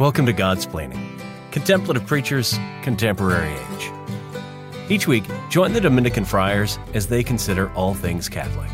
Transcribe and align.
Welcome 0.00 0.26
to 0.26 0.32
Godsplaining, 0.32 1.20
Contemplative 1.52 2.04
Preachers, 2.04 2.58
Contemporary 2.82 3.52
Age. 3.52 3.92
Each 4.88 5.06
week, 5.06 5.22
join 5.50 5.72
the 5.72 5.80
Dominican 5.80 6.24
friars 6.24 6.80
as 6.94 7.06
they 7.06 7.22
consider 7.22 7.72
all 7.74 7.94
things 7.94 8.28
Catholic. 8.28 8.68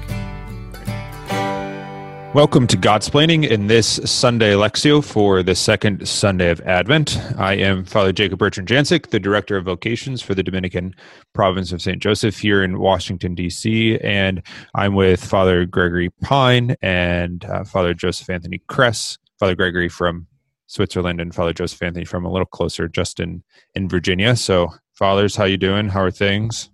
Welcome 2.34 2.66
to 2.68 2.76
Godsplaining 2.78 3.46
in 3.46 3.66
this 3.66 4.00
Sunday 4.10 4.54
Lectio 4.54 5.04
for 5.04 5.42
the 5.42 5.54
second 5.54 6.08
Sunday 6.08 6.48
of 6.48 6.62
Advent. 6.62 7.20
I 7.36 7.52
am 7.52 7.84
Father 7.84 8.12
Jacob 8.12 8.38
Bertrand 8.38 8.70
Janczyk, 8.70 9.08
the 9.08 9.20
Director 9.20 9.58
of 9.58 9.66
Vocations 9.66 10.22
for 10.22 10.34
the 10.34 10.42
Dominican 10.42 10.94
Province 11.34 11.70
of 11.70 11.82
St. 11.82 12.00
Joseph 12.00 12.38
here 12.38 12.64
in 12.64 12.78
Washington, 12.78 13.34
D.C., 13.34 13.98
and 14.00 14.42
I'm 14.74 14.94
with 14.94 15.22
Father 15.22 15.66
Gregory 15.66 16.08
Pine 16.22 16.76
and 16.80 17.44
uh, 17.44 17.64
Father 17.64 17.92
Joseph 17.92 18.30
Anthony 18.30 18.62
Kress, 18.68 19.18
Father 19.38 19.54
Gregory 19.54 19.90
from 19.90 20.26
Switzerland 20.70 21.20
and 21.20 21.34
Father 21.34 21.52
Joseph 21.52 21.82
Anthony 21.82 22.04
from 22.04 22.24
a 22.24 22.30
little 22.30 22.46
closer, 22.46 22.86
just 22.86 23.18
in 23.18 23.42
in 23.74 23.88
Virginia. 23.88 24.36
So, 24.36 24.68
fathers, 24.94 25.34
how 25.34 25.44
you 25.44 25.56
doing? 25.56 25.88
How 25.88 26.00
are 26.00 26.12
things? 26.12 26.70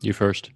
You 0.00 0.12
first. 0.12 0.50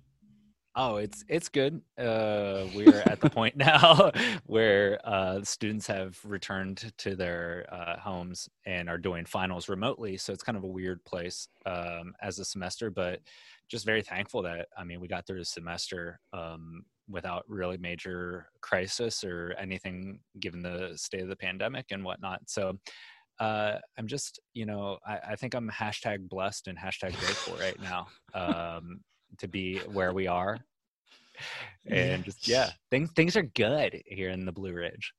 Oh, 0.74 0.96
it's 0.96 1.24
it's 1.28 1.48
good. 1.48 1.80
Uh, 1.96 2.66
we're 2.74 3.02
at 3.06 3.20
the 3.20 3.30
point 3.30 3.56
now 3.70 4.10
where 4.46 4.98
uh, 5.04 5.40
students 5.44 5.86
have 5.86 6.18
returned 6.24 6.92
to 6.98 7.14
their 7.14 7.64
uh, 7.70 8.00
homes 8.00 8.48
and 8.66 8.88
are 8.88 8.98
doing 8.98 9.24
finals 9.24 9.68
remotely. 9.68 10.16
So 10.16 10.32
it's 10.32 10.42
kind 10.42 10.58
of 10.58 10.64
a 10.64 10.68
weird 10.68 11.04
place 11.04 11.46
um, 11.64 12.12
as 12.20 12.40
a 12.40 12.44
semester, 12.44 12.90
but 12.90 13.20
just 13.68 13.86
very 13.86 14.02
thankful 14.02 14.42
that 14.42 14.66
I 14.76 14.82
mean 14.82 14.98
we 14.98 15.06
got 15.06 15.28
through 15.28 15.38
the 15.38 15.44
semester 15.44 16.18
um, 16.32 16.84
without 17.08 17.44
really 17.48 17.78
major 17.78 18.46
crisis 18.60 19.24
or 19.24 19.54
anything 19.58 20.20
given 20.40 20.62
the 20.62 20.92
state 20.96 21.22
of 21.22 21.28
the 21.28 21.36
pandemic 21.36 21.86
and 21.90 22.04
whatnot. 22.04 22.40
So 22.46 22.78
uh, 23.40 23.76
I'm 23.96 24.06
just, 24.06 24.40
you 24.54 24.66
know, 24.66 24.98
I, 25.06 25.18
I, 25.30 25.36
think 25.36 25.54
I'm 25.54 25.70
hashtag 25.70 26.28
blessed 26.28 26.66
and 26.66 26.76
hashtag 26.76 27.18
grateful 27.20 27.56
right 27.56 27.80
now 27.82 28.08
um, 28.34 29.00
to 29.38 29.46
be 29.46 29.78
where 29.92 30.12
we 30.12 30.26
are. 30.26 30.58
And 31.86 32.24
yes. 32.24 32.24
just, 32.24 32.48
yeah, 32.48 32.70
things, 32.90 33.10
things 33.14 33.36
are 33.36 33.42
good 33.42 34.02
here 34.06 34.30
in 34.30 34.44
the 34.44 34.52
Blue 34.52 34.72
Ridge. 34.72 35.12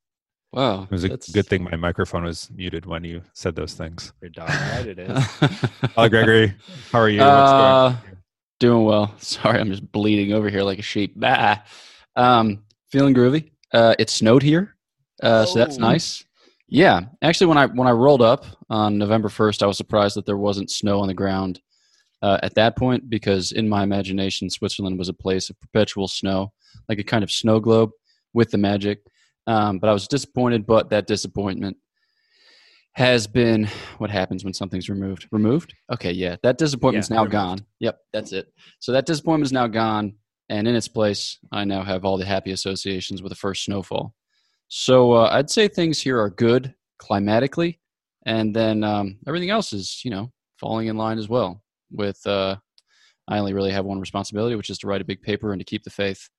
Wow. 0.52 0.84
It 0.84 0.92
was 0.92 1.04
a 1.04 1.10
good 1.10 1.46
thing 1.46 1.64
my 1.64 1.76
microphone 1.76 2.24
was 2.24 2.50
muted 2.54 2.88
when 2.88 3.04
you 3.04 3.22
said 3.34 3.56
those 3.56 3.74
things. 3.74 4.14
You're 4.20 4.32
darn 4.32 4.50
right 4.50 4.88
it 4.88 5.00
is. 5.00 5.26
Hello, 5.94 6.10
Gregory. 6.10 6.56
How 6.92 7.00
are 7.00 7.10
you? 7.10 7.22
Uh, 7.22 7.96
Doing 8.60 8.84
well. 8.84 9.14
Sorry, 9.20 9.60
I'm 9.60 9.70
just 9.70 9.92
bleeding 9.92 10.34
over 10.34 10.50
here 10.50 10.64
like 10.64 10.80
a 10.80 10.84
sheep. 10.84 11.14
Bah. 11.16 11.58
Um, 12.16 12.64
feeling 12.92 13.14
groovy. 13.14 13.52
Uh, 13.74 13.96
it 14.00 14.10
snowed 14.10 14.42
here, 14.42 14.76
uh, 15.22 15.46
oh. 15.48 15.52
so 15.52 15.60
that's 15.60 15.78
oh. 15.78 15.82
nice. 15.82 16.26
Yeah, 16.68 17.02
actually, 17.22 17.48
when 17.48 17.58
I 17.58 17.66
when 17.68 17.88
I 17.88 17.92
rolled 17.92 18.22
up 18.22 18.46
on 18.70 18.98
November 18.98 19.30
first, 19.30 19.64
I 19.64 19.68
was 19.68 19.78
surprised 19.78 20.16
that 20.16 20.26
there 20.26 20.38
wasn't 20.38 20.70
snow 20.70 21.00
on 21.00 21.08
the 21.08 21.14
ground 21.14 21.62
uh, 22.22 22.40
at 22.44 22.56
that 22.56 22.76
point 22.76 23.10
because 23.10 23.52
in 23.52 23.68
my 23.68 23.84
imagination, 23.84 24.50
Switzerland 24.50 24.98
was 24.98 25.10
a 25.10 25.14
place 25.14 25.50
of 25.50 25.60
perpetual 25.60 26.08
snow, 26.08 26.52
like 26.88 27.00
a 27.00 27.04
kind 27.04 27.24
of 27.24 27.32
snow 27.32 27.60
globe 27.60 27.92
with 28.34 28.52
the 28.52 28.58
magic. 28.58 29.00
Um, 29.48 29.80
but 29.80 29.90
I 29.90 29.94
was 29.94 30.08
disappointed, 30.08 30.68
but 30.68 30.90
that 30.90 31.08
disappointment 31.08 31.78
has 32.94 33.28
been 33.28 33.68
what 33.98 34.10
happens 34.10 34.44
when 34.44 34.54
something's 34.54 34.90
removed. 34.90 35.28
Removed? 35.32 35.74
Okay, 35.92 36.12
yeah. 36.12 36.36
That 36.44 36.58
disappointment's 36.58 37.10
yeah, 37.10 37.18
now 37.18 37.22
removed. 37.22 37.34
gone. 37.34 37.66
Yep, 37.80 38.00
that's 38.14 38.34
it. 38.34 38.52
So 38.80 38.92
that 38.92 39.06
disappointment 39.06 39.48
is 39.48 39.54
now 39.54 39.68
gone, 39.68 40.16
and 40.50 40.68
in 40.68 40.76
its 40.76 40.88
place, 40.88 41.40
I 41.52 41.64
now 41.64 41.84
have 41.84 42.06
all 42.06 42.18
the 42.18 42.26
happy 42.26 42.52
associations 42.52 43.22
with 43.22 43.32
the 43.32 43.38
first 43.38 43.64
snowfall. 43.64 44.14
So 44.68 45.14
uh, 45.14 45.30
I'd 45.32 45.50
say 45.50 45.68
things 45.68 46.02
here 46.02 46.20
are 46.20 46.30
good 46.30 46.74
climatically, 46.98 47.80
and 48.26 48.56
then 48.56 48.84
um, 48.84 49.18
everything 49.28 49.50
else 49.50 49.74
is, 49.74 50.02
you 50.04 50.12
know, 50.12 50.32
falling 50.60 50.88
in 50.88 50.98
line 50.98 51.20
as 51.20 51.30
well. 51.30 51.64
With 51.92 52.20
uh, 52.28 52.58
I 53.28 53.40
only 53.40 53.54
really 53.54 53.72
have 53.72 53.86
one 53.86 54.00
responsibility, 54.00 54.56
which 54.56 54.70
is 54.70 54.78
to 54.80 54.88
write 54.88 55.02
a 55.02 55.06
big 55.06 55.22
paper 55.22 55.52
and 55.52 55.60
to 55.60 55.66
keep 55.66 55.84
the 55.84 55.90
faith. 55.90 56.30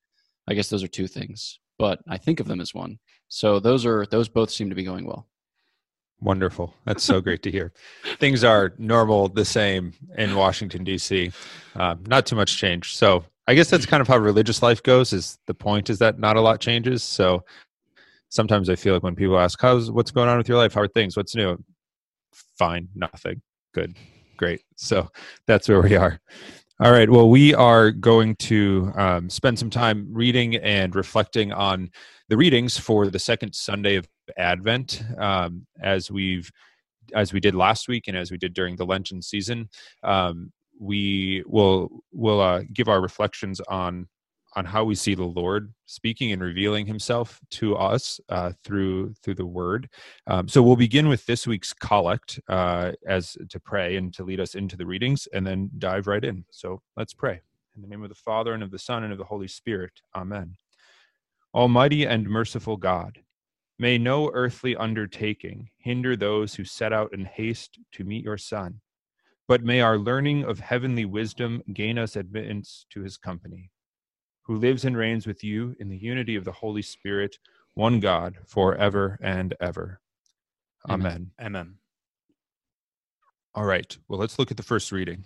I 0.48 0.54
guess 0.54 0.68
those 0.68 0.82
are 0.82 0.88
two 0.88 1.06
things, 1.06 1.60
but 1.78 2.00
I 2.08 2.18
think 2.18 2.40
of 2.40 2.48
them 2.48 2.60
as 2.60 2.74
one. 2.74 2.98
So 3.28 3.60
those 3.60 3.86
are 3.86 4.06
those 4.06 4.28
both 4.28 4.50
seem 4.50 4.68
to 4.68 4.76
be 4.76 4.84
going 4.84 5.06
well. 5.06 5.29
Wonderful. 6.22 6.74
That's 6.84 7.02
so 7.02 7.20
great 7.20 7.42
to 7.44 7.50
hear. 7.50 7.72
Things 8.18 8.44
are 8.44 8.74
normal, 8.78 9.28
the 9.28 9.44
same 9.44 9.94
in 10.18 10.36
Washington 10.36 10.84
D.C. 10.84 11.32
Uh, 11.74 11.96
not 12.06 12.26
too 12.26 12.36
much 12.36 12.58
change. 12.58 12.94
So 12.94 13.24
I 13.46 13.54
guess 13.54 13.70
that's 13.70 13.86
kind 13.86 14.00
of 14.02 14.08
how 14.08 14.18
religious 14.18 14.62
life 14.62 14.82
goes. 14.82 15.12
Is 15.12 15.38
the 15.46 15.54
point 15.54 15.88
is 15.88 15.98
that 15.98 16.18
not 16.18 16.36
a 16.36 16.40
lot 16.40 16.60
changes. 16.60 17.02
So 17.02 17.42
sometimes 18.28 18.68
I 18.68 18.76
feel 18.76 18.92
like 18.92 19.02
when 19.02 19.16
people 19.16 19.38
ask, 19.38 19.60
"How's 19.60 19.90
what's 19.90 20.10
going 20.10 20.28
on 20.28 20.36
with 20.36 20.48
your 20.48 20.58
life? 20.58 20.74
How 20.74 20.82
are 20.82 20.88
things? 20.88 21.16
What's 21.16 21.34
new?" 21.34 21.56
Fine, 22.58 22.88
nothing. 22.94 23.40
Good, 23.72 23.96
great. 24.36 24.60
So 24.76 25.08
that's 25.46 25.68
where 25.68 25.80
we 25.80 25.96
are. 25.96 26.20
All 26.82 26.92
right. 26.92 27.10
Well, 27.10 27.28
we 27.28 27.54
are 27.54 27.90
going 27.90 28.36
to 28.36 28.90
um, 28.94 29.28
spend 29.28 29.58
some 29.58 29.68
time 29.68 30.08
reading 30.10 30.56
and 30.56 30.94
reflecting 30.94 31.52
on 31.52 31.90
the 32.28 32.38
readings 32.38 32.78
for 32.78 33.08
the 33.08 33.18
second 33.18 33.54
Sunday 33.54 33.96
of 33.96 34.08
Advent, 34.36 35.02
um, 35.18 35.66
as 35.82 36.10
we've 36.10 36.50
as 37.14 37.32
we 37.32 37.40
did 37.40 37.54
last 37.54 37.88
week 37.88 38.04
and 38.08 38.16
as 38.16 38.30
we 38.30 38.38
did 38.38 38.54
during 38.54 38.76
the 38.76 38.86
Lenten 38.86 39.22
season. 39.22 39.68
Um, 40.02 40.52
we 40.78 41.42
will 41.46 42.02
will 42.12 42.40
uh, 42.40 42.62
give 42.72 42.88
our 42.88 43.00
reflections 43.00 43.60
on 43.60 44.08
on 44.56 44.64
how 44.64 44.82
we 44.82 44.96
see 44.96 45.14
the 45.14 45.22
Lord 45.22 45.72
speaking 45.86 46.32
and 46.32 46.42
revealing 46.42 46.86
Himself 46.86 47.38
to 47.50 47.76
us 47.76 48.20
uh, 48.28 48.52
through 48.64 49.14
through 49.22 49.34
the 49.34 49.46
Word. 49.46 49.88
Um, 50.26 50.48
so 50.48 50.62
we'll 50.62 50.76
begin 50.76 51.08
with 51.08 51.24
this 51.26 51.46
week's 51.46 51.72
collect 51.72 52.40
uh, 52.48 52.92
as 53.06 53.36
to 53.48 53.60
pray 53.60 53.96
and 53.96 54.12
to 54.14 54.24
lead 54.24 54.40
us 54.40 54.54
into 54.54 54.76
the 54.76 54.86
readings, 54.86 55.28
and 55.32 55.46
then 55.46 55.70
dive 55.78 56.06
right 56.06 56.24
in. 56.24 56.44
So 56.50 56.80
let's 56.96 57.14
pray. 57.14 57.40
In 57.76 57.82
the 57.82 57.88
name 57.88 58.02
of 58.02 58.08
the 58.08 58.14
Father 58.14 58.52
and 58.52 58.62
of 58.62 58.70
the 58.70 58.78
Son 58.78 59.04
and 59.04 59.12
of 59.12 59.18
the 59.18 59.24
Holy 59.24 59.48
Spirit. 59.48 59.92
Amen. 60.14 60.56
Almighty 61.54 62.06
and 62.06 62.28
merciful 62.28 62.76
God, 62.76 63.18
may 63.80 63.96
no 63.96 64.30
earthly 64.34 64.76
undertaking 64.76 65.70
hinder 65.78 66.14
those 66.14 66.54
who 66.54 66.64
set 66.64 66.92
out 66.92 67.14
in 67.14 67.24
haste 67.24 67.78
to 67.92 68.04
meet 68.04 68.22
your 68.22 68.36
Son, 68.36 68.78
but 69.48 69.64
may 69.64 69.80
our 69.80 69.96
learning 69.96 70.44
of 70.44 70.60
heavenly 70.60 71.06
wisdom 71.06 71.62
gain 71.72 71.98
us 71.98 72.14
admittance 72.14 72.84
to 72.90 73.00
his 73.00 73.16
company, 73.16 73.70
who 74.42 74.56
lives 74.56 74.84
and 74.84 74.98
reigns 74.98 75.26
with 75.26 75.42
you 75.42 75.74
in 75.80 75.88
the 75.88 75.96
unity 75.96 76.36
of 76.36 76.44
the 76.44 76.52
Holy 76.52 76.82
Spirit, 76.82 77.38
one 77.72 78.00
God, 78.00 78.36
for 78.46 78.76
ever 78.76 79.18
and 79.22 79.54
ever. 79.62 80.00
Amen. 80.88 81.30
Amen. 81.40 81.76
All 83.54 83.64
right, 83.64 83.96
well, 84.08 84.20
let's 84.20 84.38
look 84.38 84.50
at 84.50 84.58
the 84.58 84.62
first 84.62 84.92
reading. 84.92 85.24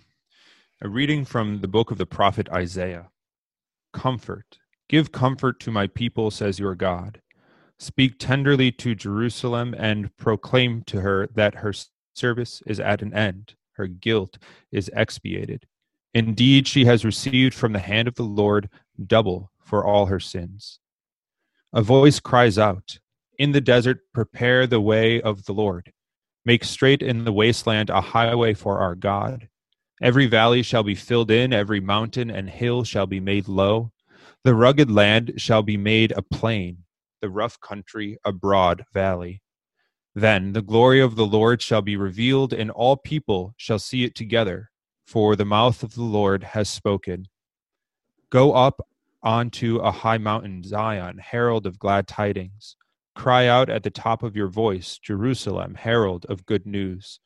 A 0.81 0.87
reading 0.87 1.25
from 1.25 1.59
the 1.59 1.67
book 1.67 1.91
of 1.91 1.97
the 1.97 2.05
prophet 2.05 2.47
Isaiah. 2.49 3.09
Comfort 3.91 4.59
Give 4.87 5.11
comfort 5.11 5.59
to 5.61 5.71
my 5.71 5.87
people, 5.87 6.29
says 6.29 6.59
your 6.59 6.75
God. 6.75 7.19
Speak 7.77 8.19
tenderly 8.19 8.71
to 8.71 8.95
Jerusalem 8.95 9.75
and 9.77 10.15
proclaim 10.17 10.83
to 10.83 11.01
her 11.01 11.27
that 11.35 11.55
her 11.55 11.73
service 12.13 12.63
is 12.65 12.79
at 12.79 13.01
an 13.01 13.13
end, 13.13 13.55
her 13.73 13.87
guilt 13.87 14.37
is 14.71 14.89
expiated. 14.93 15.65
Indeed, 16.13 16.67
she 16.67 16.85
has 16.85 17.03
received 17.03 17.53
from 17.53 17.73
the 17.73 17.79
hand 17.79 18.07
of 18.07 18.15
the 18.15 18.23
Lord 18.23 18.69
double 19.05 19.51
for 19.59 19.83
all 19.83 20.05
her 20.05 20.19
sins. 20.19 20.79
A 21.73 21.81
voice 21.81 22.19
cries 22.19 22.57
out, 22.57 22.99
In 23.37 23.51
the 23.51 23.59
desert, 23.59 23.99
prepare 24.13 24.65
the 24.65 24.79
way 24.79 25.21
of 25.21 25.45
the 25.45 25.53
Lord. 25.53 25.91
Make 26.45 26.63
straight 26.63 27.01
in 27.01 27.25
the 27.25 27.33
wasteland 27.33 27.89
a 27.89 27.99
highway 27.99 28.53
for 28.53 28.79
our 28.79 28.95
God. 28.95 29.49
Every 30.01 30.27
valley 30.27 30.61
shall 30.61 30.83
be 30.83 30.95
filled 30.95 31.31
in, 31.31 31.51
every 31.51 31.81
mountain 31.81 32.29
and 32.29 32.49
hill 32.49 32.83
shall 32.83 33.07
be 33.07 33.19
made 33.19 33.47
low 33.47 33.91
the 34.45 34.53
rugged 34.53 34.91
land 34.91 35.33
shall 35.37 35.63
be 35.63 35.75
made 35.75 36.11
a 36.11 36.21
plain, 36.21 36.83
the 37.21 37.29
rough 37.29 37.59
country 37.59 38.17
a 38.23 38.31
broad 38.31 38.83
valley. 38.93 39.41
Then 40.13 40.53
the 40.53 40.61
glory 40.61 41.01
of 41.01 41.15
the 41.15 41.25
Lord 41.25 41.61
shall 41.61 41.81
be 41.81 41.97
revealed, 41.97 42.53
and 42.53 42.71
all 42.71 42.95
people 42.95 43.53
shall 43.57 43.79
see 43.79 44.03
it 44.03 44.15
together, 44.15 44.71
for 45.05 45.35
the 45.35 45.45
mouth 45.45 45.83
of 45.83 45.95
the 45.95 46.03
Lord 46.03 46.43
has 46.43 46.69
spoken. 46.69 47.27
Go 48.29 48.53
up 48.53 48.87
onto 49.21 49.77
a 49.77 49.91
high 49.91 50.17
mountain, 50.17 50.63
Zion, 50.63 51.17
herald 51.17 51.65
of 51.65 51.79
glad 51.79 52.07
tidings. 52.07 52.77
Cry 53.15 53.47
out 53.47 53.69
at 53.69 53.83
the 53.83 53.89
top 53.89 54.23
of 54.23 54.35
your 54.35 54.47
voice, 54.47 54.99
Jerusalem, 54.99 55.75
herald 55.75 56.25
of 56.29 56.45
good 56.45 56.65
news. 56.65 57.19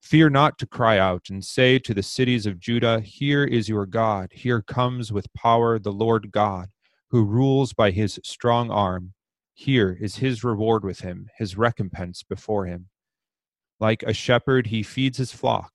Fear 0.00 0.30
not 0.30 0.58
to 0.58 0.66
cry 0.66 0.98
out 0.98 1.30
and 1.30 1.44
say 1.44 1.78
to 1.78 1.94
the 1.94 2.02
cities 2.02 2.44
of 2.44 2.58
Judah, 2.58 3.00
Here 3.00 3.44
is 3.44 3.68
your 3.68 3.86
God, 3.86 4.30
here 4.32 4.60
comes 4.60 5.12
with 5.12 5.32
power 5.32 5.78
the 5.78 5.92
Lord 5.92 6.32
God, 6.32 6.68
who 7.10 7.24
rules 7.24 7.72
by 7.72 7.92
his 7.92 8.18
strong 8.24 8.70
arm. 8.70 9.14
Here 9.54 9.96
is 10.00 10.16
his 10.16 10.42
reward 10.42 10.84
with 10.84 11.00
him, 11.00 11.28
his 11.36 11.56
recompense 11.56 12.22
before 12.22 12.66
him. 12.66 12.88
Like 13.78 14.02
a 14.02 14.12
shepherd, 14.12 14.68
he 14.68 14.82
feeds 14.82 15.18
his 15.18 15.32
flock. 15.32 15.72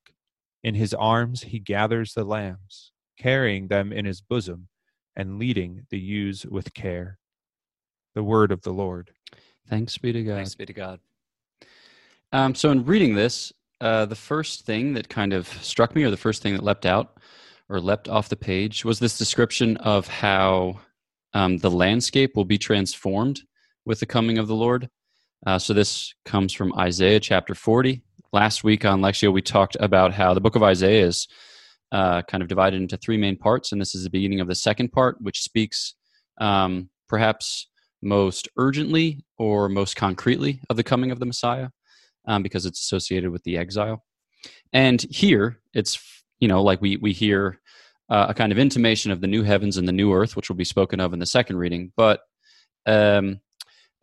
In 0.62 0.74
his 0.74 0.92
arms, 0.94 1.42
he 1.44 1.58
gathers 1.58 2.14
the 2.14 2.24
lambs, 2.24 2.92
carrying 3.18 3.68
them 3.68 3.92
in 3.92 4.04
his 4.04 4.20
bosom 4.20 4.68
and 5.14 5.38
leading 5.38 5.86
the 5.90 5.98
ewes 5.98 6.44
with 6.46 6.74
care. 6.74 7.18
The 8.14 8.24
word 8.24 8.50
of 8.50 8.62
the 8.62 8.72
Lord. 8.72 9.12
Thanks 9.68 9.96
be 9.98 10.12
to 10.12 10.24
God. 10.24 10.36
Thanks 10.36 10.54
be 10.54 10.66
to 10.66 10.72
God. 10.72 11.00
Um, 12.32 12.54
so, 12.54 12.70
in 12.70 12.84
reading 12.84 13.14
this, 13.14 13.52
uh, 13.80 14.06
the 14.06 14.14
first 14.14 14.64
thing 14.64 14.94
that 14.94 15.08
kind 15.08 15.32
of 15.32 15.46
struck 15.62 15.94
me, 15.94 16.02
or 16.02 16.10
the 16.10 16.16
first 16.16 16.42
thing 16.42 16.54
that 16.54 16.64
leapt 16.64 16.86
out 16.86 17.18
or 17.68 17.80
leapt 17.80 18.08
off 18.08 18.28
the 18.28 18.36
page, 18.36 18.84
was 18.84 18.98
this 18.98 19.18
description 19.18 19.76
of 19.78 20.08
how 20.08 20.80
um, 21.34 21.58
the 21.58 21.70
landscape 21.70 22.34
will 22.34 22.44
be 22.44 22.58
transformed 22.58 23.42
with 23.88 24.00
the 24.00 24.06
coming 24.06 24.36
of 24.36 24.46
the 24.46 24.54
Lord. 24.54 24.88
Uh, 25.46 25.58
so, 25.58 25.72
this 25.72 26.14
comes 26.24 26.52
from 26.52 26.74
Isaiah 26.78 27.18
chapter 27.18 27.54
40. 27.54 28.02
Last 28.32 28.62
week 28.62 28.84
on 28.84 29.00
Lectio, 29.00 29.32
we 29.32 29.40
talked 29.40 29.76
about 29.80 30.12
how 30.12 30.34
the 30.34 30.42
book 30.42 30.56
of 30.56 30.62
Isaiah 30.62 31.06
is 31.06 31.26
uh, 31.90 32.20
kind 32.22 32.42
of 32.42 32.48
divided 32.48 32.82
into 32.82 32.98
three 32.98 33.16
main 33.16 33.36
parts, 33.36 33.72
and 33.72 33.80
this 33.80 33.94
is 33.94 34.04
the 34.04 34.10
beginning 34.10 34.40
of 34.40 34.46
the 34.46 34.54
second 34.54 34.92
part, 34.92 35.16
which 35.22 35.40
speaks 35.40 35.94
um, 36.38 36.90
perhaps 37.08 37.68
most 38.02 38.46
urgently 38.58 39.24
or 39.38 39.70
most 39.70 39.96
concretely 39.96 40.60
of 40.68 40.76
the 40.76 40.84
coming 40.84 41.10
of 41.10 41.18
the 41.18 41.26
Messiah 41.26 41.70
um, 42.26 42.42
because 42.42 42.66
it's 42.66 42.80
associated 42.80 43.30
with 43.30 43.42
the 43.44 43.56
exile. 43.56 44.04
And 44.72 45.00
here, 45.10 45.60
it's 45.72 45.98
you 46.40 46.48
know 46.48 46.62
like 46.62 46.82
we 46.82 46.98
we 46.98 47.12
hear 47.14 47.58
uh, 48.10 48.26
a 48.28 48.34
kind 48.34 48.52
of 48.52 48.58
intimation 48.58 49.12
of 49.12 49.22
the 49.22 49.26
new 49.26 49.44
heavens 49.44 49.78
and 49.78 49.88
the 49.88 49.92
new 49.92 50.12
earth, 50.12 50.36
which 50.36 50.50
will 50.50 50.56
be 50.56 50.64
spoken 50.64 51.00
of 51.00 51.14
in 51.14 51.20
the 51.20 51.26
second 51.26 51.56
reading. 51.56 51.90
But 51.96 52.20
um, 52.84 53.40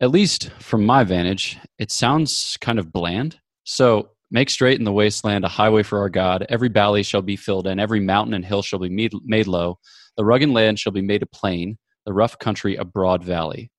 at 0.00 0.10
least 0.10 0.50
from 0.58 0.84
my 0.84 1.04
vantage, 1.04 1.58
it 1.78 1.90
sounds 1.90 2.56
kind 2.60 2.78
of 2.78 2.92
bland. 2.92 3.38
So 3.64 4.10
make 4.30 4.50
straight 4.50 4.78
in 4.78 4.84
the 4.84 4.92
wasteland 4.92 5.44
a 5.44 5.48
highway 5.48 5.82
for 5.82 5.98
our 5.98 6.10
God. 6.10 6.46
Every 6.48 6.68
valley 6.68 7.02
shall 7.02 7.22
be 7.22 7.36
filled 7.36 7.66
in, 7.66 7.80
every 7.80 8.00
mountain 8.00 8.34
and 8.34 8.44
hill 8.44 8.62
shall 8.62 8.78
be 8.78 8.88
made, 8.88 9.46
low. 9.46 9.78
The 10.16 10.24
rugged 10.24 10.50
land 10.50 10.78
shall 10.78 10.92
be 10.92 11.02
made 11.02 11.22
a 11.22 11.26
plain, 11.26 11.78
the 12.04 12.12
rough 12.12 12.38
country 12.38 12.76
a 12.76 12.84
broad 12.84 13.24
valley. 13.24 13.70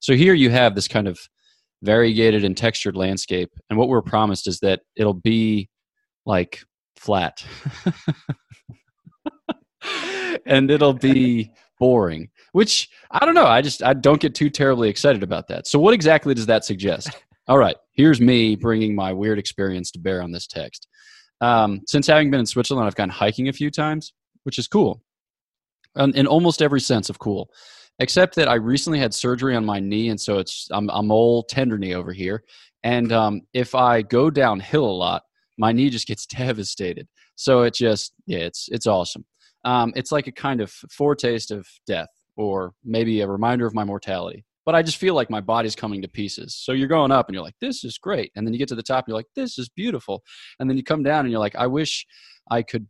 So 0.00 0.14
here 0.14 0.34
you 0.34 0.50
have 0.50 0.74
this 0.74 0.88
kind 0.88 1.08
of 1.08 1.18
variegated 1.82 2.44
and 2.44 2.56
textured 2.56 2.96
landscape. 2.96 3.50
And 3.68 3.78
what 3.78 3.88
we're 3.88 4.02
promised 4.02 4.46
is 4.46 4.60
that 4.60 4.80
it'll 4.96 5.14
be 5.14 5.68
like 6.26 6.62
flat. 6.96 7.44
and 10.46 10.70
it'll 10.70 10.94
be 10.94 11.50
boring, 11.84 12.30
which 12.52 12.88
I 13.10 13.26
don't 13.26 13.34
know. 13.34 13.44
I 13.46 13.60
just 13.60 13.82
I 13.82 13.92
don't 13.92 14.20
get 14.20 14.34
too 14.34 14.48
terribly 14.48 14.88
excited 14.88 15.22
about 15.22 15.48
that. 15.48 15.66
So 15.66 15.78
what 15.78 15.92
exactly 15.92 16.32
does 16.32 16.46
that 16.46 16.64
suggest? 16.64 17.10
All 17.46 17.58
right, 17.58 17.76
here's 17.92 18.22
me 18.22 18.56
bringing 18.56 18.94
my 18.94 19.12
weird 19.12 19.38
experience 19.38 19.90
to 19.90 19.98
bear 19.98 20.22
on 20.22 20.32
this 20.32 20.46
text. 20.46 20.88
Um, 21.42 21.82
since 21.86 22.06
having 22.06 22.30
been 22.30 22.40
in 22.40 22.46
Switzerland, 22.46 22.86
I've 22.86 22.94
gone 22.94 23.10
hiking 23.10 23.48
a 23.48 23.52
few 23.52 23.70
times, 23.70 24.14
which 24.44 24.58
is 24.58 24.66
cool, 24.66 25.02
um, 25.94 26.12
in 26.14 26.26
almost 26.26 26.62
every 26.62 26.80
sense 26.80 27.10
of 27.10 27.18
cool 27.18 27.50
except 27.98 28.34
that 28.36 28.48
I 28.48 28.54
recently 28.54 28.98
had 28.98 29.14
surgery 29.14 29.54
on 29.54 29.64
my 29.64 29.80
knee, 29.80 30.08
and 30.08 30.20
so 30.20 30.38
it's 30.38 30.68
I'm 30.70 30.90
I'm 30.90 31.12
old 31.12 31.48
tender 31.48 31.78
knee 31.78 31.94
over 31.94 32.12
here, 32.12 32.44
and 32.82 33.12
um, 33.12 33.42
if 33.52 33.74
I 33.74 34.02
go 34.02 34.30
downhill 34.30 34.84
a 34.84 35.00
lot, 35.06 35.22
my 35.58 35.72
knee 35.72 35.90
just 35.90 36.06
gets 36.06 36.26
devastated. 36.44 37.08
So 37.36 37.62
it 37.62 37.74
just 37.74 38.12
yeah, 38.26 38.40
it's 38.40 38.68
it's 38.70 38.86
awesome. 38.86 39.24
Um, 39.64 39.92
it's 39.96 40.12
like 40.12 40.26
a 40.26 40.32
kind 40.32 40.60
of 40.60 40.70
foretaste 40.70 41.50
of 41.50 41.66
death, 41.86 42.08
or 42.36 42.72
maybe 42.84 43.20
a 43.20 43.28
reminder 43.28 43.66
of 43.66 43.74
my 43.74 43.84
mortality. 43.84 44.44
But 44.66 44.74
I 44.74 44.82
just 44.82 44.96
feel 44.96 45.14
like 45.14 45.28
my 45.28 45.42
body's 45.42 45.76
coming 45.76 46.00
to 46.02 46.08
pieces. 46.08 46.56
So 46.56 46.72
you're 46.72 46.88
going 46.88 47.12
up 47.12 47.28
and 47.28 47.34
you're 47.34 47.44
like, 47.44 47.58
this 47.60 47.84
is 47.84 47.98
great. 47.98 48.32
And 48.34 48.46
then 48.46 48.54
you 48.54 48.58
get 48.58 48.68
to 48.68 48.74
the 48.74 48.82
top 48.82 49.04
and 49.04 49.08
you're 49.12 49.18
like, 49.18 49.26
this 49.36 49.58
is 49.58 49.68
beautiful. 49.68 50.22
And 50.58 50.68
then 50.68 50.78
you 50.78 50.82
come 50.82 51.02
down 51.02 51.20
and 51.20 51.30
you're 51.30 51.40
like, 51.40 51.54
I 51.54 51.66
wish 51.66 52.06
I 52.50 52.62
could 52.62 52.86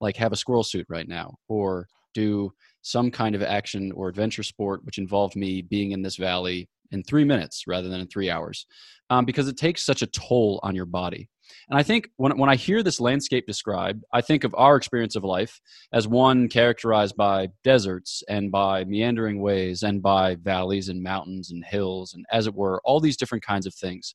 like 0.00 0.16
have 0.16 0.32
a 0.32 0.36
squirrel 0.36 0.64
suit 0.64 0.86
right 0.88 1.08
now 1.08 1.36
or 1.48 1.86
do 2.14 2.50
some 2.82 3.10
kind 3.10 3.34
of 3.34 3.42
action 3.42 3.92
or 3.92 4.08
adventure 4.08 4.42
sport 4.42 4.84
which 4.84 4.98
involved 4.98 5.36
me 5.36 5.62
being 5.62 5.92
in 5.92 6.02
this 6.02 6.16
valley 6.16 6.68
in 6.90 7.02
three 7.02 7.24
minutes 7.24 7.64
rather 7.66 7.88
than 7.88 8.00
in 8.00 8.06
three 8.06 8.30
hours 8.30 8.66
um, 9.10 9.24
because 9.24 9.48
it 9.48 9.56
takes 9.56 9.84
such 9.84 10.02
a 10.02 10.06
toll 10.06 10.60
on 10.62 10.74
your 10.74 10.86
body 10.86 11.28
and 11.68 11.78
i 11.78 11.82
think 11.82 12.08
when, 12.16 12.36
when 12.38 12.50
i 12.50 12.56
hear 12.56 12.82
this 12.82 13.00
landscape 13.00 13.46
described 13.46 14.04
i 14.12 14.20
think 14.20 14.44
of 14.44 14.54
our 14.56 14.76
experience 14.76 15.16
of 15.16 15.24
life 15.24 15.60
as 15.92 16.08
one 16.08 16.48
characterized 16.48 17.16
by 17.16 17.48
deserts 17.64 18.22
and 18.28 18.50
by 18.50 18.84
meandering 18.84 19.40
ways 19.40 19.82
and 19.82 20.02
by 20.02 20.34
valleys 20.36 20.88
and 20.88 21.02
mountains 21.02 21.50
and 21.50 21.64
hills 21.64 22.14
and 22.14 22.24
as 22.32 22.46
it 22.46 22.54
were 22.54 22.80
all 22.84 23.00
these 23.00 23.16
different 23.16 23.44
kinds 23.44 23.66
of 23.66 23.74
things 23.74 24.14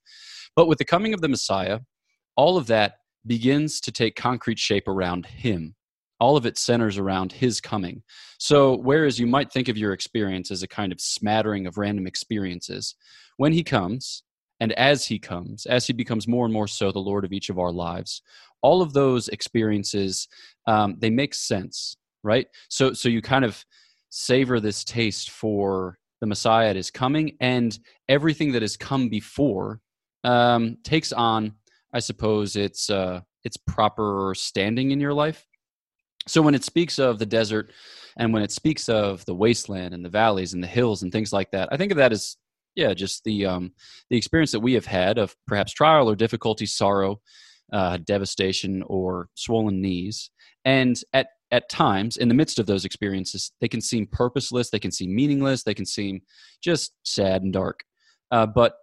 but 0.56 0.68
with 0.68 0.78
the 0.78 0.86
coming 0.86 1.14
of 1.14 1.22
the 1.22 1.30
messiah 1.30 1.80
all 2.36 2.58
of 2.58 2.68
that 2.68 2.96
begins 3.26 3.80
to 3.80 3.92
take 3.92 4.16
concrete 4.16 4.60
shape 4.60 4.88
around 4.88 5.26
him 5.26 5.76
all 6.24 6.38
of 6.38 6.46
it 6.46 6.58
centers 6.58 6.98
around 6.98 7.34
his 7.34 7.60
coming. 7.60 8.02
So, 8.38 8.78
whereas 8.78 9.20
you 9.20 9.28
might 9.28 9.52
think 9.52 9.68
of 9.68 9.78
your 9.78 9.92
experience 9.92 10.52
as 10.52 10.64
a 10.64 10.68
kind 10.70 10.94
of 10.94 11.02
smattering 11.02 11.68
of 11.68 11.78
random 11.78 12.08
experiences, 12.08 12.96
when 13.36 13.52
he 13.52 13.62
comes, 13.62 14.24
and 14.64 14.72
as 14.74 15.06
he 15.06 15.20
comes, 15.20 15.66
as 15.66 15.86
he 15.86 15.92
becomes 15.92 16.26
more 16.26 16.46
and 16.46 16.54
more 16.54 16.70
so 16.70 16.90
the 16.90 16.98
Lord 16.98 17.26
of 17.26 17.34
each 17.34 17.50
of 17.50 17.60
our 17.60 17.74
lives, 17.74 18.22
all 18.62 18.82
of 18.82 18.94
those 18.94 19.28
experiences 19.28 20.30
um, 20.68 20.96
they 21.00 21.10
make 21.10 21.34
sense, 21.34 21.98
right? 22.24 22.48
So, 22.70 22.94
so 22.94 23.10
you 23.10 23.22
kind 23.22 23.44
of 23.44 23.62
savor 24.10 24.62
this 24.62 24.86
taste 24.86 25.32
for 25.32 25.98
the 26.22 26.28
Messiah 26.28 26.70
that 26.70 26.78
is 26.78 26.90
coming, 26.90 27.36
and 27.42 27.78
everything 28.08 28.54
that 28.54 28.62
has 28.62 28.78
come 28.78 29.10
before 29.10 29.82
um, 30.24 30.78
takes 30.86 31.12
on, 31.12 31.56
I 31.92 32.00
suppose, 32.00 32.56
its 32.56 32.90
uh, 32.90 33.20
its 33.44 33.58
proper 33.58 34.34
standing 34.34 34.92
in 34.92 35.02
your 35.02 35.14
life. 35.14 35.46
So 36.26 36.42
when 36.42 36.56
it 36.56 36.64
speaks 36.64 37.00
of 37.00 37.20
the 37.20 37.26
desert 37.26 37.74
and 38.16 38.32
when 38.32 38.44
it 38.44 38.52
speaks 38.54 38.88
of 38.88 39.26
the 39.26 39.36
wasteland 39.36 39.94
and 39.94 40.06
the 40.06 40.10
valleys 40.10 40.54
and 40.54 40.64
the 40.64 40.68
hills 40.68 41.04
and 41.04 41.12
things 41.12 41.34
like 41.34 41.52
that, 41.52 41.68
I 41.70 41.76
think 41.76 41.92
of 41.92 41.98
that 41.98 42.14
as 42.14 42.38
yeah, 42.76 42.94
just 42.94 43.24
the 43.24 43.46
um, 43.46 43.72
the 44.10 44.18
experience 44.18 44.52
that 44.52 44.60
we 44.60 44.74
have 44.74 44.86
had 44.86 45.18
of 45.18 45.36
perhaps 45.48 45.74
trial 45.74 46.10
or 46.10 46.16
difficulty, 46.16 46.66
sorrow, 46.66 47.22
uh, 47.72 47.98
devastation, 47.98 48.84
or 48.88 49.30
swollen 49.36 49.82
knees. 49.82 50.32
And 50.66 51.00
at 51.14 51.28
at 51.52 51.70
times, 51.70 52.18
in 52.18 52.30
the 52.30 52.34
midst 52.34 52.58
of 52.58 52.66
those 52.66 52.84
experiences, 52.84 53.52
they 53.62 53.68
can 53.68 53.82
seem 53.82 54.08
purposeless, 54.08 54.72
they 54.72 54.80
can 54.80 54.92
seem 54.92 55.14
meaningless, 55.14 55.64
they 55.64 55.76
can 55.76 55.86
seem 55.86 56.22
just 56.62 56.94
sad 57.04 57.44
and 57.44 57.54
dark. 57.54 57.84
Uh, 58.32 58.48
but 58.48 58.78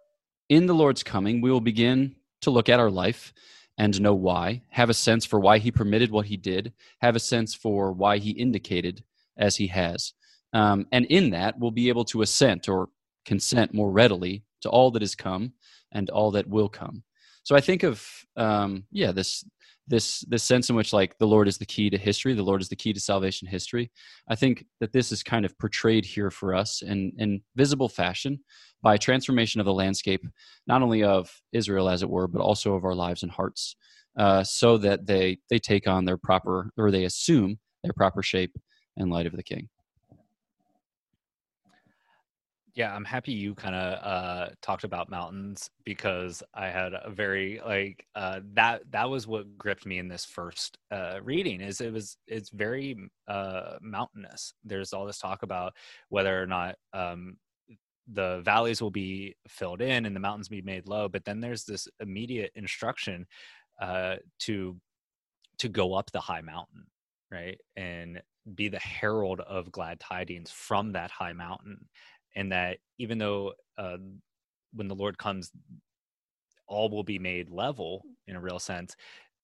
in 0.49 0.67
the 0.67 0.75
Lord's 0.75 1.03
coming, 1.03 1.41
we 1.41 1.51
will 1.51 1.61
begin 1.61 2.15
to 2.43 2.51
look 2.51 2.69
at 2.69 2.79
our 2.79 2.91
life 2.91 3.33
and 3.77 4.01
know 4.01 4.15
why, 4.15 4.63
have 4.69 4.91
a 4.91 4.95
sense 4.95 5.25
for 5.25 5.41
why 5.41 5.59
he 5.59 5.73
permitted 5.73 6.11
what 6.11 6.27
he 6.27 6.37
did, 6.37 6.73
have 7.01 7.17
a 7.17 7.21
sense 7.21 7.55
for 7.55 7.93
why 7.93 8.19
he 8.19 8.31
indicated 8.31 9.03
as 9.37 9.57
he 9.57 9.67
has. 9.67 10.13
Um, 10.53 10.87
and 10.93 11.07
in 11.07 11.31
that, 11.31 11.59
we'll 11.59 11.71
be 11.71 11.89
able 11.89 12.05
to 12.07 12.23
assent 12.23 12.69
or 12.69 12.89
consent 13.25 13.75
more 13.75 13.90
readily 13.90 14.44
to 14.62 14.69
all 14.69 14.91
that 14.91 15.03
has 15.03 15.15
come 15.15 15.53
and 15.93 16.10
all 16.10 16.31
that 16.32 16.48
will 16.48 16.69
come. 16.69 17.03
So 17.43 17.56
I 17.56 17.60
think 17.60 17.82
of 17.82 18.06
um, 18.36 18.84
yeah 18.91 19.12
this 19.12 19.44
this 19.89 20.20
this 20.29 20.44
sense 20.44 20.70
in 20.70 20.77
which 20.77 20.93
like 20.93 21.19
the 21.19 21.27
Lord 21.27 21.48
is 21.48 21.58
the 21.58 21.67
key 21.67 21.91
to 21.91 21.98
history, 21.98 22.32
the 22.32 22.43
Lord 22.43 22.62
is 22.62 22.69
the 22.69 22.77
key 22.77 22.93
to 22.93 23.00
salvation 23.00 23.48
history. 23.48 23.91
I 24.29 24.36
think 24.36 24.65
that 24.81 24.93
this 24.93 25.10
is 25.10 25.22
kind 25.22 25.44
of 25.44 25.58
portrayed 25.58 26.05
here 26.05 26.31
for 26.31 26.55
us 26.55 26.82
in 26.82 27.12
in 27.19 27.43
visible 27.56 27.89
fashion 27.89 28.39
by 28.82 28.96
transformation 28.96 29.60
of 29.60 29.67
the 29.67 29.74
landscape, 29.74 30.24
not 30.67 30.82
only 30.82 31.03
of 31.03 31.31
Israel 31.53 31.89
as 31.89 32.03
it 32.03 32.08
were, 32.08 32.29
but 32.29 32.41
also 32.41 32.74
of 32.74 32.84
our 32.84 32.94
lives 32.94 33.22
and 33.22 33.32
hearts, 33.32 33.77
uh, 34.19 34.44
so 34.44 34.79
that 34.79 35.06
they 35.06 35.39
they 35.50 35.58
take 35.58 35.89
on 35.89 36.05
their 36.05 36.17
proper 36.17 36.70
or 36.79 36.91
they 36.91 37.05
assume 37.05 37.58
their 37.82 37.93
proper 37.93 38.22
shape 38.22 38.56
in 38.96 39.10
light 39.10 39.27
of 39.27 39.36
the 39.36 39.43
King. 39.43 39.69
Yeah, 42.81 42.94
I'm 42.96 43.05
happy 43.05 43.32
you 43.32 43.55
kind 43.55 43.75
of 43.75 44.03
uh, 44.03 44.49
talked 44.63 44.84
about 44.84 45.10
mountains 45.10 45.69
because 45.84 46.43
I 46.55 46.69
had 46.69 46.94
a 46.94 47.10
very 47.10 47.60
like 47.63 48.06
uh, 48.15 48.41
that. 48.55 48.81
That 48.91 49.10
was 49.10 49.27
what 49.27 49.58
gripped 49.58 49.84
me 49.84 49.99
in 49.99 50.08
this 50.08 50.25
first 50.25 50.79
uh, 50.91 51.19
reading. 51.22 51.60
Is 51.60 51.82
it 51.82 51.93
was 51.93 52.17
it's 52.27 52.49
very 52.49 52.96
uh, 53.29 53.77
mountainous. 53.82 54.55
There's 54.65 54.94
all 54.94 55.05
this 55.05 55.19
talk 55.19 55.43
about 55.43 55.75
whether 56.08 56.43
or 56.43 56.46
not 56.46 56.77
um, 56.94 57.37
the 58.10 58.41
valleys 58.46 58.81
will 58.81 58.91
be 58.91 59.37
filled 59.46 59.82
in 59.82 60.06
and 60.06 60.17
the 60.17 60.20
mountains 60.20 60.49
be 60.49 60.63
made 60.63 60.89
low 60.89 61.06
but 61.08 61.25
then 61.25 61.39
there's 61.39 61.65
this 61.65 61.87
immediate 62.01 62.51
instruction 62.55 63.27
uh, 63.81 64.17
to 64.41 64.77
to 65.58 65.69
go 65.69 65.94
up 65.94 66.10
the 66.10 66.19
high 66.19 66.41
mountain 66.41 66.84
right 67.31 67.60
and 67.77 68.20
be 68.55 68.69
the 68.69 68.81
herald 68.81 69.39
of 69.41 69.70
glad 69.70 70.01
tidings 70.01 70.51
from 70.51 70.91
that 70.91 71.10
high 71.10 71.34
mountain 71.34 71.79
and 72.37 72.53
that 72.53 72.79
even 72.99 73.19
though 73.19 73.53
uh, 73.79 73.96
when 74.72 74.89
the 74.89 74.94
lord 74.94 75.19
comes 75.19 75.51
all 76.67 76.89
will 76.89 77.05
be 77.05 77.19
made 77.19 77.51
level 77.51 78.03
in 78.27 78.37
a 78.37 78.41
real 78.41 78.58
sense 78.58 78.94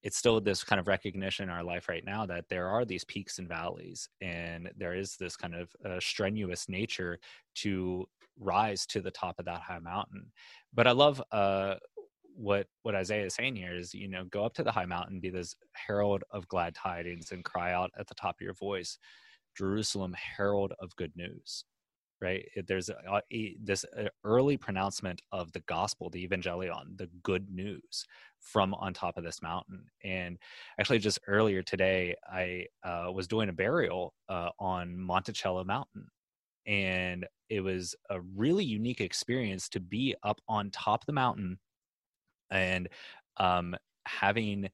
it's 0.03 0.17
still 0.17 0.41
this 0.41 0.63
kind 0.63 0.79
of 0.79 0.87
recognition 0.87 1.45
in 1.45 1.51
our 1.51 1.65
life 1.65 1.89
right 1.89 2.05
now 2.05 2.25
that 2.25 2.45
there 2.49 2.69
are 2.69 2.85
these 2.85 3.03
peaks 3.05 3.39
and 3.39 3.49
valleys 3.49 4.09
and 4.21 4.71
there 4.77 4.95
is 4.95 5.17
this 5.17 5.37
kind 5.37 5.55
of 5.55 5.69
uh, 5.85 5.99
strenuous 5.99 6.69
nature 6.69 7.19
to 7.55 8.07
rise 8.39 8.87
to 8.87 9.01
the 9.01 9.11
top 9.11 9.39
of 9.39 9.45
that 9.47 9.61
high 9.61 9.79
mountain. 9.79 10.31
But 10.75 10.87
I 10.87 10.93
love 10.93 11.23
uh, 11.33 11.77
what 12.35 12.67
what 12.83 12.95
Isaiah 12.95 13.27
is 13.27 13.35
saying 13.35 13.57
here 13.57 13.75
is, 13.75 13.95
you 13.95 14.09
know, 14.09 14.25
go 14.25 14.45
up 14.45 14.55
to 14.55 14.63
the 14.63 14.73
high 14.73 14.87
mountain, 14.87 15.21
be 15.21 15.31
this 15.31 15.55
herald 15.73 16.23
of 16.31 16.49
glad 16.49 16.75
tidings, 16.75 17.33
and 17.33 17.45
cry 17.45 17.73
out 17.73 17.91
at 17.99 18.07
the 18.07 18.15
top 18.15 18.37
of 18.37 18.45
your 18.45 18.55
voice, 18.55 18.99
Jerusalem, 19.57 20.15
herald 20.15 20.73
of 20.79 20.95
good 20.97 21.13
news. 21.17 21.65
Right? 22.21 22.49
There's 22.67 22.89
a, 22.89 23.21
a, 23.33 23.57
this 23.63 23.85
uh, 23.99 24.09
early 24.25 24.57
pronouncement 24.57 25.21
of 25.33 25.53
the 25.53 25.61
gospel 25.61 26.09
the 26.11 26.27
evangelion 26.27 26.97
the 26.97 27.09
good 27.23 27.51
news 27.51 28.05
from 28.41 28.75
on 28.75 28.95
top 28.95 29.17
of 29.17 29.25
this 29.25 29.43
mountain. 29.43 29.85
And 30.05 30.39
actually 30.81 30.99
just 30.99 31.19
earlier 31.27 31.63
today 31.63 32.15
i 32.31 32.67
uh, 32.85 33.11
was 33.13 33.29
doing 33.29 33.49
a 33.49 33.53
burial 33.53 34.15
uh, 34.29 34.51
on 34.59 34.99
monticello 34.99 35.65
mountain. 35.65 36.09
And 36.67 37.27
it 37.49 37.61
was 37.61 37.95
a 38.11 38.21
really 38.21 38.65
unique 38.65 39.01
experience 39.01 39.69
to 39.71 39.81
be 39.81 40.15
up 40.23 40.41
on 40.49 40.71
top 40.71 41.03
of 41.03 41.07
the 41.07 41.13
mountain 41.13 41.59
and 42.51 42.89
um, 43.37 43.77
having 44.07 44.69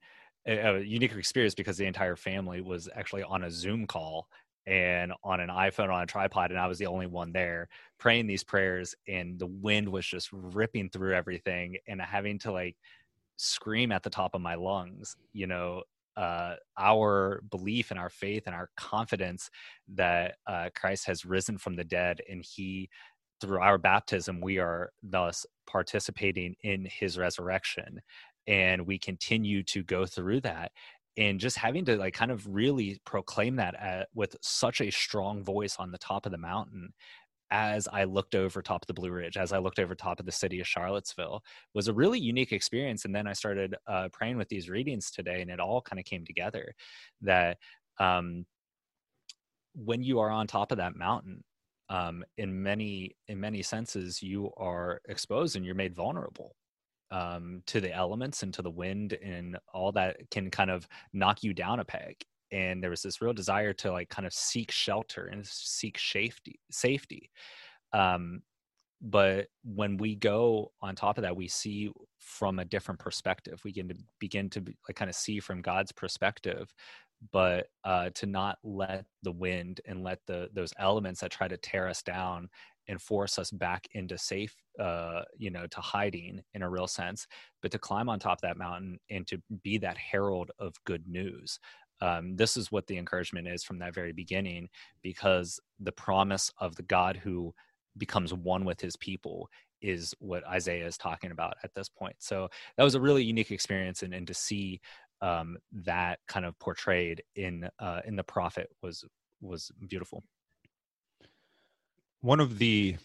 a, 0.47 0.57
a 0.57 0.79
unique 0.79 1.13
experience 1.13 1.55
because 1.55 1.77
the 1.77 1.85
entire 1.85 2.15
family 2.15 2.61
was 2.61 2.89
actually 2.95 3.23
on 3.23 3.43
a 3.43 3.51
zoom 3.51 3.85
call 3.85 4.27
and 4.65 5.13
on 5.23 5.39
an 5.39 5.49
iPhone 5.49 5.91
on 5.91 6.03
a 6.03 6.05
tripod, 6.05 6.51
and 6.51 6.59
I 6.59 6.67
was 6.67 6.77
the 6.77 6.87
only 6.87 7.07
one 7.07 7.31
there 7.31 7.67
praying 7.99 8.27
these 8.27 8.43
prayers, 8.43 8.95
and 9.07 9.39
the 9.39 9.47
wind 9.47 9.89
was 9.89 10.05
just 10.05 10.29
ripping 10.31 10.89
through 10.89 11.15
everything, 11.15 11.77
and 11.87 12.01
having 12.01 12.39
to 12.39 12.51
like 12.51 12.75
scream 13.37 13.91
at 13.91 14.03
the 14.03 14.09
top 14.09 14.35
of 14.35 14.41
my 14.41 14.55
lungs, 14.55 15.15
you 15.33 15.47
know, 15.47 15.83
uh, 16.15 16.55
our 16.77 17.41
belief 17.49 17.91
and 17.91 17.99
our 17.99 18.09
faith 18.09 18.43
and 18.45 18.55
our 18.55 18.69
confidence 18.77 19.49
that 19.95 20.35
uh, 20.47 20.69
Christ 20.75 21.07
has 21.07 21.25
risen 21.25 21.57
from 21.57 21.75
the 21.75 21.83
dead, 21.83 22.21
and 22.29 22.43
He, 22.43 22.89
through 23.41 23.59
our 23.59 23.77
baptism, 23.77 24.39
we 24.39 24.59
are 24.59 24.91
thus 25.01 25.45
participating 25.67 26.55
in 26.61 26.85
His 26.85 27.17
resurrection, 27.17 28.01
and 28.47 28.85
we 28.85 28.99
continue 28.99 29.63
to 29.63 29.83
go 29.83 30.05
through 30.05 30.41
that 30.41 30.71
and 31.17 31.39
just 31.39 31.57
having 31.57 31.85
to 31.85 31.97
like 31.97 32.13
kind 32.13 32.31
of 32.31 32.47
really 32.47 32.99
proclaim 33.05 33.55
that 33.57 33.75
at, 33.75 34.09
with 34.15 34.35
such 34.41 34.81
a 34.81 34.91
strong 34.91 35.43
voice 35.43 35.75
on 35.77 35.91
the 35.91 35.97
top 35.97 36.25
of 36.25 36.31
the 36.31 36.37
mountain 36.37 36.93
as 37.51 37.87
I 37.87 38.05
looked 38.05 38.33
over 38.33 38.63
top 38.63 38.81
of 38.81 38.87
the 38.87 38.95
Blue 38.95 39.11
Ridge, 39.11 39.37
as 39.37 39.53
I 39.53 39.59
looked 39.59 39.77
over 39.77 39.93
top 39.93 40.19
of 40.19 40.25
the 40.25 40.31
city 40.31 40.59
of 40.59 40.67
Charlottesville, 40.67 41.43
was 41.75 41.87
a 41.87 41.93
really 41.93 42.19
unique 42.19 42.51
experience. 42.51 43.05
And 43.05 43.13
then 43.13 43.27
I 43.27 43.33
started 43.33 43.75
uh, 43.87 44.09
praying 44.11 44.37
with 44.37 44.49
these 44.49 44.69
readings 44.69 45.11
today, 45.11 45.39
and 45.41 45.51
it 45.51 45.59
all 45.59 45.79
kind 45.79 45.99
of 45.99 46.05
came 46.05 46.25
together 46.25 46.73
that 47.21 47.59
um, 47.99 48.47
when 49.75 50.01
you 50.01 50.19
are 50.19 50.31
on 50.31 50.47
top 50.47 50.71
of 50.71 50.79
that 50.79 50.95
mountain, 50.95 51.43
um, 51.89 52.23
in 52.39 52.63
many 52.63 53.15
in 53.27 53.39
many 53.39 53.61
senses, 53.61 54.23
you 54.23 54.51
are 54.57 55.01
exposed 55.07 55.55
and 55.55 55.63
you're 55.63 55.75
made 55.75 55.93
vulnerable 55.93 56.55
um, 57.13 57.61
to 57.67 57.79
the 57.79 57.93
elements 57.93 58.43
and 58.43 58.53
to 58.55 58.61
the 58.61 58.71
wind 58.71 59.13
and 59.23 59.57
all 59.73 59.91
that 59.91 60.17
can 60.31 60.49
kind 60.49 60.71
of 60.71 60.87
knock 61.13 61.43
you 61.43 61.53
down 61.53 61.79
a 61.79 61.85
peg. 61.85 62.15
And 62.51 62.83
there 62.83 62.89
was 62.89 63.03
this 63.03 63.21
real 63.21 63.33
desire 63.33 63.73
to 63.73 63.91
like 63.91 64.09
kind 64.09 64.25
of 64.25 64.33
seek 64.33 64.71
shelter 64.71 65.27
and 65.27 65.45
seek 65.45 65.97
safety 65.99 66.59
safety. 66.71 67.29
Um, 67.93 68.41
but 69.01 69.47
when 69.63 69.97
we 69.97 70.15
go 70.15 70.71
on 70.81 70.95
top 70.95 71.17
of 71.17 71.23
that 71.23 71.35
we 71.35 71.47
see 71.47 71.91
from 72.19 72.59
a 72.59 72.65
different 72.65 72.99
perspective. 72.99 73.59
We 73.63 73.71
begin 73.71 73.89
to 73.89 73.95
begin 74.19 74.49
to 74.51 74.63
like 74.87 74.95
kind 74.95 75.09
of 75.09 75.15
see 75.15 75.39
from 75.39 75.61
god's 75.61 75.91
perspective 75.91 76.73
but 77.31 77.67
uh, 77.83 78.09
to 78.15 78.25
not 78.25 78.57
let 78.63 79.05
the 79.23 79.31
wind 79.31 79.81
and 79.85 80.03
let 80.03 80.19
the 80.27 80.49
those 80.53 80.73
elements 80.77 81.21
that 81.21 81.31
try 81.31 81.47
to 81.47 81.57
tear 81.57 81.87
us 81.87 82.01
down 82.01 82.49
and 82.87 83.01
force 83.01 83.39
us 83.39 83.51
back 83.51 83.87
into 83.93 84.17
safe 84.17 84.55
uh, 84.79 85.21
you 85.37 85.49
know 85.49 85.67
to 85.67 85.81
hiding 85.81 86.41
in 86.53 86.61
a 86.61 86.69
real 86.69 86.87
sense 86.87 87.27
but 87.61 87.71
to 87.71 87.79
climb 87.79 88.09
on 88.09 88.19
top 88.19 88.37
of 88.37 88.41
that 88.41 88.57
mountain 88.57 88.99
and 89.09 89.27
to 89.27 89.41
be 89.63 89.77
that 89.77 89.97
herald 89.97 90.51
of 90.59 90.73
good 90.85 91.07
news. 91.07 91.59
Um, 92.01 92.35
this 92.35 92.57
is 92.57 92.71
what 92.71 92.87
the 92.87 92.97
encouragement 92.97 93.47
is 93.47 93.63
from 93.63 93.79
that 93.79 93.93
very 93.93 94.11
beginning 94.11 94.67
because 95.01 95.59
the 95.79 95.91
promise 95.91 96.51
of 96.59 96.75
the 96.75 96.83
god 96.83 97.17
who 97.17 97.53
becomes 97.97 98.33
one 98.33 98.65
with 98.65 98.81
his 98.81 98.97
people 98.97 99.47
is 99.81 100.13
what 100.19 100.47
isaiah 100.47 100.87
is 100.87 100.97
talking 100.97 101.31
about 101.31 101.55
at 101.63 101.73
this 101.75 101.89
point. 101.89 102.15
So 102.19 102.47
that 102.77 102.83
was 102.83 102.95
a 102.95 103.01
really 103.01 103.23
unique 103.23 103.51
experience 103.51 104.01
and, 104.01 104.13
and 104.13 104.25
to 104.27 104.33
see 104.33 104.79
um, 105.21 105.57
that 105.71 106.19
kind 106.27 106.45
of 106.45 106.57
portrayed 106.59 107.21
in 107.35 107.69
uh, 107.79 108.01
in 108.05 108.15
the 108.15 108.23
prophet 108.23 108.69
was 108.81 109.05
was 109.41 109.71
beautiful 109.87 110.23
one 112.23 112.41
of 112.41 112.59
the 112.59 112.97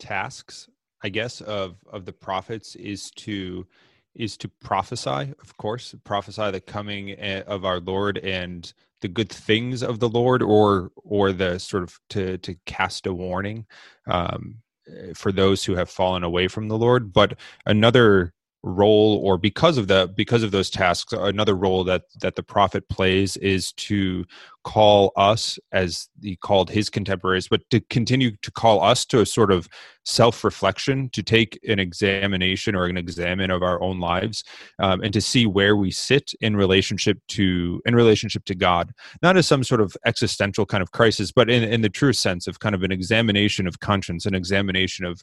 tasks 0.00 0.68
i 1.02 1.08
guess 1.08 1.40
of 1.40 1.76
of 1.90 2.04
the 2.06 2.12
prophets 2.12 2.76
is 2.76 3.10
to 3.12 3.66
is 4.14 4.36
to 4.36 4.48
prophesy 4.60 5.32
of 5.42 5.56
course 5.58 5.94
prophesy 6.04 6.50
the 6.50 6.60
coming 6.60 7.12
eh, 7.12 7.42
of 7.46 7.64
our 7.64 7.80
lord 7.80 8.18
and 8.18 8.74
the 9.00 9.08
good 9.08 9.30
things 9.30 9.82
of 9.82 10.00
the 10.00 10.08
lord 10.10 10.42
or 10.42 10.92
or 10.96 11.32
the 11.32 11.58
sort 11.58 11.84
of 11.84 11.98
to 12.10 12.38
to 12.38 12.56
cast 12.66 13.06
a 13.06 13.14
warning 13.14 13.66
um, 14.08 14.56
eh, 14.88 15.12
for 15.14 15.32
those 15.32 15.64
who 15.64 15.76
have 15.76 15.90
fallen 15.90 16.24
away 16.24 16.48
from 16.48 16.68
the 16.68 16.78
lord. 16.78 17.12
But 17.12 17.38
another 17.66 18.34
role 18.64 19.20
or 19.22 19.38
because 19.38 19.78
of 19.78 19.86
the 19.86 20.12
because 20.16 20.42
of 20.42 20.50
those 20.50 20.68
tasks 20.68 21.12
another 21.12 21.54
role 21.54 21.84
that 21.84 22.02
that 22.20 22.34
the 22.34 22.42
prophet 22.42 22.88
plays 22.88 23.36
is 23.36 23.72
to 23.72 24.24
call 24.64 25.12
us 25.16 25.58
as 25.70 26.08
he 26.20 26.34
called 26.34 26.68
his 26.68 26.90
contemporaries 26.90 27.46
but 27.46 27.62
to 27.70 27.80
continue 27.82 28.32
to 28.42 28.50
call 28.50 28.82
us 28.82 29.04
to 29.04 29.20
a 29.20 29.26
sort 29.26 29.52
of 29.52 29.68
self-reflection 30.04 31.08
to 31.10 31.22
take 31.22 31.58
an 31.68 31.78
examination 31.78 32.74
or 32.74 32.86
an 32.86 32.96
examine 32.96 33.50
of 33.50 33.62
our 33.62 33.80
own 33.80 34.00
lives 34.00 34.42
um, 34.80 35.02
and 35.02 35.12
to 35.12 35.20
see 35.20 35.46
where 35.46 35.76
we 35.76 35.90
sit 35.90 36.32
in 36.40 36.56
relationship 36.56 37.18
to 37.28 37.80
in 37.86 37.94
relationship 37.94 38.44
to 38.44 38.54
god. 38.54 38.92
Not 39.22 39.36
as 39.36 39.46
some 39.46 39.62
sort 39.62 39.80
of 39.80 39.96
existential 40.04 40.66
kind 40.66 40.82
of 40.82 40.90
crisis 40.90 41.30
but 41.30 41.48
in, 41.48 41.62
in 41.62 41.82
the 41.82 41.88
true 41.88 42.12
sense 42.12 42.46
of 42.48 42.58
kind 42.58 42.74
of 42.74 42.82
an 42.82 42.90
examination 42.90 43.68
of 43.68 43.80
conscience 43.80 44.26
an 44.26 44.34
examination 44.34 45.04
of 45.04 45.22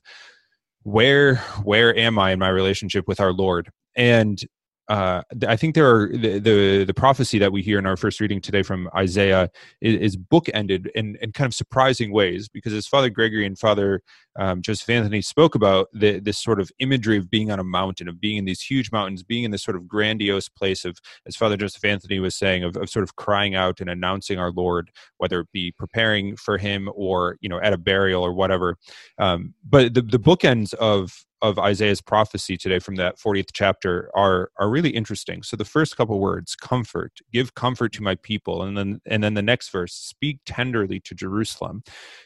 where 0.85 1.37
where 1.63 1.97
am 1.97 2.19
i 2.19 2.31
in 2.31 2.39
my 2.39 2.47
relationship 2.47 3.07
with 3.07 3.19
our 3.19 3.33
lord? 3.33 3.71
And 3.95 4.39
uh, 4.87 5.23
I 5.47 5.55
think 5.55 5.73
there 5.73 5.93
are 5.93 6.09
the, 6.09 6.39
the, 6.39 6.83
the 6.85 6.93
prophecy 6.93 7.39
that 7.39 7.51
we 7.51 7.61
hear 7.61 7.79
in 7.79 7.85
our 7.85 7.97
first 7.97 8.19
reading 8.19 8.39
today 8.39 8.61
from 8.61 8.89
Isaiah 8.95 9.49
is, 9.81 9.95
is 9.95 10.17
bookended 10.17 10.87
in, 10.95 11.17
in 11.21 11.31
kind 11.31 11.47
of 11.47 11.55
surprising 11.55 12.11
ways 12.11 12.47
because 12.47 12.73
as 12.73 12.85
Father 12.85 13.09
Gregory 13.09 13.45
and 13.45 13.57
Father 13.57 14.01
um, 14.37 14.61
Joseph 14.61 14.89
Anthony 14.89 15.21
spoke 15.21 15.55
about 15.55 15.87
the, 15.93 16.19
this 16.19 16.37
sort 16.37 16.59
of 16.59 16.69
imagery 16.79 17.17
of 17.17 17.29
being 17.29 17.51
on 17.51 17.59
a 17.59 17.63
mountain, 17.63 18.07
of 18.07 18.19
being 18.19 18.37
in 18.37 18.45
these 18.45 18.61
huge 18.61 18.91
mountains, 18.91 19.23
being 19.23 19.43
in 19.43 19.51
this 19.51 19.63
sort 19.63 19.77
of 19.77 19.87
grandiose 19.87 20.49
place 20.49 20.83
of, 20.83 20.97
as 21.25 21.35
Father 21.35 21.57
Joseph 21.57 21.83
Anthony 21.85 22.19
was 22.19 22.35
saying, 22.35 22.63
of, 22.63 22.75
of 22.75 22.89
sort 22.89 23.03
of 23.03 23.15
crying 23.15 23.55
out 23.55 23.79
and 23.79 23.89
announcing 23.89 24.37
our 24.37 24.51
Lord, 24.51 24.91
whether 25.17 25.39
it 25.39 25.51
be 25.53 25.71
preparing 25.71 26.35
for 26.35 26.57
Him 26.57 26.89
or 26.93 27.37
you 27.39 27.49
know 27.49 27.59
at 27.61 27.73
a 27.73 27.77
burial 27.77 28.23
or 28.23 28.33
whatever. 28.33 28.77
Um, 29.17 29.53
but 29.67 29.93
the 29.93 30.01
the 30.01 30.19
bookends 30.19 30.73
of 30.75 31.25
of 31.49 31.59
Isaiah's 31.59 32.01
prophecy 32.01 32.57
today 32.57 32.79
from 32.79 32.95
that 32.95 33.17
40th 33.17 33.49
chapter 33.53 34.09
are 34.15 34.49
are 34.59 34.69
really 34.69 34.89
interesting. 34.89 35.43
So 35.43 35.55
the 35.55 35.65
first 35.65 35.95
couple 35.95 36.19
words, 36.19 36.55
comfort, 36.55 37.19
give 37.31 37.53
comfort 37.53 37.93
to 37.93 38.03
my 38.03 38.15
people, 38.15 38.63
and 38.63 38.77
then 38.77 39.01
and 39.05 39.23
then 39.23 39.35
the 39.35 39.41
next 39.41 39.69
verse, 39.69 39.93
speak 39.93 40.39
tenderly 40.45 40.99
to 41.01 41.15
Jerusalem. 41.15 41.83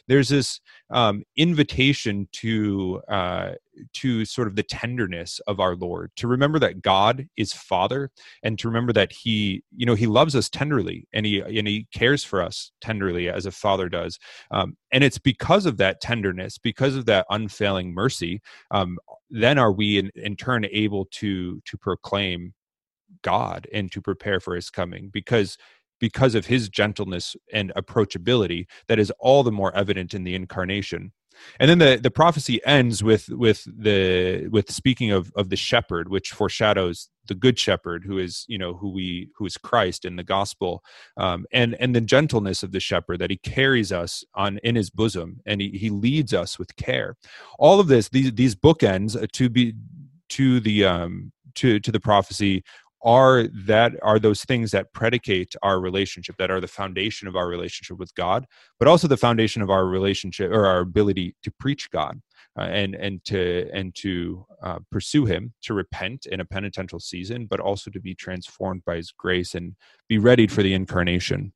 There's 0.08 0.30
this 0.30 0.62
um, 0.90 1.24
invitation 1.36 2.28
to 2.34 3.02
uh, 3.10 3.52
to 3.94 4.26
sort 4.26 4.48
of 4.48 4.56
the 4.56 4.64
tenderness 4.64 5.40
of 5.48 5.60
our 5.60 5.76
Lord, 5.76 6.12
to 6.18 6.28
remember 6.28 6.60
that 6.60 6.82
God 6.82 7.28
is 7.38 7.54
Father, 7.54 8.12
and 8.44 8.58
to 8.60 8.68
remember 8.68 8.94
that 8.94 9.12
He, 9.12 9.64
you 9.76 9.86
know, 9.86 9.96
He 9.96 10.08
loves 10.08 10.36
us 10.36 10.50
tenderly, 10.50 11.08
and 11.14 11.26
He 11.26 11.40
and 11.42 11.68
He 11.68 11.88
cares 11.94 12.24
for 12.24 12.42
us 12.42 12.72
tenderly 12.82 13.30
as 13.30 13.46
a 13.46 13.52
Father 13.52 13.90
does. 13.90 14.20
Um, 14.52 14.78
and 14.92 15.04
it's 15.04 15.20
because 15.20 15.66
of 15.66 15.78
that 15.78 16.02
tenderness, 16.02 16.58
because 16.58 16.96
of 16.96 17.06
that 17.06 17.26
unfailing 17.30 17.94
mercy, 17.94 18.42
um, 18.72 18.98
then 19.30 19.58
are 19.58 19.72
we 19.72 20.00
in, 20.00 20.12
in 20.16 20.36
turn 20.36 20.66
able 20.66 21.06
to 21.12 21.62
to 21.66 21.78
proclaim 21.78 22.54
God 23.22 23.68
and 23.74 23.92
to 23.92 24.02
prepare 24.02 24.40
for 24.40 24.56
His 24.56 24.70
coming, 24.70 25.10
because 25.12 25.58
because 26.00 26.36
of 26.36 26.46
his 26.46 26.70
gentleness 26.70 27.36
and 27.54 27.74
approachability 27.76 28.66
that 28.88 29.00
is 29.00 29.12
all 29.20 29.44
the 29.44 29.52
more 29.52 29.76
evident 29.76 30.14
in 30.14 30.24
the 30.24 30.36
incarnation 30.36 31.12
and 31.60 31.70
then 31.70 31.80
the, 31.80 32.00
the 32.02 32.12
prophecy 32.12 32.64
ends 32.66 33.04
with 33.04 33.30
with 33.30 33.66
the 33.66 34.48
with 34.50 34.72
speaking 34.72 35.12
of 35.12 35.32
of 35.36 35.50
the 35.50 35.56
shepherd 35.56 36.10
which 36.10 36.32
foreshadows 36.32 37.10
the 37.28 37.36
good 37.36 37.58
shepherd 37.58 38.04
who 38.04 38.18
is 38.18 38.46
you 38.48 38.58
know 38.58 38.74
who 38.74 38.90
we 38.90 39.30
who 39.38 39.46
is 39.46 39.58
christ 39.58 40.04
in 40.04 40.16
the 40.18 40.24
gospel. 40.24 40.84
Um, 41.16 41.46
and 41.54 41.76
and 41.80 41.96
the 41.96 42.02
gentleness 42.02 42.64
of 42.64 42.72
the 42.72 42.80
shepherd 42.80 43.20
that 43.20 43.30
he 43.30 43.38
carries 43.38 43.92
us 43.92 44.24
on 44.36 44.58
in 44.64 44.76
his 44.76 44.90
bosom 44.90 45.40
and 45.46 45.62
he, 45.62 45.70
he 45.70 45.90
leads 45.90 46.34
us 46.34 46.60
with 46.60 46.76
care. 46.76 47.16
All 47.58 47.80
of 47.80 47.88
this 47.88 48.10
these 48.10 48.34
these 48.34 48.56
bookends 48.56 49.32
to 49.32 49.50
be 49.50 49.74
to 50.30 50.60
the 50.60 50.86
um 50.86 51.32
to 51.56 51.80
to 51.80 51.92
the 51.92 52.00
prophecy 52.00 52.64
are 53.02 53.48
that 53.48 53.94
are 54.02 54.20
those 54.20 54.44
things 54.44 54.72
that 54.72 54.92
predicate 54.94 55.56
our 55.64 55.80
relationship 55.80 56.36
that 56.38 56.52
are 56.52 56.60
the 56.60 56.68
foundation 56.68 57.28
of 57.28 57.36
our 57.36 57.48
relationship 57.48 57.98
with 57.98 58.14
god 58.16 58.46
but 58.78 58.88
also 58.88 59.08
the 59.08 59.18
foundation 59.18 59.62
of 59.62 59.70
our 59.70 59.86
relationship 59.86 60.52
or 60.52 60.66
our 60.66 60.80
ability 60.80 61.36
to 61.44 61.52
preach 61.60 61.90
god 61.92 62.22
uh, 62.58 62.64
and 62.64 62.96
and 62.96 63.24
to 63.24 63.70
and 63.74 63.96
to 63.96 64.46
uh, 64.64 64.80
pursue 64.92 65.26
him 65.26 65.54
to 65.62 65.74
repent 65.74 66.26
in 66.26 66.42
a 66.42 66.46
penitential 66.46 67.00
season 67.00 67.46
but 67.46 67.60
also 67.60 67.90
to 67.90 68.00
be 68.00 68.14
transformed 68.14 68.84
by 68.86 68.96
his 68.96 69.12
grace 69.12 69.56
and 69.56 69.76
be 70.08 70.18
readied 70.18 70.52
for 70.52 70.64
the 70.64 70.74
incarnation 70.74 71.54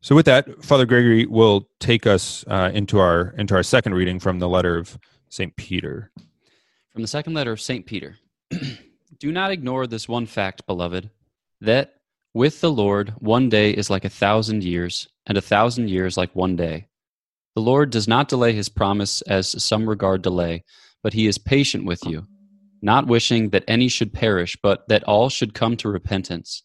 So 0.00 0.14
with 0.14 0.26
that, 0.26 0.64
Father 0.64 0.86
Gregory 0.86 1.26
will 1.26 1.68
take 1.80 2.06
us 2.06 2.44
uh, 2.46 2.70
into 2.72 3.00
our 3.00 3.34
into 3.36 3.54
our 3.56 3.64
second 3.64 3.94
reading 3.94 4.20
from 4.20 4.38
the 4.38 4.48
letter 4.48 4.78
of 4.78 4.96
Saint 5.28 5.56
Peter. 5.56 6.12
From 6.92 7.02
the 7.02 7.08
second 7.08 7.34
letter 7.34 7.52
of 7.52 7.60
St. 7.60 7.86
Peter 7.86 8.16
Do 9.20 9.32
not 9.32 9.50
ignore 9.50 9.86
this 9.86 10.08
one 10.08 10.26
fact, 10.26 10.66
beloved, 10.66 11.10
that 11.60 11.94
with 12.34 12.60
the 12.60 12.70
Lord 12.70 13.14
one 13.18 13.48
day 13.48 13.70
is 13.70 13.90
like 13.90 14.04
a 14.04 14.10
thousand 14.10 14.62
years, 14.62 15.08
and 15.26 15.36
a 15.36 15.42
thousand 15.42 15.90
years 15.90 16.16
like 16.16 16.34
one 16.36 16.56
day. 16.56 16.86
The 17.56 17.62
Lord 17.62 17.90
does 17.90 18.06
not 18.06 18.28
delay 18.28 18.52
his 18.52 18.68
promise 18.68 19.22
as 19.22 19.62
some 19.62 19.88
regard 19.88 20.22
delay, 20.22 20.64
but 21.02 21.14
he 21.14 21.26
is 21.26 21.38
patient 21.38 21.84
with 21.84 22.04
you, 22.06 22.26
not 22.80 23.08
wishing 23.08 23.50
that 23.50 23.64
any 23.66 23.88
should 23.88 24.12
perish, 24.12 24.56
but 24.62 24.88
that 24.88 25.04
all 25.04 25.28
should 25.28 25.54
come 25.54 25.76
to 25.78 25.88
repentance. 25.88 26.62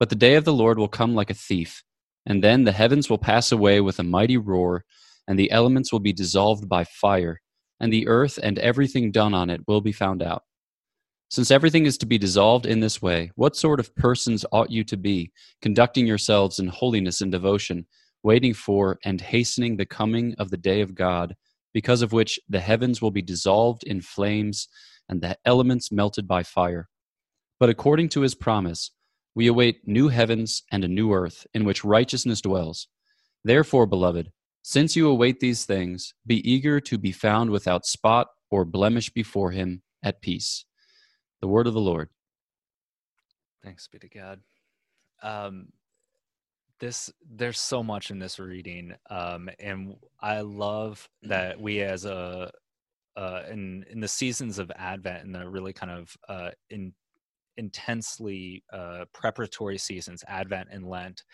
But 0.00 0.08
the 0.08 0.16
day 0.16 0.34
of 0.34 0.44
the 0.44 0.52
Lord 0.52 0.78
will 0.78 0.88
come 0.88 1.14
like 1.14 1.30
a 1.30 1.34
thief, 1.34 1.84
and 2.26 2.42
then 2.42 2.64
the 2.64 2.72
heavens 2.72 3.08
will 3.08 3.18
pass 3.18 3.52
away 3.52 3.80
with 3.80 4.00
a 4.00 4.02
mighty 4.02 4.36
roar, 4.36 4.84
and 5.28 5.38
the 5.38 5.52
elements 5.52 5.92
will 5.92 6.00
be 6.00 6.12
dissolved 6.12 6.68
by 6.68 6.84
fire 6.84 7.40
and 7.78 7.92
the 7.92 8.08
earth 8.08 8.38
and 8.42 8.58
everything 8.58 9.10
done 9.10 9.34
on 9.34 9.50
it 9.50 9.60
will 9.66 9.80
be 9.80 9.92
found 9.92 10.22
out. 10.22 10.42
Since 11.28 11.50
everything 11.50 11.86
is 11.86 11.98
to 11.98 12.06
be 12.06 12.18
dissolved 12.18 12.66
in 12.66 12.78
this 12.78 13.02
way, 13.02 13.32
what 13.34 13.56
sort 13.56 13.80
of 13.80 13.94
persons 13.96 14.44
ought 14.52 14.70
you 14.70 14.84
to 14.84 14.96
be, 14.96 15.32
conducting 15.60 16.06
yourselves 16.06 16.60
in 16.60 16.68
holiness 16.68 17.20
and 17.20 17.32
devotion, 17.32 17.86
waiting 18.22 18.54
for 18.54 18.98
and 19.04 19.20
hastening 19.20 19.76
the 19.76 19.86
coming 19.86 20.34
of 20.38 20.50
the 20.50 20.56
day 20.56 20.80
of 20.80 20.94
God, 20.94 21.34
because 21.74 22.00
of 22.00 22.12
which 22.12 22.38
the 22.48 22.60
heavens 22.60 23.02
will 23.02 23.10
be 23.10 23.22
dissolved 23.22 23.82
in 23.82 24.00
flames 24.00 24.68
and 25.08 25.20
the 25.20 25.36
elements 25.44 25.90
melted 25.90 26.28
by 26.28 26.44
fire? 26.44 26.88
But 27.58 27.70
according 27.70 28.10
to 28.10 28.20
his 28.20 28.36
promise, 28.36 28.92
we 29.34 29.48
await 29.48 29.86
new 29.86 30.08
heavens 30.08 30.62
and 30.70 30.84
a 30.84 30.88
new 30.88 31.12
earth 31.12 31.44
in 31.52 31.64
which 31.64 31.84
righteousness 31.84 32.40
dwells. 32.40 32.86
Therefore, 33.44 33.86
beloved, 33.86 34.30
since 34.62 34.94
you 34.94 35.08
await 35.08 35.40
these 35.40 35.64
things, 35.64 36.14
be 36.24 36.38
eager 36.48 36.80
to 36.80 36.98
be 36.98 37.12
found 37.12 37.50
without 37.50 37.84
spot 37.84 38.28
or 38.50 38.64
blemish 38.64 39.10
before 39.10 39.50
him 39.50 39.82
at 40.02 40.22
peace. 40.22 40.64
The 41.40 41.48
word 41.48 41.66
of 41.66 41.74
the 41.74 41.80
Lord. 41.80 42.08
Thanks 43.62 43.88
be 43.88 43.98
to 43.98 44.08
God. 44.08 44.40
Um, 45.22 45.68
this 46.78 47.10
there's 47.28 47.58
so 47.58 47.82
much 47.82 48.10
in 48.10 48.18
this 48.18 48.38
reading, 48.38 48.94
um, 49.10 49.48
and 49.58 49.96
I 50.20 50.40
love 50.40 51.08
that 51.22 51.60
we 51.60 51.80
as 51.80 52.04
a 52.04 52.50
uh, 53.16 53.42
in 53.50 53.84
in 53.90 54.00
the 54.00 54.08
seasons 54.08 54.58
of 54.58 54.70
Advent 54.76 55.24
and 55.24 55.34
the 55.34 55.48
really 55.48 55.72
kind 55.72 55.92
of 55.92 56.16
uh, 56.28 56.50
in 56.70 56.92
intensely 57.56 58.62
uh, 58.72 59.06
preparatory 59.12 59.78
seasons, 59.78 60.22
Advent 60.28 60.68
and 60.70 60.86
Lent, 60.86 61.24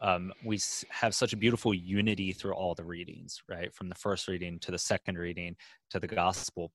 um, 0.00 0.32
we 0.44 0.58
have 0.88 1.14
such 1.14 1.32
a 1.32 1.36
beautiful 1.36 1.74
unity 1.74 2.32
through 2.32 2.54
all 2.54 2.74
the 2.74 2.84
readings, 2.84 3.42
right? 3.48 3.72
From 3.74 3.88
the 3.88 3.94
first 3.94 4.28
reading 4.28 4.58
to 4.60 4.70
the 4.70 4.78
second 4.78 5.18
reading 5.18 5.56
to 5.90 6.00
the 6.00 6.06
gospel. 6.06 6.72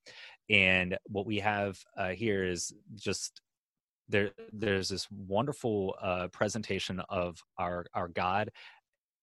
And 0.50 0.98
what 1.08 1.25
we 1.25 1.40
have 1.40 1.80
uh, 1.98 2.10
here 2.10 2.44
is 2.44 2.74
just 2.96 3.42
there. 4.08 4.32
There's 4.52 4.90
this 4.90 5.08
wonderful 5.10 5.96
uh, 6.02 6.28
presentation 6.28 7.02
of 7.10 7.42
our 7.58 7.86
our 7.94 8.08
God 8.08 8.52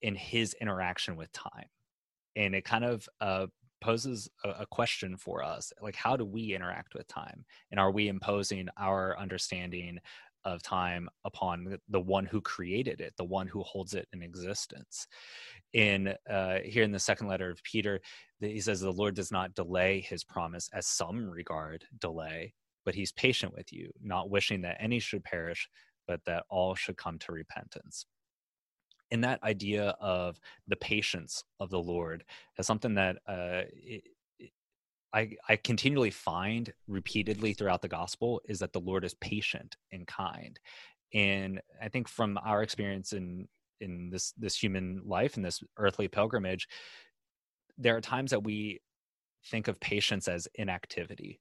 in 0.00 0.16
His 0.16 0.54
interaction 0.60 1.16
with 1.16 1.30
time, 1.32 1.68
and 2.34 2.54
it 2.54 2.64
kind 2.64 2.84
of 2.84 3.08
uh, 3.20 3.46
poses 3.82 4.28
a, 4.44 4.50
a, 4.60 4.66
question 4.66 5.16
for 5.16 5.42
us 5.42 5.72
like 5.82 5.96
how 5.96 6.16
do 6.16 6.24
we 6.24 6.54
interact 6.54 6.94
with 6.94 7.06
time 7.08 7.44
and 7.72 7.80
are 7.80 7.90
we 7.90 8.06
imposing 8.06 8.68
our 8.78 9.18
understanding 9.18 9.98
of 10.44 10.62
time 10.62 11.08
upon 11.24 11.78
the 11.88 12.00
one 12.00 12.26
who 12.26 12.40
created 12.40 13.00
it, 13.00 13.14
the 13.16 13.24
one 13.24 13.46
who 13.46 13.62
holds 13.62 13.94
it 13.94 14.08
in 14.12 14.22
existence. 14.22 15.06
In 15.72 16.14
uh, 16.28 16.58
here 16.64 16.82
in 16.82 16.92
the 16.92 16.98
second 16.98 17.28
letter 17.28 17.50
of 17.50 17.62
Peter, 17.62 18.00
he 18.40 18.60
says 18.60 18.80
the 18.80 18.90
Lord 18.90 19.14
does 19.14 19.30
not 19.30 19.54
delay 19.54 20.00
his 20.00 20.24
promise 20.24 20.68
as 20.72 20.86
some 20.86 21.28
regard 21.28 21.84
delay, 22.00 22.54
but 22.84 22.94
he's 22.94 23.12
patient 23.12 23.54
with 23.54 23.72
you, 23.72 23.90
not 24.02 24.30
wishing 24.30 24.62
that 24.62 24.78
any 24.80 24.98
should 24.98 25.24
perish, 25.24 25.68
but 26.06 26.20
that 26.26 26.44
all 26.48 26.74
should 26.74 26.96
come 26.96 27.18
to 27.20 27.32
repentance. 27.32 28.06
And 29.10 29.22
that 29.24 29.42
idea 29.42 29.94
of 30.00 30.40
the 30.68 30.76
patience 30.76 31.44
of 31.60 31.68
the 31.70 31.78
Lord 31.78 32.24
is 32.58 32.66
something 32.66 32.94
that 32.94 33.16
uh, 33.26 33.62
I, 35.14 35.36
I 35.48 35.56
continually 35.56 36.10
find 36.10 36.72
repeatedly 36.88 37.52
throughout 37.52 37.82
the 37.82 37.88
gospel 37.88 38.40
is 38.48 38.58
that 38.60 38.72
the 38.72 38.80
Lord 38.80 39.04
is 39.04 39.14
patient 39.14 39.76
and 39.92 40.06
kind. 40.06 40.58
And 41.14 41.60
I 41.80 41.88
think 41.88 42.08
from 42.08 42.38
our 42.44 42.62
experience 42.62 43.12
in 43.12 43.48
in 43.80 44.10
this 44.10 44.32
this 44.38 44.56
human 44.56 45.02
life 45.04 45.36
and 45.36 45.44
this 45.44 45.62
earthly 45.76 46.08
pilgrimage, 46.08 46.68
there 47.76 47.96
are 47.96 48.00
times 48.00 48.30
that 48.30 48.44
we 48.44 48.80
think 49.46 49.68
of 49.68 49.80
patience 49.80 50.28
as 50.28 50.48
inactivity, 50.54 51.40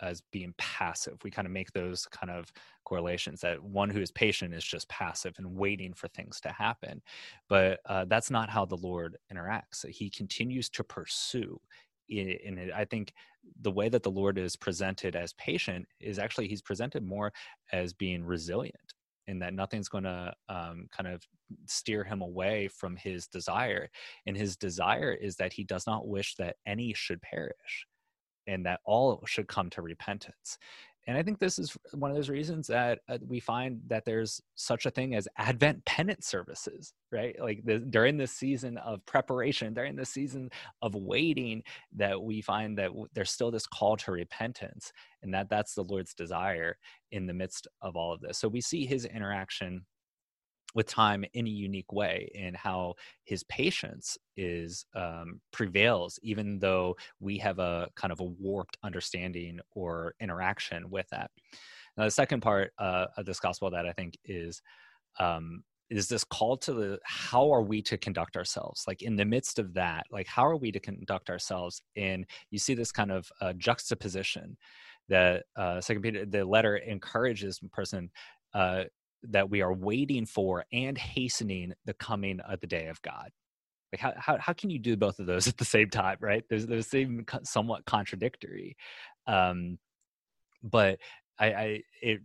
as 0.00 0.22
being 0.32 0.54
passive. 0.58 1.18
We 1.22 1.30
kind 1.30 1.46
of 1.46 1.52
make 1.52 1.70
those 1.72 2.06
kind 2.06 2.30
of 2.30 2.50
correlations 2.84 3.40
that 3.42 3.62
one 3.62 3.90
who 3.90 4.00
is 4.00 4.10
patient 4.10 4.54
is 4.54 4.64
just 4.64 4.88
passive 4.88 5.34
and 5.38 5.54
waiting 5.54 5.92
for 5.92 6.08
things 6.08 6.40
to 6.40 6.48
happen. 6.48 7.02
But 7.48 7.80
uh, 7.86 8.06
that's 8.06 8.30
not 8.30 8.48
how 8.48 8.64
the 8.64 8.76
Lord 8.76 9.18
interacts. 9.32 9.86
He 9.88 10.10
continues 10.10 10.70
to 10.70 10.82
pursue 10.82 11.60
in 12.20 12.70
i 12.74 12.84
think 12.84 13.12
the 13.62 13.70
way 13.70 13.88
that 13.88 14.02
the 14.02 14.10
lord 14.10 14.38
is 14.38 14.56
presented 14.56 15.16
as 15.16 15.32
patient 15.34 15.86
is 16.00 16.18
actually 16.18 16.48
he's 16.48 16.62
presented 16.62 17.04
more 17.04 17.32
as 17.72 17.92
being 17.92 18.24
resilient 18.24 18.94
and 19.28 19.40
that 19.40 19.54
nothing's 19.54 19.88
going 19.88 20.04
to 20.04 20.32
um, 20.48 20.88
kind 20.94 21.08
of 21.08 21.22
steer 21.66 22.04
him 22.04 22.22
away 22.22 22.68
from 22.68 22.96
his 22.96 23.26
desire. 23.26 23.88
And 24.26 24.36
his 24.36 24.56
desire 24.56 25.12
is 25.12 25.36
that 25.36 25.52
he 25.52 25.64
does 25.64 25.86
not 25.86 26.08
wish 26.08 26.34
that 26.36 26.56
any 26.66 26.92
should 26.94 27.22
perish 27.22 27.86
and 28.46 28.66
that 28.66 28.80
all 28.84 29.22
should 29.26 29.46
come 29.46 29.70
to 29.70 29.82
repentance 29.82 30.58
and 31.06 31.18
I 31.18 31.22
think 31.22 31.38
this 31.38 31.58
is 31.58 31.76
one 31.94 32.10
of 32.10 32.16
those 32.16 32.28
reasons 32.28 32.68
that 32.68 33.00
uh, 33.08 33.18
we 33.26 33.40
find 33.40 33.80
that 33.88 34.04
there's 34.04 34.40
such 34.54 34.86
a 34.86 34.90
thing 34.90 35.16
as 35.16 35.26
Advent 35.36 35.84
penance 35.84 36.28
services, 36.28 36.94
right? 37.10 37.34
Like 37.40 37.62
the, 37.64 37.80
during 37.80 38.16
the 38.16 38.26
season 38.26 38.78
of 38.78 39.04
preparation, 39.04 39.74
during 39.74 39.96
the 39.96 40.04
season 40.04 40.50
of 40.80 40.94
waiting, 40.94 41.62
that 41.96 42.22
we 42.22 42.40
find 42.40 42.78
that 42.78 42.88
w- 42.88 43.08
there's 43.14 43.32
still 43.32 43.50
this 43.50 43.66
call 43.66 43.96
to 43.98 44.12
repentance, 44.12 44.92
and 45.22 45.34
that 45.34 45.48
that's 45.50 45.74
the 45.74 45.84
Lord's 45.84 46.14
desire 46.14 46.76
in 47.10 47.26
the 47.26 47.34
midst 47.34 47.66
of 47.80 47.96
all 47.96 48.12
of 48.12 48.20
this. 48.20 48.38
So 48.38 48.46
we 48.46 48.60
see 48.60 48.86
His 48.86 49.04
interaction 49.04 49.84
with 50.74 50.86
time 50.86 51.24
in 51.34 51.46
a 51.46 51.50
unique 51.50 51.92
way 51.92 52.30
in 52.34 52.54
how 52.54 52.94
his 53.24 53.44
patience 53.44 54.16
is 54.36 54.86
um, 54.94 55.40
prevails 55.52 56.18
even 56.22 56.58
though 56.58 56.96
we 57.20 57.38
have 57.38 57.58
a 57.58 57.88
kind 57.94 58.12
of 58.12 58.20
a 58.20 58.24
warped 58.24 58.78
understanding 58.82 59.60
or 59.72 60.14
interaction 60.20 60.88
with 60.90 61.06
that. 61.10 61.30
Now 61.96 62.04
the 62.04 62.10
second 62.10 62.40
part 62.40 62.72
uh, 62.78 63.06
of 63.16 63.26
this 63.26 63.40
gospel 63.40 63.70
that 63.70 63.86
i 63.86 63.92
think 63.92 64.16
is 64.24 64.62
um, 65.18 65.62
is 65.90 66.08
this 66.08 66.24
call 66.24 66.56
to 66.56 66.72
the 66.72 66.98
how 67.04 67.52
are 67.52 67.60
we 67.62 67.82
to 67.82 67.98
conduct 67.98 68.38
ourselves? 68.38 68.84
Like 68.86 69.02
in 69.02 69.14
the 69.14 69.26
midst 69.26 69.58
of 69.58 69.74
that 69.74 70.06
like 70.10 70.26
how 70.26 70.46
are 70.46 70.56
we 70.56 70.72
to 70.72 70.80
conduct 70.80 71.28
ourselves? 71.28 71.82
And 71.96 72.26
you 72.50 72.58
see 72.58 72.74
this 72.74 72.92
kind 72.92 73.12
of 73.12 73.30
uh, 73.40 73.52
juxtaposition 73.54 74.56
that 75.08 75.44
uh, 75.56 75.80
second 75.80 76.02
peter 76.02 76.24
the 76.24 76.44
letter 76.44 76.76
encourages 76.76 77.60
person 77.72 78.10
uh, 78.54 78.84
that 79.30 79.50
we 79.50 79.62
are 79.62 79.72
waiting 79.72 80.26
for 80.26 80.64
and 80.72 80.96
hastening 80.98 81.72
the 81.84 81.94
coming 81.94 82.40
of 82.40 82.60
the 82.60 82.66
day 82.66 82.86
of 82.88 83.00
God. 83.02 83.30
Like 83.92 84.00
how, 84.00 84.14
how, 84.16 84.38
how 84.38 84.52
can 84.52 84.70
you 84.70 84.78
do 84.78 84.96
both 84.96 85.18
of 85.18 85.26
those 85.26 85.46
at 85.48 85.56
the 85.56 85.64
same 85.64 85.90
time, 85.90 86.16
right? 86.20 86.44
There's, 86.48 86.66
there's 86.66 86.88
seem 86.88 87.24
somewhat 87.44 87.84
contradictory. 87.84 88.76
Um, 89.26 89.78
but 90.62 90.98
I, 91.38 91.46
I, 91.46 91.82
it 92.00 92.20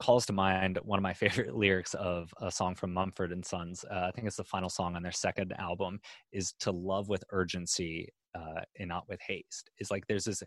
calls 0.00 0.26
to 0.26 0.32
mind 0.32 0.78
one 0.82 0.98
of 0.98 1.02
my 1.02 1.14
favorite 1.14 1.54
lyrics 1.54 1.94
of 1.94 2.32
a 2.40 2.50
song 2.50 2.74
from 2.74 2.92
Mumford 2.92 3.32
and 3.32 3.44
Sons. 3.44 3.84
Uh, 3.90 4.06
I 4.08 4.10
think 4.10 4.26
it's 4.26 4.36
the 4.36 4.44
final 4.44 4.68
song 4.68 4.96
on 4.96 5.02
their 5.02 5.12
second 5.12 5.52
album 5.58 6.00
is 6.32 6.54
to 6.60 6.70
love 6.70 7.08
with 7.08 7.24
urgency 7.30 8.10
uh, 8.34 8.60
and 8.78 8.88
not 8.88 9.08
with 9.08 9.20
haste. 9.20 9.70
Is 9.78 9.90
like 9.90 10.06
there's 10.06 10.24
this 10.24 10.42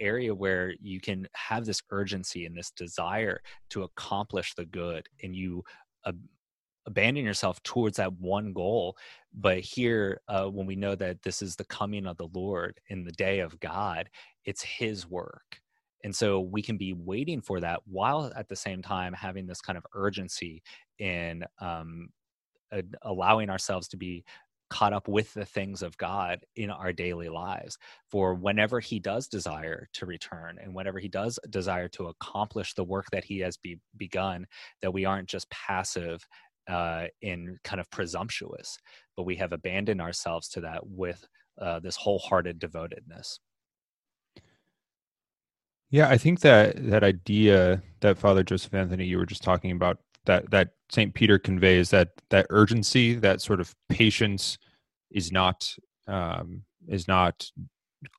area 0.00 0.34
where 0.34 0.74
you 0.80 1.00
can 1.00 1.26
have 1.34 1.64
this 1.64 1.82
urgency 1.90 2.46
and 2.46 2.56
this 2.56 2.70
desire 2.70 3.40
to 3.70 3.82
accomplish 3.82 4.54
the 4.54 4.66
good 4.66 5.06
and 5.22 5.34
you 5.34 5.62
uh, 6.04 6.12
abandon 6.86 7.24
yourself 7.24 7.60
towards 7.64 7.96
that 7.96 8.12
one 8.14 8.52
goal. 8.52 8.96
But 9.34 9.60
here 9.60 10.20
uh, 10.28 10.44
when 10.44 10.66
we 10.66 10.76
know 10.76 10.94
that 10.94 11.22
this 11.22 11.42
is 11.42 11.56
the 11.56 11.64
coming 11.64 12.06
of 12.06 12.16
the 12.16 12.28
lord 12.32 12.80
in 12.88 13.04
the 13.04 13.12
day 13.12 13.40
of 13.40 13.58
god 13.60 14.08
it's 14.46 14.62
his 14.62 15.08
work. 15.08 15.60
And 16.04 16.14
so 16.14 16.40
we 16.40 16.62
can 16.62 16.76
be 16.76 16.92
waiting 16.92 17.40
for 17.40 17.60
that 17.60 17.80
while 17.84 18.32
at 18.36 18.48
the 18.48 18.56
same 18.56 18.80
time 18.80 19.12
having 19.12 19.46
this 19.46 19.60
kind 19.60 19.76
of 19.76 19.84
urgency 19.92 20.62
in 20.98 21.44
um, 21.60 22.08
allowing 23.02 23.50
ourselves 23.50 23.88
to 23.88 23.96
be 23.96 24.24
caught 24.68 24.92
up 24.92 25.08
with 25.08 25.32
the 25.34 25.44
things 25.44 25.82
of 25.82 25.96
God 25.96 26.40
in 26.56 26.70
our 26.70 26.92
daily 26.92 27.28
lives. 27.28 27.78
For 28.10 28.34
whenever 28.34 28.80
He 28.80 28.98
does 28.98 29.28
desire 29.28 29.88
to 29.94 30.06
return 30.06 30.58
and 30.62 30.74
whenever 30.74 30.98
He 30.98 31.08
does 31.08 31.38
desire 31.50 31.88
to 31.88 32.06
accomplish 32.08 32.74
the 32.74 32.84
work 32.84 33.06
that 33.12 33.24
He 33.24 33.38
has 33.40 33.56
be, 33.56 33.78
begun, 33.96 34.46
that 34.82 34.92
we 34.92 35.04
aren't 35.04 35.28
just 35.28 35.50
passive 35.50 36.26
uh, 36.68 37.06
in 37.22 37.58
kind 37.64 37.80
of 37.80 37.90
presumptuous, 37.90 38.78
but 39.16 39.22
we 39.22 39.36
have 39.36 39.52
abandoned 39.52 40.00
ourselves 40.00 40.48
to 40.48 40.60
that 40.60 40.86
with 40.86 41.26
uh, 41.60 41.80
this 41.80 41.96
wholehearted 41.96 42.58
devotedness. 42.58 43.38
Yeah, 45.90 46.08
I 46.08 46.18
think 46.18 46.40
that 46.40 46.74
that 46.90 47.04
idea 47.04 47.82
that 48.00 48.18
Father 48.18 48.42
Joseph 48.42 48.74
Anthony 48.74 49.04
you 49.04 49.18
were 49.18 49.26
just 49.26 49.42
talking 49.42 49.70
about 49.70 49.98
that 50.26 50.50
that 50.50 50.70
Saint 50.90 51.14
Peter 51.14 51.38
conveys 51.38 51.90
that 51.90 52.10
that 52.30 52.46
urgency, 52.50 53.14
that 53.14 53.40
sort 53.40 53.60
of 53.60 53.74
patience, 53.88 54.58
is 55.10 55.32
not 55.32 55.74
um, 56.06 56.62
is 56.88 57.08
not 57.08 57.50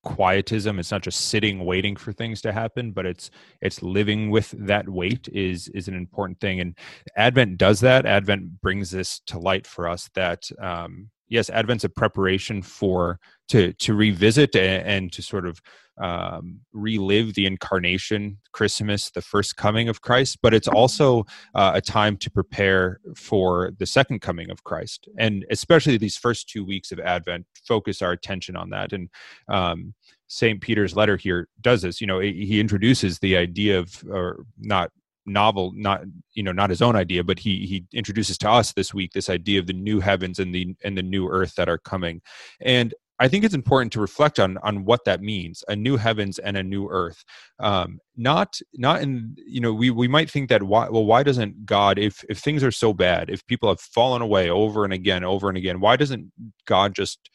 quietism. 0.03 0.79
It's 0.79 0.91
not 0.91 1.03
just 1.03 1.21
sitting 1.29 1.63
waiting 1.63 1.95
for 1.95 2.11
things 2.11 2.41
to 2.41 2.51
happen 2.51 2.91
but 2.91 3.05
it's 3.05 3.29
it's 3.61 3.81
living 3.81 4.29
with 4.31 4.51
that 4.57 4.89
weight 4.89 5.29
is 5.31 5.67
is 5.69 5.87
an 5.87 5.95
important 5.95 6.39
thing. 6.39 6.59
And 6.59 6.77
advent 7.15 7.57
does 7.57 7.79
that. 7.81 8.05
Advent 8.05 8.61
brings 8.61 8.91
this 8.91 9.19
to 9.27 9.39
light 9.39 9.67
for 9.67 9.87
us 9.87 10.09
that 10.15 10.49
um 10.61 11.09
yes 11.29 11.49
advent's 11.49 11.83
a 11.83 11.89
preparation 11.89 12.61
for 12.61 13.19
to 13.49 13.73
to 13.73 13.93
revisit 13.93 14.55
and, 14.55 14.87
and 14.87 15.13
to 15.13 15.21
sort 15.21 15.47
of 15.47 15.61
um, 15.99 16.59
relive 16.73 17.33
the 17.33 17.45
incarnation, 17.45 18.37
Christmas, 18.51 19.09
the 19.09 19.21
first 19.21 19.57
coming 19.57 19.89
of 19.89 20.01
Christ, 20.01 20.39
but 20.41 20.53
it's 20.53 20.67
also 20.67 21.25
uh, 21.55 21.71
a 21.73 21.81
time 21.81 22.17
to 22.17 22.29
prepare 22.29 22.99
for 23.15 23.71
the 23.79 23.85
second 23.85 24.21
coming 24.21 24.51
of 24.51 24.63
Christ. 24.63 25.07
And 25.17 25.45
especially 25.49 25.97
these 25.97 26.17
first 26.17 26.49
two 26.49 26.63
weeks 26.63 26.91
of 26.91 26.99
Advent, 26.99 27.45
focus 27.67 28.01
our 28.01 28.11
attention 28.11 28.55
on 28.55 28.69
that. 28.69 28.93
And 28.93 29.09
um, 29.49 29.93
St. 30.27 30.61
Peter's 30.61 30.95
letter 30.95 31.17
here 31.17 31.47
does 31.61 31.81
this. 31.81 31.99
You 31.99 32.07
know, 32.07 32.19
he 32.19 32.59
introduces 32.59 33.19
the 33.19 33.37
idea 33.37 33.79
of, 33.79 34.03
or 34.09 34.45
not 34.59 34.91
novel 35.29 35.73
not 35.75 36.03
you 36.35 36.41
know 36.41 36.53
not 36.53 36.69
his 36.69 36.81
own 36.81 36.95
idea 36.95 37.21
but 37.21 37.37
he 37.37 37.65
he 37.65 37.85
introduces 37.91 38.37
to 38.37 38.49
us 38.49 38.71
this 38.71 38.93
week 38.93 39.11
this 39.11 39.29
idea 39.29 39.59
of 39.59 39.67
the 39.67 39.73
new 39.73 39.99
heavens 39.99 40.39
and 40.39 40.55
the 40.55 40.73
and 40.85 40.97
the 40.97 41.03
new 41.03 41.27
earth 41.27 41.53
that 41.55 41.67
are 41.67 41.77
coming 41.77 42.21
and 42.61 42.93
I 43.19 43.27
think 43.27 43.43
it's 43.43 43.55
important 43.55 43.91
to 43.93 44.01
reflect 44.01 44.39
on 44.39 44.57
on 44.59 44.85
what 44.85 45.05
that 45.05 45.21
means: 45.21 45.63
a 45.67 45.75
new 45.75 45.97
heavens 45.97 46.39
and 46.39 46.57
a 46.57 46.63
new 46.63 46.87
earth. 46.89 47.23
Um, 47.59 47.99
not 48.15 48.59
not 48.75 49.01
in 49.01 49.35
you 49.45 49.59
know 49.61 49.73
we 49.73 49.89
we 49.89 50.07
might 50.07 50.29
think 50.29 50.49
that 50.49 50.63
why 50.63 50.89
well 50.89 51.05
why 51.05 51.23
doesn't 51.23 51.65
God 51.65 51.99
if 51.99 52.23
if 52.29 52.39
things 52.39 52.63
are 52.63 52.71
so 52.71 52.93
bad 52.93 53.29
if 53.29 53.45
people 53.47 53.69
have 53.69 53.81
fallen 53.81 54.21
away 54.21 54.49
over 54.49 54.83
and 54.83 54.93
again 54.93 55.23
over 55.23 55.49
and 55.49 55.57
again 55.57 55.79
why 55.79 55.95
doesn't 55.97 56.31
God 56.65 56.95
just 56.95 57.29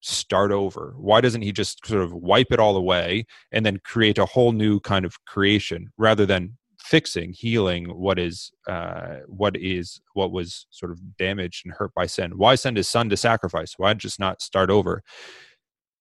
start 0.00 0.52
over? 0.52 0.94
Why 0.96 1.20
doesn't 1.20 1.42
he 1.42 1.52
just 1.52 1.86
sort 1.86 2.02
of 2.02 2.12
wipe 2.12 2.52
it 2.52 2.60
all 2.60 2.76
away 2.76 3.26
and 3.52 3.64
then 3.66 3.80
create 3.84 4.18
a 4.18 4.26
whole 4.26 4.52
new 4.52 4.80
kind 4.80 5.04
of 5.04 5.24
creation 5.24 5.88
rather 5.96 6.26
than 6.26 6.57
fixing 6.88 7.34
healing 7.34 7.84
what 7.86 8.18
is 8.18 8.50
uh, 8.66 9.16
what 9.26 9.56
is 9.56 10.00
what 10.14 10.32
was 10.32 10.66
sort 10.70 10.90
of 10.90 11.16
damaged 11.18 11.66
and 11.66 11.74
hurt 11.74 11.92
by 11.94 12.06
sin. 12.06 12.38
Why 12.38 12.54
send 12.54 12.78
his 12.78 12.88
son 12.88 13.10
to 13.10 13.16
sacrifice? 13.16 13.74
Why 13.76 13.92
just 13.92 14.18
not 14.18 14.40
start 14.40 14.70
over? 14.70 15.02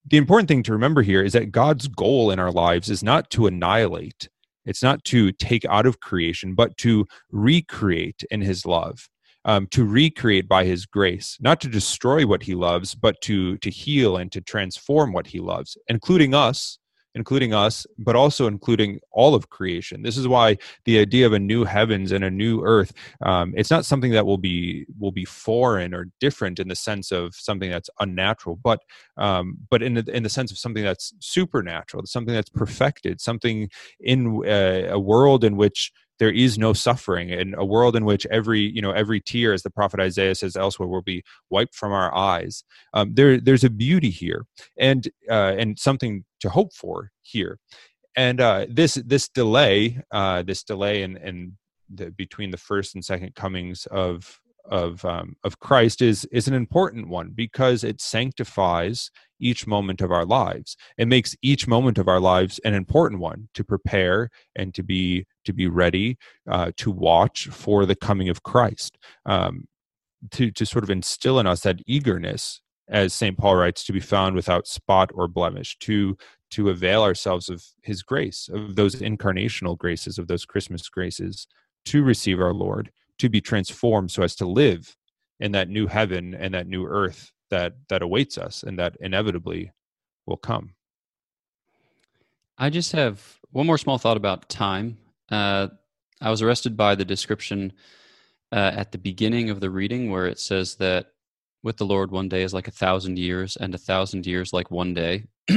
The 0.10 0.16
important 0.16 0.48
thing 0.48 0.64
to 0.64 0.72
remember 0.72 1.02
here 1.02 1.22
is 1.22 1.34
that 1.34 1.52
god's 1.52 1.90
goal 1.90 2.32
in 2.32 2.40
our 2.40 2.52
lives 2.52 2.90
is 2.90 3.04
not 3.04 3.30
to 3.32 3.48
annihilate. 3.48 4.30
It's 4.66 4.82
not 4.82 5.04
to 5.06 5.34
take 5.34 5.66
out 5.66 5.86
of 5.86 6.00
creation 6.00 6.56
but 6.56 6.78
to 6.78 7.06
recreate 7.32 8.24
in 8.32 8.42
his 8.42 8.66
love 8.66 9.10
um, 9.44 9.68
to 9.72 9.84
recreate 9.84 10.48
by 10.48 10.64
his 10.64 10.86
grace. 10.86 11.38
Not 11.42 11.60
to 11.62 11.68
destroy 11.68 12.26
what 12.26 12.44
he 12.44 12.56
loves 12.56 12.96
but 12.96 13.20
to 13.24 13.58
to 13.58 13.70
heal 13.70 14.16
and 14.16 14.32
to 14.32 14.40
transform 14.40 15.12
what 15.12 15.28
he 15.28 15.42
loves 15.42 15.78
including 15.90 16.34
us 16.34 16.80
including 17.16 17.54
us, 17.54 17.86
but 17.98 18.16
also 18.16 18.48
including 18.48 19.00
all 19.12 19.34
of 19.34 19.50
creation. 19.50 20.04
This 20.04 20.18
is 20.18 20.28
why 20.28 20.58
the 20.86 21.00
idea 21.00 21.26
of 21.26 21.34
a 21.34 21.40
new 21.40 21.64
heavens 21.64 22.12
and 22.12 22.24
a 22.24 22.32
new 22.32 22.64
earth, 22.64 22.94
um, 23.22 23.54
it's 23.58 23.72
not 23.72 23.86
something 23.86 24.12
that 24.12 24.26
will 24.26 24.38
be 24.38 24.86
will 25.00 25.12
be 25.12 25.26
foreign 25.26 25.94
or 25.94 26.08
different 26.20 26.60
in 26.60 26.68
the 26.68 26.76
sense 26.76 27.12
of 27.12 27.34
something 27.36 27.70
that's 27.70 27.90
unnatural, 28.00 28.56
but 28.56 28.80
um, 29.18 29.58
but 29.70 29.82
in 29.82 29.96
the, 29.96 30.16
in 30.16 30.24
the 30.24 30.30
sense 30.30 30.52
of 30.52 30.58
something 30.58 30.84
that's 30.84 31.14
supernatural, 31.20 32.06
something 32.06 32.34
that's 32.34 32.50
perfected, 32.50 33.20
something 33.20 33.70
in 34.00 34.46
uh, 34.46 34.88
a 34.90 35.00
world 35.00 35.44
in 35.44 35.58
which 35.58 35.92
there 36.20 36.32
is 36.32 36.58
no 36.58 36.74
suffering 36.74 37.30
in 37.30 37.54
a 37.56 37.66
world 37.66 37.96
in 37.96 38.06
which 38.06 38.26
every 38.28 38.62
you 38.62 38.82
know 38.82 38.92
every 38.92 39.20
tear 39.20 39.54
as 39.54 39.64
the 39.64 39.70
prophet 39.70 40.00
isaiah 40.00 40.36
says 40.36 40.56
elsewhere 40.56 40.88
will 40.88 41.02
be 41.02 41.24
wiped 41.50 41.76
from 41.76 41.92
our 41.92 42.14
eyes. 42.16 42.64
Um, 42.94 43.14
there 43.14 43.40
there's 43.40 43.64
a 43.64 43.70
beauty 43.70 44.10
here 44.10 44.46
and 44.78 45.08
uh, 45.30 45.56
and 45.58 45.78
something 45.78 46.26
to 46.42 46.50
hope 46.50 46.74
for 46.74 47.12
here. 47.22 47.60
And 48.16 48.42
uh, 48.42 48.66
this 48.70 48.96
this 48.96 49.30
delay 49.30 50.00
uh, 50.12 50.44
this 50.44 50.64
delay 50.64 51.04
in, 51.04 51.18
in 51.18 51.58
the, 51.90 52.12
between 52.12 52.52
the 52.52 52.58
first 52.58 52.96
and 52.96 53.06
second 53.06 53.36
comings 53.36 53.86
of 53.88 54.40
of 54.70 55.04
um, 55.06 55.36
of 55.44 55.60
Christ 55.60 56.02
is 56.02 56.26
is 56.26 56.48
an 56.48 56.54
important 56.54 57.08
one 57.08 57.32
because 57.34 57.84
it 57.84 58.02
sanctifies 58.02 59.12
each 59.40 59.68
moment 59.68 60.02
of 60.02 60.12
our 60.12 60.26
lives. 60.26 60.76
It 60.98 61.08
makes 61.08 61.36
each 61.42 61.68
moment 61.68 61.98
of 61.98 62.08
our 62.08 62.20
lives 62.20 62.60
an 62.66 62.74
important 62.74 63.22
one 63.22 63.50
to 63.54 63.64
prepare 63.64 64.30
and 64.56 64.74
to 64.76 64.84
be 64.84 65.26
to 65.46 65.54
be 65.54 65.68
ready 65.68 66.18
uh, 66.50 66.72
to 66.78 66.92
watch 66.92 67.48
for 67.48 67.86
the 67.86 67.96
coming 67.96 68.30
of 68.30 68.44
Christ. 68.44 68.98
Um, 69.26 69.66
to 70.32 70.52
to 70.52 70.66
sort 70.66 70.84
of 70.84 70.90
instill 70.90 71.40
in 71.40 71.48
us 71.48 71.62
that 71.62 71.80
eagerness, 71.86 72.62
as 72.90 73.14
Saint 73.14 73.38
Paul 73.38 73.56
writes, 73.56 73.84
to 73.86 73.94
be 73.94 74.00
found 74.00 74.36
without 74.36 74.68
spot 74.68 75.12
or 75.14 75.28
blemish. 75.28 75.78
To 75.80 76.18
to 76.52 76.70
avail 76.70 77.04
ourselves 77.04 77.50
of 77.50 77.64
His 77.82 78.04
grace, 78.04 78.50
of 78.52 78.76
those 78.76 78.96
incarnational 78.96 79.78
graces, 79.78 80.18
of 80.18 80.28
those 80.28 80.46
Christmas 80.46 80.88
graces, 80.90 81.48
to 81.86 82.04
receive 82.04 82.40
our 82.40 82.54
Lord 82.54 82.92
to 83.20 83.30
be 83.30 83.42
transformed 83.42 84.12
so 84.12 84.24
as 84.24 84.36
to 84.36 84.46
live 84.46 84.96
in 85.40 85.52
that 85.52 85.70
new 85.70 85.88
heaven 85.88 86.34
and 86.34 86.54
that 86.54 86.68
new 86.68 86.86
earth 86.86 87.32
that 87.50 87.76
that 87.90 88.02
awaits 88.02 88.38
us 88.38 88.64
and 88.64 88.80
that 88.80 88.98
inevitably 89.00 89.72
will 90.26 90.38
come. 90.38 90.74
I 92.58 92.70
just 92.70 92.92
have 92.94 93.40
one 93.52 93.68
more 93.68 93.78
small 93.78 93.98
thought 93.98 94.18
about 94.18 94.50
time. 94.50 94.98
Uh, 95.32 95.68
i 96.22 96.32
was 96.32 96.42
arrested 96.42 96.76
by 96.76 96.96
the 96.96 97.06
description 97.06 97.74
uh, 98.52 98.72
at 98.74 98.92
the 98.92 98.98
beginning 98.98 99.50
of 99.50 99.60
the 99.60 99.70
reading 99.70 100.10
where 100.10 100.26
it 100.26 100.40
says 100.40 100.76
that 100.76 101.08
with 101.64 101.78
the 101.78 101.86
lord 101.86 102.12
one 102.12 102.30
day 102.30 102.44
is 102.44 102.54
like 102.54 102.68
a 102.68 102.72
thousand 102.72 103.20
years 103.20 103.58
and 103.58 103.76
a 103.76 103.78
thousand 103.78 104.26
years 104.26 104.54
like 104.54 104.72
one 104.72 104.94
day. 104.94 105.26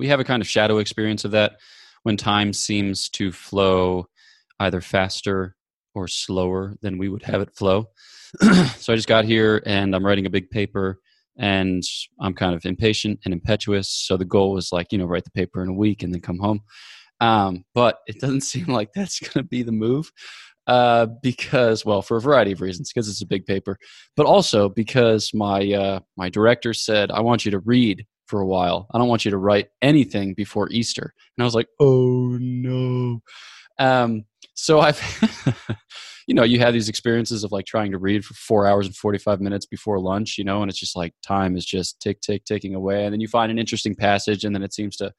We 0.00 0.08
have 0.08 0.20
a 0.20 0.24
kind 0.24 0.40
of 0.40 0.48
shadow 0.48 0.78
experience 0.78 1.26
of 1.26 1.32
that 1.32 1.60
when 2.04 2.16
time 2.16 2.54
seems 2.54 3.10
to 3.10 3.32
flow 3.32 4.06
either 4.58 4.80
faster 4.80 5.54
or 5.94 6.08
slower 6.08 6.74
than 6.80 6.96
we 6.96 7.10
would 7.10 7.22
have 7.24 7.42
it 7.42 7.54
flow. 7.54 7.90
so 8.40 8.94
I 8.94 8.96
just 8.96 9.08
got 9.08 9.26
here 9.26 9.62
and 9.66 9.94
I'm 9.94 10.06
writing 10.06 10.24
a 10.24 10.30
big 10.30 10.48
paper 10.48 11.00
and 11.40 11.82
I'm 12.20 12.34
kind 12.34 12.54
of 12.54 12.66
impatient 12.66 13.18
and 13.24 13.32
impetuous. 13.32 13.88
So 13.88 14.18
the 14.18 14.26
goal 14.26 14.52
was 14.52 14.72
like, 14.72 14.92
you 14.92 14.98
know, 14.98 15.06
write 15.06 15.24
the 15.24 15.30
paper 15.30 15.62
in 15.62 15.70
a 15.70 15.74
week 15.74 16.02
and 16.02 16.12
then 16.12 16.20
come 16.20 16.38
home. 16.38 16.60
Um, 17.20 17.64
but 17.74 18.00
it 18.06 18.20
doesn't 18.20 18.40
seem 18.52 18.66
like 18.66 18.90
that's 18.94 19.18
going 19.18 19.42
to 19.44 19.48
be 19.48 19.62
the 19.62 19.72
move 19.72 20.12
uh, 20.66 21.06
because, 21.22 21.84
well, 21.84 22.02
for 22.02 22.18
a 22.18 22.20
variety 22.20 22.52
of 22.52 22.60
reasons, 22.60 22.92
because 22.92 23.08
it's 23.08 23.22
a 23.22 23.26
big 23.26 23.46
paper, 23.46 23.78
but 24.16 24.26
also 24.26 24.68
because 24.68 25.32
my 25.32 25.72
uh, 25.72 26.00
my 26.16 26.28
director 26.28 26.74
said, 26.74 27.10
"I 27.10 27.20
want 27.20 27.44
you 27.44 27.50
to 27.52 27.58
read 27.60 28.06
for 28.26 28.40
a 28.40 28.46
while. 28.46 28.86
I 28.92 28.98
don't 28.98 29.08
want 29.08 29.24
you 29.24 29.30
to 29.30 29.38
write 29.38 29.68
anything 29.80 30.34
before 30.34 30.68
Easter." 30.70 31.14
And 31.36 31.42
I 31.42 31.46
was 31.46 31.54
like, 31.54 31.68
"Oh 31.80 32.36
no." 32.38 33.20
Um, 33.78 34.24
so 34.54 34.80
I've, 34.80 35.00
you 36.30 36.34
know, 36.34 36.44
you 36.44 36.60
have 36.60 36.72
these 36.72 36.88
experiences 36.88 37.42
of 37.42 37.50
like 37.50 37.66
trying 37.66 37.90
to 37.90 37.98
read 37.98 38.24
for 38.24 38.34
four 38.34 38.64
hours 38.64 38.86
and 38.86 38.94
45 38.94 39.40
minutes 39.40 39.66
before 39.66 39.98
lunch, 39.98 40.38
you 40.38 40.44
know, 40.44 40.62
and 40.62 40.70
it's 40.70 40.78
just 40.78 40.94
like 40.94 41.12
time 41.24 41.56
is 41.56 41.66
just 41.66 41.98
tick, 41.98 42.20
tick, 42.20 42.44
ticking 42.44 42.72
away. 42.72 43.04
And 43.04 43.12
then 43.12 43.20
you 43.20 43.26
find 43.26 43.50
an 43.50 43.58
interesting 43.58 43.96
passage 43.96 44.44
and 44.44 44.54
then 44.54 44.62
it 44.62 44.72
seems 44.72 44.96
to 44.98 45.12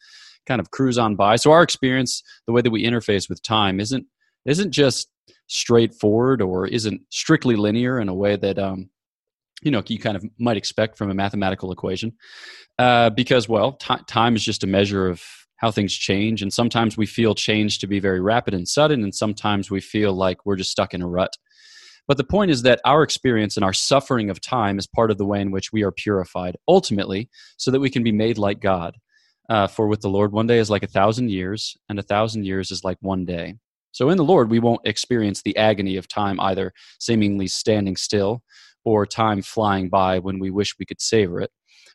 kind 0.45 0.61
of 0.61 0.71
cruise 0.71 0.97
on 0.97 1.17
by. 1.17 1.35
So 1.35 1.51
our 1.51 1.63
experience, 1.63 2.23
the 2.47 2.53
way 2.53 2.61
that 2.61 2.71
we 2.71 2.85
interface 2.85 3.27
with 3.27 3.43
time 3.43 3.81
isn't, 3.81 4.05
isn't 4.45 4.71
just 4.71 5.09
straightforward 5.47 6.41
or 6.41 6.65
isn't 6.65 7.01
strictly 7.09 7.57
linear 7.57 7.99
in 7.99 8.07
a 8.07 8.15
way 8.15 8.37
that, 8.37 8.57
um, 8.57 8.89
you 9.61 9.69
know, 9.69 9.83
you 9.87 9.99
kind 9.99 10.15
of 10.15 10.23
might 10.39 10.55
expect 10.55 10.97
from 10.97 11.11
a 11.11 11.13
mathematical 11.13 11.73
equation, 11.73 12.13
uh, 12.79 13.09
because 13.09 13.49
well, 13.49 13.73
t- 13.73 13.95
time 14.07 14.37
is 14.37 14.45
just 14.45 14.63
a 14.63 14.67
measure 14.67 15.09
of 15.09 15.21
how 15.61 15.69
things 15.71 15.93
change. 15.93 16.41
And 16.41 16.51
sometimes 16.51 16.97
we 16.97 17.05
feel 17.05 17.35
change 17.35 17.79
to 17.79 17.87
be 17.87 17.99
very 17.99 18.19
rapid 18.19 18.55
and 18.55 18.67
sudden, 18.67 19.03
and 19.03 19.13
sometimes 19.13 19.69
we 19.69 19.79
feel 19.79 20.11
like 20.13 20.43
we're 20.43 20.55
just 20.55 20.71
stuck 20.71 20.93
in 20.93 21.03
a 21.03 21.07
rut. 21.07 21.37
But 22.07 22.17
the 22.17 22.23
point 22.23 22.49
is 22.49 22.63
that 22.63 22.81
our 22.83 23.03
experience 23.03 23.55
and 23.55 23.63
our 23.63 23.73
suffering 23.73 24.31
of 24.31 24.41
time 24.41 24.79
is 24.79 24.87
part 24.87 25.11
of 25.11 25.19
the 25.19 25.25
way 25.25 25.39
in 25.39 25.51
which 25.51 25.71
we 25.71 25.83
are 25.83 25.91
purified, 25.91 26.57
ultimately, 26.67 27.29
so 27.57 27.69
that 27.69 27.79
we 27.79 27.91
can 27.91 28.03
be 28.03 28.11
made 28.11 28.39
like 28.39 28.59
God. 28.59 28.97
Uh, 29.49 29.67
for 29.67 29.87
with 29.87 30.01
the 30.01 30.09
Lord, 30.09 30.31
one 30.31 30.47
day 30.47 30.57
is 30.57 30.69
like 30.69 30.83
a 30.83 30.87
thousand 30.87 31.29
years, 31.29 31.77
and 31.89 31.99
a 31.99 32.03
thousand 32.03 32.45
years 32.45 32.71
is 32.71 32.83
like 32.83 32.97
one 33.01 33.23
day. 33.23 33.55
So 33.91 34.09
in 34.09 34.17
the 34.17 34.23
Lord, 34.23 34.49
we 34.49 34.59
won't 34.59 34.87
experience 34.87 35.41
the 35.41 35.55
agony 35.57 35.95
of 35.97 36.07
time 36.07 36.39
either 36.39 36.73
seemingly 36.99 37.47
standing 37.47 37.97
still 37.97 38.41
or 38.83 39.05
time 39.05 39.43
flying 39.43 39.89
by 39.89 40.17
when 40.17 40.39
we 40.39 40.49
wish 40.49 40.75
we 40.79 40.85
could 40.85 41.01
savor 41.01 41.39
it. 41.39 41.51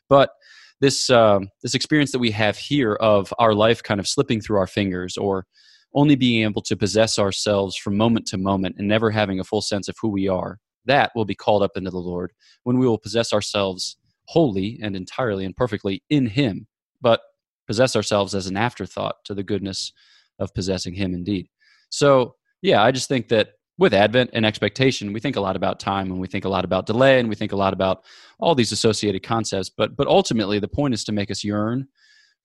But 0.07 0.29
this 0.79 1.09
um, 1.09 1.49
this 1.63 1.73
experience 1.73 2.11
that 2.11 2.19
we 2.19 2.31
have 2.31 2.57
here 2.57 2.93
of 2.93 3.33
our 3.39 3.53
life 3.53 3.81
kind 3.83 3.99
of 3.99 4.07
slipping 4.07 4.41
through 4.41 4.57
our 4.57 4.67
fingers 4.67 5.17
or 5.17 5.45
only 5.93 6.15
being 6.15 6.43
able 6.43 6.61
to 6.61 6.75
possess 6.75 7.17
ourselves 7.17 7.75
from 7.75 7.97
moment 7.97 8.27
to 8.27 8.37
moment 8.37 8.75
and 8.77 8.87
never 8.87 9.09
having 9.09 9.39
a 9.39 9.43
full 9.43 9.61
sense 9.61 9.87
of 9.87 9.95
who 10.01 10.09
we 10.09 10.27
are 10.27 10.59
that 10.87 11.11
will 11.15 11.25
be 11.25 11.35
called 11.35 11.61
up 11.61 11.77
into 11.77 11.91
the 11.91 11.99
Lord 11.99 12.31
when 12.63 12.79
we 12.79 12.87
will 12.87 12.97
possess 12.97 13.31
ourselves 13.31 13.97
wholly 14.25 14.79
and 14.81 14.95
entirely 14.95 15.45
and 15.45 15.55
perfectly 15.55 16.01
in 16.09 16.25
Him, 16.25 16.67
but 17.01 17.21
possess 17.67 17.95
ourselves 17.95 18.33
as 18.33 18.47
an 18.47 18.57
afterthought 18.57 19.17
to 19.25 19.33
the 19.33 19.43
goodness 19.43 19.93
of 20.39 20.53
possessing 20.53 20.93
Him 20.93 21.13
indeed. 21.13 21.47
So, 21.89 22.35
yeah, 22.61 22.81
I 22.81 22.91
just 22.91 23.07
think 23.07 23.27
that 23.29 23.49
with 23.77 23.93
Advent 23.93 24.31
and 24.33 24.45
expectation, 24.45 25.13
we 25.13 25.19
think 25.19 25.35
a 25.35 25.41
lot 25.41 25.55
about 25.55 25.79
time 25.79 26.11
and 26.11 26.19
we 26.19 26.27
think 26.27 26.45
a 26.45 26.49
lot 26.49 26.65
about 26.65 26.85
delay 26.85 27.19
and 27.19 27.29
we 27.29 27.35
think 27.35 27.51
a 27.51 27.57
lot 27.57 27.73
about 27.73 28.03
all 28.39 28.55
these 28.55 28.71
associated 28.71 29.23
concepts. 29.23 29.69
But 29.69 29.95
but 29.95 30.07
ultimately, 30.07 30.59
the 30.59 30.67
point 30.67 30.93
is 30.93 31.03
to 31.05 31.11
make 31.11 31.31
us 31.31 31.43
yearn 31.43 31.87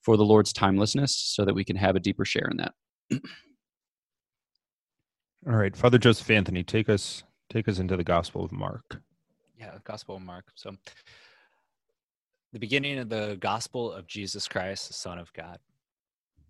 for 0.02 0.16
the 0.16 0.24
Lord's 0.24 0.52
timelessness 0.52 1.14
so 1.14 1.44
that 1.44 1.54
we 1.54 1.64
can 1.64 1.76
have 1.76 1.96
a 1.96 2.00
deeper 2.00 2.24
share 2.24 2.48
in 2.50 2.58
that. 2.58 2.74
All 5.46 5.56
right, 5.56 5.76
Father 5.76 5.98
Joseph 5.98 6.30
Anthony, 6.30 6.62
take 6.62 6.88
us 6.88 7.24
take 7.50 7.68
us 7.68 7.78
into 7.78 7.96
the 7.96 8.04
Gospel 8.04 8.44
of 8.44 8.52
Mark. 8.52 9.00
Yeah, 9.58 9.78
Gospel 9.84 10.16
of 10.16 10.22
Mark. 10.22 10.46
So 10.54 10.76
the 12.52 12.58
beginning 12.58 12.98
of 12.98 13.08
the 13.08 13.38
gospel 13.40 13.90
of 13.92 14.06
Jesus 14.06 14.46
Christ, 14.46 14.88
the 14.88 14.94
Son 14.94 15.18
of 15.18 15.32
God. 15.32 15.58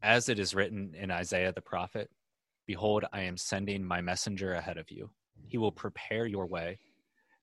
As 0.02 0.28
it 0.28 0.40
is 0.40 0.52
written 0.52 0.94
in 0.98 1.12
Isaiah 1.12 1.52
the 1.52 1.60
prophet, 1.60 2.10
Behold, 2.72 3.04
I 3.12 3.20
am 3.20 3.36
sending 3.36 3.84
my 3.84 4.00
messenger 4.00 4.54
ahead 4.54 4.78
of 4.78 4.90
you. 4.90 5.10
He 5.46 5.58
will 5.58 5.70
prepare 5.70 6.24
your 6.24 6.46
way. 6.46 6.78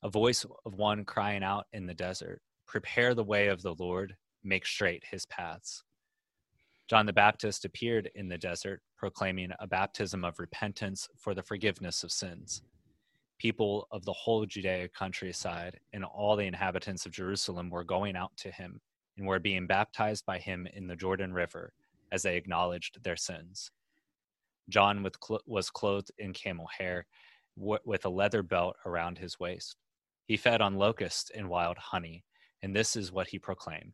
A 0.01 0.09
voice 0.09 0.43
of 0.65 0.73
one 0.73 1.05
crying 1.05 1.43
out 1.43 1.67
in 1.71 1.85
the 1.85 1.93
desert, 1.93 2.41
Prepare 2.65 3.13
the 3.13 3.23
way 3.23 3.49
of 3.49 3.61
the 3.61 3.75
Lord, 3.77 4.15
make 4.43 4.65
straight 4.65 5.03
his 5.11 5.27
paths. 5.27 5.83
John 6.89 7.05
the 7.05 7.13
Baptist 7.13 7.63
appeared 7.63 8.09
in 8.15 8.27
the 8.27 8.39
desert, 8.39 8.81
proclaiming 8.97 9.51
a 9.59 9.67
baptism 9.67 10.25
of 10.25 10.39
repentance 10.39 11.07
for 11.15 11.35
the 11.35 11.43
forgiveness 11.43 12.03
of 12.03 12.11
sins 12.11 12.63
people 13.37 13.87
of 13.91 14.03
the 14.05 14.13
whole 14.13 14.45
Judea 14.45 14.89
countryside 14.89 15.79
and 15.93 16.03
all 16.03 16.35
the 16.35 16.45
inhabitants 16.45 17.05
of 17.05 17.13
Jerusalem 17.13 17.69
were 17.69 17.85
going 17.85 18.15
out 18.15 18.35
to 18.37 18.51
him 18.51 18.81
and 19.17 19.25
were 19.25 19.39
being 19.39 19.65
baptized 19.65 20.25
by 20.25 20.39
him 20.39 20.67
in 20.73 20.87
the 20.87 20.95
Jordan 20.95 21.31
River 21.33 21.71
as 22.11 22.23
they 22.23 22.35
acknowledged 22.35 23.01
their 23.03 23.15
sins. 23.15 23.71
John 24.69 25.05
was 25.45 25.69
clothed 25.69 26.11
in 26.17 26.33
camel 26.33 26.67
hair 26.77 27.05
with 27.57 28.05
a 28.05 28.09
leather 28.09 28.43
belt 28.43 28.77
around 28.85 29.17
his 29.17 29.39
waist. 29.39 29.75
He 30.25 30.37
fed 30.37 30.61
on 30.61 30.75
locusts 30.75 31.31
and 31.35 31.49
wild 31.49 31.77
honey, 31.77 32.23
and 32.61 32.75
this 32.75 32.95
is 32.95 33.11
what 33.11 33.27
he 33.27 33.39
proclaimed 33.39 33.93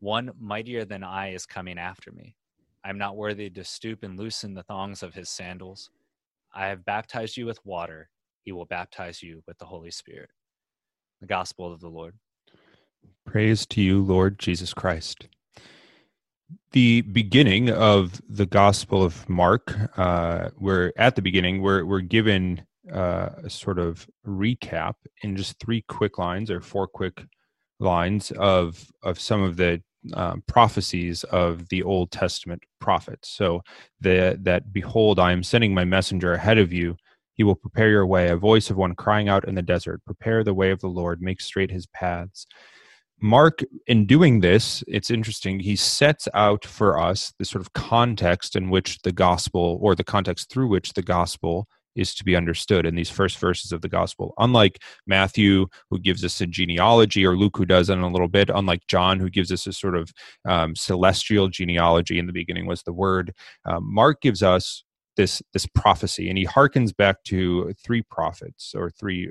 One 0.00 0.32
mightier 0.40 0.84
than 0.84 1.04
I 1.04 1.32
is 1.32 1.46
coming 1.46 1.78
after 1.78 2.10
me. 2.10 2.36
I 2.84 2.90
am 2.90 2.98
not 2.98 3.16
worthy 3.16 3.48
to 3.50 3.64
stoop 3.64 4.02
and 4.02 4.18
loosen 4.18 4.54
the 4.54 4.62
thongs 4.64 5.02
of 5.02 5.14
his 5.14 5.28
sandals. 5.28 5.90
I 6.54 6.66
have 6.66 6.84
baptized 6.84 7.36
you 7.36 7.46
with 7.46 7.64
water 7.64 8.10
he 8.44 8.52
will 8.52 8.66
baptize 8.66 9.22
you 9.22 9.42
with 9.46 9.58
the 9.58 9.64
Holy 9.64 9.90
Spirit. 9.90 10.28
The 11.20 11.26
gospel 11.26 11.72
of 11.72 11.80
the 11.80 11.88
Lord. 11.88 12.14
Praise 13.24 13.64
to 13.66 13.80
you, 13.80 14.02
Lord 14.02 14.38
Jesus 14.38 14.74
Christ. 14.74 15.28
The 16.72 17.02
beginning 17.02 17.70
of 17.70 18.20
the 18.28 18.46
Gospel 18.46 19.02
of 19.02 19.28
Mark, 19.28 19.76
uh, 19.96 20.50
we're 20.58 20.92
at 20.96 21.16
the 21.16 21.22
beginning, 21.22 21.62
we're, 21.62 21.84
we're 21.84 22.00
given 22.00 22.64
uh, 22.92 23.30
a 23.44 23.50
sort 23.50 23.78
of 23.78 24.06
recap 24.26 24.94
in 25.22 25.36
just 25.36 25.58
three 25.58 25.82
quick 25.82 26.18
lines 26.18 26.50
or 26.50 26.60
four 26.60 26.86
quick 26.86 27.24
lines 27.80 28.30
of, 28.32 28.84
of 29.02 29.20
some 29.20 29.42
of 29.42 29.56
the 29.56 29.82
um, 30.14 30.42
prophecies 30.46 31.24
of 31.24 31.68
the 31.68 31.82
Old 31.82 32.10
Testament 32.10 32.62
prophets. 32.80 33.30
So 33.30 33.62
the, 34.00 34.38
that, 34.42 34.72
behold, 34.72 35.18
I 35.18 35.32
am 35.32 35.42
sending 35.42 35.72
my 35.72 35.84
messenger 35.84 36.34
ahead 36.34 36.58
of 36.58 36.72
you 36.72 36.96
he 37.34 37.42
will 37.42 37.56
prepare 37.56 37.90
your 37.90 38.06
way, 38.06 38.28
a 38.28 38.36
voice 38.36 38.70
of 38.70 38.76
one 38.76 38.94
crying 38.94 39.28
out 39.28 39.46
in 39.46 39.54
the 39.54 39.62
desert, 39.62 40.04
prepare 40.04 40.42
the 40.42 40.54
way 40.54 40.70
of 40.70 40.80
the 40.80 40.88
Lord, 40.88 41.20
make 41.20 41.40
straight 41.40 41.70
his 41.70 41.86
paths. 41.86 42.46
Mark, 43.20 43.60
in 43.86 44.06
doing 44.06 44.40
this, 44.40 44.84
it's 44.86 45.10
interesting, 45.10 45.60
he 45.60 45.76
sets 45.76 46.28
out 46.34 46.64
for 46.64 47.00
us 47.00 47.32
the 47.38 47.44
sort 47.44 47.62
of 47.62 47.72
context 47.72 48.56
in 48.56 48.70
which 48.70 49.00
the 49.02 49.12
gospel, 49.12 49.78
or 49.80 49.94
the 49.94 50.04
context 50.04 50.50
through 50.50 50.68
which 50.68 50.92
the 50.92 51.02
gospel 51.02 51.66
is 51.94 52.14
to 52.14 52.24
be 52.24 52.36
understood 52.36 52.86
in 52.86 52.94
these 52.94 53.10
first 53.10 53.38
verses 53.38 53.72
of 53.72 53.80
the 53.80 53.88
gospel. 53.88 54.34
Unlike 54.38 54.82
Matthew, 55.06 55.66
who 55.90 55.98
gives 55.98 56.24
us 56.24 56.40
a 56.40 56.46
genealogy, 56.46 57.24
or 57.24 57.36
Luke, 57.36 57.56
who 57.56 57.64
does 57.64 57.88
it 57.88 57.94
in 57.94 58.00
a 58.00 58.10
little 58.10 58.28
bit, 58.28 58.50
unlike 58.52 58.82
John, 58.88 59.20
who 59.20 59.30
gives 59.30 59.52
us 59.52 59.66
a 59.66 59.72
sort 59.72 59.96
of 59.96 60.12
um, 60.44 60.74
celestial 60.74 61.48
genealogy, 61.48 62.18
in 62.18 62.26
the 62.26 62.32
beginning 62.32 62.66
was 62.66 62.82
the 62.82 62.92
Word, 62.92 63.32
um, 63.64 63.92
Mark 63.92 64.20
gives 64.20 64.42
us 64.42 64.84
this 65.16 65.42
this 65.52 65.66
prophecy 65.66 66.28
and 66.28 66.36
he 66.36 66.46
harkens 66.46 66.96
back 66.96 67.22
to 67.24 67.72
three 67.84 68.02
prophets 68.02 68.72
or 68.74 68.90
three 68.90 69.28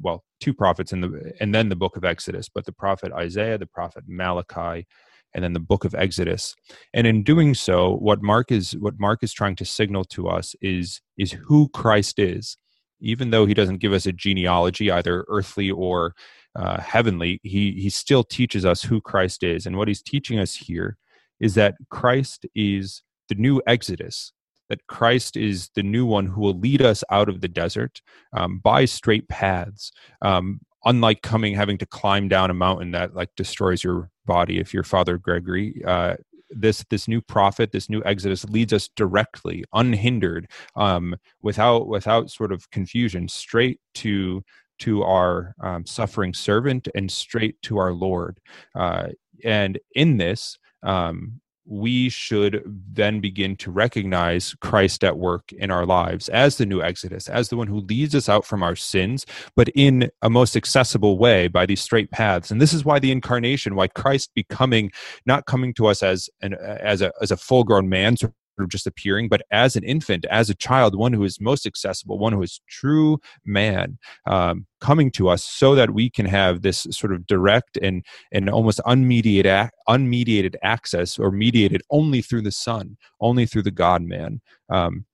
well 0.00 0.22
two 0.40 0.54
prophets 0.54 0.92
in 0.92 1.00
the 1.00 1.32
and 1.40 1.54
then 1.54 1.68
the 1.68 1.76
book 1.76 1.96
of 1.96 2.04
exodus 2.04 2.48
but 2.48 2.64
the 2.64 2.72
prophet 2.72 3.12
isaiah 3.12 3.58
the 3.58 3.66
prophet 3.66 4.04
malachi 4.06 4.86
and 5.34 5.42
then 5.42 5.52
the 5.52 5.60
book 5.60 5.84
of 5.84 5.94
exodus. 5.94 6.54
And 6.94 7.06
in 7.06 7.22
doing 7.22 7.54
so 7.54 7.96
what 7.96 8.22
mark 8.22 8.52
is 8.52 8.72
what 8.78 8.98
mark 8.98 9.22
is 9.22 9.32
trying 9.32 9.56
to 9.56 9.64
signal 9.64 10.04
to 10.06 10.28
us 10.28 10.54
is 10.62 11.00
is 11.18 11.32
who 11.32 11.68
christ 11.68 12.18
is. 12.18 12.56
Even 13.00 13.30
though 13.30 13.44
he 13.44 13.54
doesn't 13.54 13.78
give 13.78 13.92
us 13.92 14.06
a 14.06 14.12
genealogy 14.12 14.90
either 14.90 15.26
earthly 15.28 15.70
or 15.70 16.14
uh, 16.56 16.80
heavenly 16.80 17.40
he 17.42 17.72
he 17.72 17.90
still 17.90 18.22
teaches 18.22 18.64
us 18.64 18.82
who 18.82 19.00
christ 19.00 19.42
is. 19.42 19.66
And 19.66 19.76
what 19.76 19.88
he's 19.88 20.02
teaching 20.02 20.38
us 20.38 20.54
here 20.54 20.96
is 21.40 21.54
that 21.54 21.74
christ 21.90 22.46
is 22.54 23.02
the 23.28 23.34
new 23.34 23.60
exodus 23.66 24.32
that 24.68 24.86
Christ 24.86 25.36
is 25.36 25.70
the 25.74 25.82
new 25.82 26.06
one 26.06 26.26
who 26.26 26.40
will 26.40 26.58
lead 26.58 26.82
us 26.82 27.04
out 27.10 27.28
of 27.28 27.40
the 27.40 27.48
desert 27.48 28.00
um, 28.32 28.58
by 28.58 28.84
straight 28.84 29.28
paths. 29.28 29.92
Um, 30.22 30.60
unlike 30.86 31.22
coming 31.22 31.54
having 31.54 31.78
to 31.78 31.86
climb 31.86 32.28
down 32.28 32.50
a 32.50 32.54
mountain 32.54 32.90
that 32.90 33.14
like 33.14 33.30
destroys 33.36 33.82
your 33.82 34.10
body 34.26 34.58
if 34.58 34.74
you're 34.74 34.82
Father 34.82 35.18
Gregory. 35.18 35.82
Uh, 35.86 36.16
this 36.50 36.84
this 36.90 37.08
new 37.08 37.20
prophet, 37.20 37.72
this 37.72 37.90
new 37.90 38.02
Exodus 38.04 38.44
leads 38.44 38.72
us 38.72 38.88
directly, 38.94 39.64
unhindered, 39.72 40.48
um, 40.76 41.16
without 41.42 41.88
without 41.88 42.30
sort 42.30 42.52
of 42.52 42.70
confusion, 42.70 43.28
straight 43.28 43.80
to 43.94 44.42
to 44.80 45.02
our 45.02 45.54
um, 45.60 45.86
suffering 45.86 46.34
servant 46.34 46.88
and 46.94 47.10
straight 47.10 47.60
to 47.62 47.78
our 47.78 47.92
Lord. 47.92 48.40
Uh, 48.74 49.08
and 49.44 49.78
in 49.94 50.16
this, 50.16 50.58
um, 50.82 51.40
we 51.66 52.08
should 52.08 52.62
then 52.66 53.20
begin 53.20 53.56
to 53.56 53.70
recognize 53.70 54.54
Christ 54.60 55.02
at 55.02 55.18
work 55.18 55.52
in 55.52 55.70
our 55.70 55.86
lives 55.86 56.28
as 56.28 56.58
the 56.58 56.66
new 56.66 56.82
Exodus, 56.82 57.28
as 57.28 57.48
the 57.48 57.56
one 57.56 57.66
who 57.66 57.80
leads 57.80 58.14
us 58.14 58.28
out 58.28 58.44
from 58.44 58.62
our 58.62 58.76
sins, 58.76 59.24
but 59.56 59.68
in 59.70 60.10
a 60.22 60.28
most 60.28 60.56
accessible 60.56 61.18
way 61.18 61.48
by 61.48 61.66
these 61.66 61.80
straight 61.80 62.10
paths. 62.10 62.50
And 62.50 62.60
this 62.60 62.72
is 62.72 62.84
why 62.84 62.98
the 62.98 63.12
incarnation, 63.12 63.74
why 63.74 63.88
Christ 63.88 64.30
becoming, 64.34 64.90
not 65.26 65.46
coming 65.46 65.72
to 65.74 65.86
us 65.86 66.02
as 66.02 66.28
an 66.42 66.54
as 66.54 67.00
a 67.02 67.12
as 67.20 67.30
a 67.30 67.36
full 67.36 67.64
grown 67.64 67.88
man, 67.88 68.16
of 68.58 68.68
just 68.68 68.86
appearing, 68.86 69.28
but 69.28 69.42
as 69.50 69.76
an 69.76 69.84
infant, 69.84 70.24
as 70.26 70.48
a 70.48 70.54
child, 70.54 70.94
one 70.94 71.12
who 71.12 71.24
is 71.24 71.40
most 71.40 71.66
accessible, 71.66 72.18
one 72.18 72.32
who 72.32 72.42
is 72.42 72.60
true 72.68 73.18
man, 73.44 73.98
um, 74.26 74.66
coming 74.80 75.10
to 75.10 75.28
us 75.28 75.42
so 75.42 75.74
that 75.74 75.90
we 75.90 76.10
can 76.10 76.26
have 76.26 76.62
this 76.62 76.86
sort 76.90 77.12
of 77.12 77.26
direct 77.26 77.76
and 77.78 78.04
and 78.32 78.50
almost 78.50 78.80
unmediated 78.86 79.70
unmediated 79.88 80.54
access 80.62 81.18
or 81.18 81.30
mediated 81.30 81.82
only 81.90 82.22
through 82.22 82.42
the 82.42 82.52
Son, 82.52 82.96
only 83.20 83.46
through 83.46 83.62
the 83.62 83.70
God 83.70 84.02
man. 84.02 84.40
Um, 84.68 85.06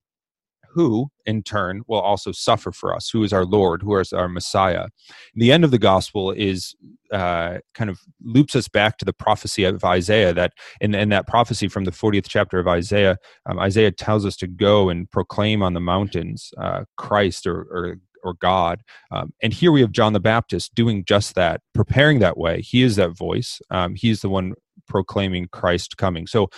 who 0.73 1.11
in 1.27 1.43
turn 1.43 1.83
will 1.87 2.01
also 2.01 2.33
suffer 2.33 2.73
for 2.73 2.95
us, 2.95 3.11
who 3.11 3.23
is 3.23 3.33
our 3.33 3.45
Lord, 3.45 3.83
who 3.83 3.97
is 3.97 4.13
our 4.13 4.29
Messiah. 4.29 4.89
The 5.35 5.53
end 5.53 5.65
of 5.65 5.71
the 5.71 5.79
gospel 5.79 6.31
is 6.31 6.75
uh, 7.13 7.59
kind 7.75 7.91
of 7.91 8.01
loops 8.23 8.55
us 8.55 8.69
back 8.69 8.99
to 8.99 9.05
the 9.05 9.13
prophecy 9.13 9.65
of 9.65 9.85
Isaiah. 9.85 10.33
That 10.33 10.53
in, 10.81 10.93
that 10.93 11.27
prophecy 11.27 11.69
from 11.69 11.85
the 11.85 11.91
40th 11.91 12.27
chapter 12.29 12.59
of 12.59 12.69
Isaiah, 12.69 13.19
um, 13.47 13.59
Isaiah 13.59 13.91
tells 13.91 14.25
us 14.25 14.37
to 14.37 14.47
go 14.47 14.89
and 14.89 15.11
proclaim 15.11 15.63
on 15.63 15.75
the 15.75 15.81
mountains 15.81 16.53
uh, 16.59 16.85
Christ 16.97 17.47
or, 17.47 17.63
or 17.71 17.97
or 18.23 18.35
God. 18.35 18.83
Um, 19.11 19.33
and 19.43 19.53
here 19.53 19.73
we 19.73 19.81
have 19.81 19.93
John 19.93 20.13
the 20.13 20.21
Baptist 20.21 20.75
doing 20.75 21.05
just 21.07 21.35
that, 21.37 21.63
preparing 21.75 22.19
that 22.19 22.37
way. 22.37 22.61
He 22.61 22.83
is 22.83 22.97
that 22.97 23.17
voice. 23.17 23.61
Um, 23.71 23.95
he 23.95 24.11
is 24.11 24.21
the 24.21 24.29
one 24.29 24.53
proclaiming 24.87 25.49
Christ 25.51 25.97
coming. 25.97 26.27
So 26.27 26.51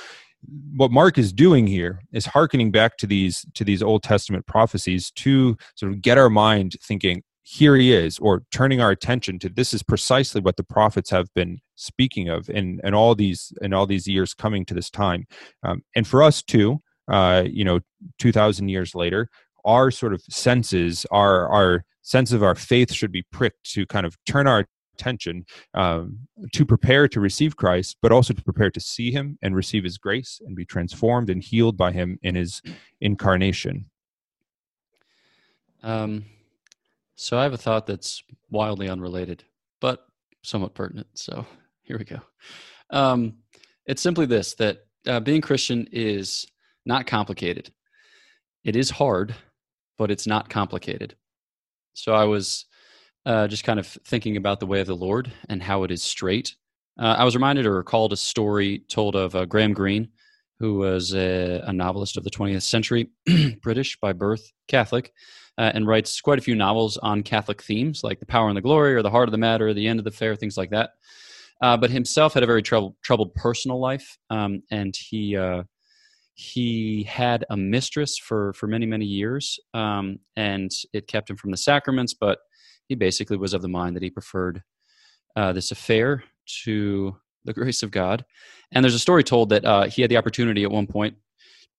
what 0.74 0.90
Mark 0.90 1.18
is 1.18 1.32
doing 1.32 1.66
here 1.66 2.00
is 2.12 2.26
hearkening 2.26 2.70
back 2.70 2.96
to 2.98 3.06
these 3.06 3.46
to 3.54 3.64
these 3.64 3.82
Old 3.82 4.02
Testament 4.02 4.46
prophecies 4.46 5.10
to 5.12 5.56
sort 5.74 5.92
of 5.92 6.02
get 6.02 6.18
our 6.18 6.30
mind 6.30 6.76
thinking, 6.82 7.22
here 7.42 7.76
he 7.76 7.92
is, 7.92 8.18
or 8.18 8.42
turning 8.52 8.80
our 8.80 8.90
attention 8.90 9.38
to 9.40 9.48
this 9.48 9.74
is 9.74 9.82
precisely 9.82 10.40
what 10.40 10.56
the 10.56 10.64
prophets 10.64 11.10
have 11.10 11.32
been 11.34 11.58
speaking 11.74 12.28
of 12.28 12.48
in, 12.48 12.80
in 12.84 12.94
all 12.94 13.14
these 13.14 13.52
in 13.62 13.72
all 13.72 13.86
these 13.86 14.06
years 14.06 14.34
coming 14.34 14.64
to 14.66 14.74
this 14.74 14.90
time. 14.90 15.26
Um, 15.62 15.82
and 15.94 16.06
for 16.06 16.22
us 16.22 16.42
too, 16.42 16.80
uh, 17.08 17.44
you 17.46 17.64
know, 17.64 17.80
two 18.18 18.32
thousand 18.32 18.68
years 18.68 18.94
later, 18.94 19.28
our 19.64 19.90
sort 19.90 20.12
of 20.12 20.22
senses, 20.28 21.06
our 21.10 21.48
our 21.48 21.84
sense 22.02 22.32
of 22.32 22.42
our 22.42 22.56
faith 22.56 22.92
should 22.92 23.12
be 23.12 23.24
pricked 23.30 23.72
to 23.72 23.86
kind 23.86 24.06
of 24.06 24.16
turn 24.26 24.46
our 24.48 24.66
attention 24.94 25.44
um, 25.74 26.18
to 26.52 26.64
prepare 26.64 27.08
to 27.08 27.20
receive 27.20 27.56
Christ, 27.56 27.96
but 28.02 28.12
also 28.12 28.34
to 28.34 28.42
prepare 28.42 28.70
to 28.70 28.80
see 28.80 29.10
Him 29.10 29.38
and 29.42 29.54
receive 29.54 29.84
His 29.84 29.98
grace 29.98 30.40
and 30.44 30.56
be 30.56 30.64
transformed 30.64 31.30
and 31.30 31.42
healed 31.42 31.76
by 31.76 31.92
Him 31.92 32.18
in 32.22 32.34
His 32.34 32.62
incarnation. 33.00 33.86
Um, 35.82 36.24
So 37.16 37.38
I 37.38 37.42
have 37.42 37.52
a 37.52 37.58
thought 37.58 37.86
that's 37.86 38.22
wildly 38.50 38.88
unrelated, 38.88 39.44
but 39.80 40.06
somewhat 40.42 40.74
pertinent. 40.74 41.06
So 41.14 41.46
here 41.82 41.98
we 41.98 42.04
go. 42.04 42.20
Um, 42.90 43.34
it's 43.86 44.02
simply 44.02 44.26
this 44.26 44.54
that 44.54 44.78
uh, 45.06 45.20
being 45.20 45.40
Christian 45.40 45.88
is 45.92 46.46
not 46.86 47.06
complicated. 47.06 47.72
It 48.64 48.76
is 48.76 48.90
hard, 48.90 49.34
but 49.98 50.10
it's 50.10 50.26
not 50.26 50.48
complicated. 50.48 51.16
So 51.94 52.14
I 52.14 52.24
was 52.24 52.66
uh, 53.26 53.48
just 53.48 53.64
kind 53.64 53.78
of 53.78 53.86
thinking 53.86 54.36
about 54.36 54.60
the 54.60 54.66
way 54.66 54.80
of 54.80 54.86
the 54.86 54.96
Lord 54.96 55.30
and 55.48 55.62
how 55.62 55.84
it 55.84 55.90
is 55.90 56.02
straight. 56.02 56.56
Uh, 56.98 57.16
I 57.18 57.24
was 57.24 57.34
reminded 57.34 57.66
or 57.66 57.74
recalled 57.74 58.12
a 58.12 58.16
story 58.16 58.80
told 58.88 59.16
of 59.16 59.34
uh, 59.34 59.44
Graham 59.44 59.72
Greene, 59.72 60.08
who 60.58 60.78
was 60.78 61.14
a, 61.14 61.62
a, 61.66 61.72
novelist 61.72 62.16
of 62.16 62.24
the 62.24 62.30
20th 62.30 62.62
century, 62.62 63.08
British 63.62 63.98
by 63.98 64.12
birth, 64.12 64.52
Catholic, 64.68 65.12
uh, 65.58 65.72
and 65.74 65.86
writes 65.86 66.20
quite 66.20 66.38
a 66.38 66.42
few 66.42 66.54
novels 66.54 66.98
on 66.98 67.22
Catholic 67.22 67.62
themes 67.62 68.04
like 68.04 68.20
the 68.20 68.26
power 68.26 68.48
and 68.48 68.56
the 68.56 68.62
glory, 68.62 68.94
or 68.94 69.02
the 69.02 69.10
heart 69.10 69.28
of 69.28 69.32
the 69.32 69.38
matter, 69.38 69.68
or 69.68 69.74
the 69.74 69.88
end 69.88 69.98
of 69.98 70.04
the 70.04 70.10
affair, 70.10 70.36
things 70.36 70.56
like 70.56 70.70
that. 70.70 70.90
Uh, 71.62 71.76
but 71.76 71.90
himself 71.90 72.34
had 72.34 72.42
a 72.42 72.46
very 72.46 72.62
troubled, 72.62 72.94
troubled 73.02 73.34
personal 73.34 73.80
life, 73.80 74.18
um, 74.30 74.62
and 74.70 74.94
he 74.96 75.36
uh, 75.36 75.62
he 76.34 77.04
had 77.04 77.44
a 77.50 77.56
mistress 77.56 78.18
for 78.18 78.52
for 78.54 78.66
many 78.66 78.86
many 78.86 79.04
years, 79.04 79.60
um, 79.72 80.18
and 80.36 80.70
it 80.92 81.06
kept 81.06 81.30
him 81.30 81.36
from 81.36 81.52
the 81.52 81.56
sacraments. 81.56 82.14
But 82.14 82.38
he 82.92 82.96
basically 82.96 83.38
was 83.38 83.54
of 83.54 83.62
the 83.62 83.68
mind 83.68 83.96
that 83.96 84.02
he 84.02 84.10
preferred 84.10 84.62
uh, 85.34 85.50
this 85.50 85.70
affair 85.70 86.22
to 86.64 87.16
the 87.46 87.52
grace 87.58 87.82
of 87.82 87.90
God. 87.90 88.22
And 88.70 88.84
there's 88.84 88.94
a 88.94 88.98
story 88.98 89.24
told 89.24 89.48
that 89.48 89.64
uh, 89.64 89.84
he 89.84 90.02
had 90.02 90.10
the 90.10 90.18
opportunity 90.18 90.62
at 90.62 90.70
one 90.70 90.86
point 90.86 91.16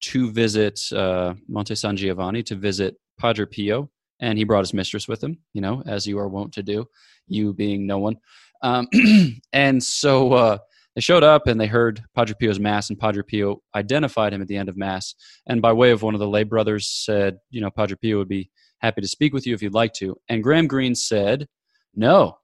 to 0.02 0.32
visit 0.32 0.82
uh, 0.92 1.36
Monte 1.48 1.76
San 1.76 1.96
Giovanni, 1.96 2.42
to 2.44 2.56
visit 2.56 2.96
Padre 3.20 3.46
Pio, 3.46 3.92
and 4.20 4.40
he 4.40 4.44
brought 4.44 4.62
his 4.62 4.74
mistress 4.74 5.08
with 5.08 5.24
him, 5.24 5.38
you 5.54 5.62
know, 5.62 5.84
as 5.86 6.08
you 6.08 6.18
are 6.18 6.28
wont 6.28 6.52
to 6.54 6.64
do, 6.64 6.88
you 7.28 7.54
being 7.54 7.86
no 7.86 8.00
one. 8.00 8.18
Um, 8.64 8.88
and 9.54 9.84
so 9.84 10.34
uh, 10.34 10.58
they 10.96 11.02
showed 11.02 11.24
up 11.24 11.46
and 11.46 11.62
they 11.62 11.68
heard 11.68 12.04
Padre 12.16 12.36
Pio's 12.40 12.60
Mass, 12.60 12.90
and 12.90 12.98
Padre 12.98 13.22
Pio 13.22 13.62
identified 13.76 14.34
him 14.34 14.42
at 14.42 14.48
the 14.48 14.58
end 14.58 14.68
of 14.68 14.78
Mass. 14.78 15.14
And 15.46 15.62
by 15.62 15.74
way 15.74 15.92
of 15.92 16.02
one 16.02 16.16
of 16.16 16.20
the 16.20 16.28
lay 16.28 16.44
brothers, 16.44 16.88
said, 16.88 17.38
you 17.52 17.62
know, 17.62 17.70
Padre 17.70 17.98
Pio 18.02 18.18
would 18.18 18.28
be 18.28 18.50
happy 18.84 19.02
to 19.02 19.08
speak 19.08 19.34
with 19.34 19.48
you 19.48 19.56
if 19.56 19.64
you'd 19.64 19.74
like 19.74 19.94
to. 19.94 20.18
And 20.28 20.44
Graham 20.44 20.68
Greene 20.68 20.94
said, 20.94 21.48
no. 21.96 22.38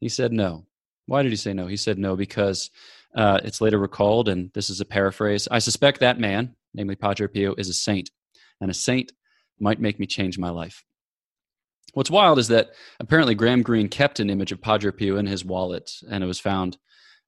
He 0.00 0.08
said 0.08 0.32
no. 0.32 0.66
Why 1.06 1.22
did 1.22 1.30
he 1.30 1.36
say 1.36 1.52
no? 1.52 1.66
He 1.66 1.76
said 1.76 1.98
no 1.98 2.16
because 2.16 2.70
uh, 3.14 3.40
it's 3.44 3.60
later 3.60 3.78
recalled, 3.78 4.28
and 4.28 4.50
this 4.54 4.70
is 4.70 4.80
a 4.80 4.84
paraphrase. 4.84 5.46
I 5.50 5.58
suspect 5.60 6.00
that 6.00 6.18
man, 6.18 6.56
namely 6.74 6.96
Padre 6.96 7.28
Pio, 7.28 7.54
is 7.56 7.68
a 7.68 7.74
saint, 7.74 8.10
and 8.60 8.70
a 8.70 8.74
saint 8.74 9.12
might 9.60 9.80
make 9.80 10.00
me 10.00 10.06
change 10.06 10.38
my 10.38 10.50
life. 10.50 10.84
What's 11.94 12.10
wild 12.10 12.38
is 12.38 12.48
that 12.48 12.70
apparently 13.00 13.34
Graham 13.34 13.62
Greene 13.62 13.88
kept 13.88 14.20
an 14.20 14.28
image 14.28 14.52
of 14.52 14.60
Padre 14.60 14.90
Pio 14.90 15.16
in 15.16 15.26
his 15.26 15.44
wallet, 15.44 15.90
and 16.10 16.22
it 16.24 16.26
was 16.26 16.40
found 16.40 16.76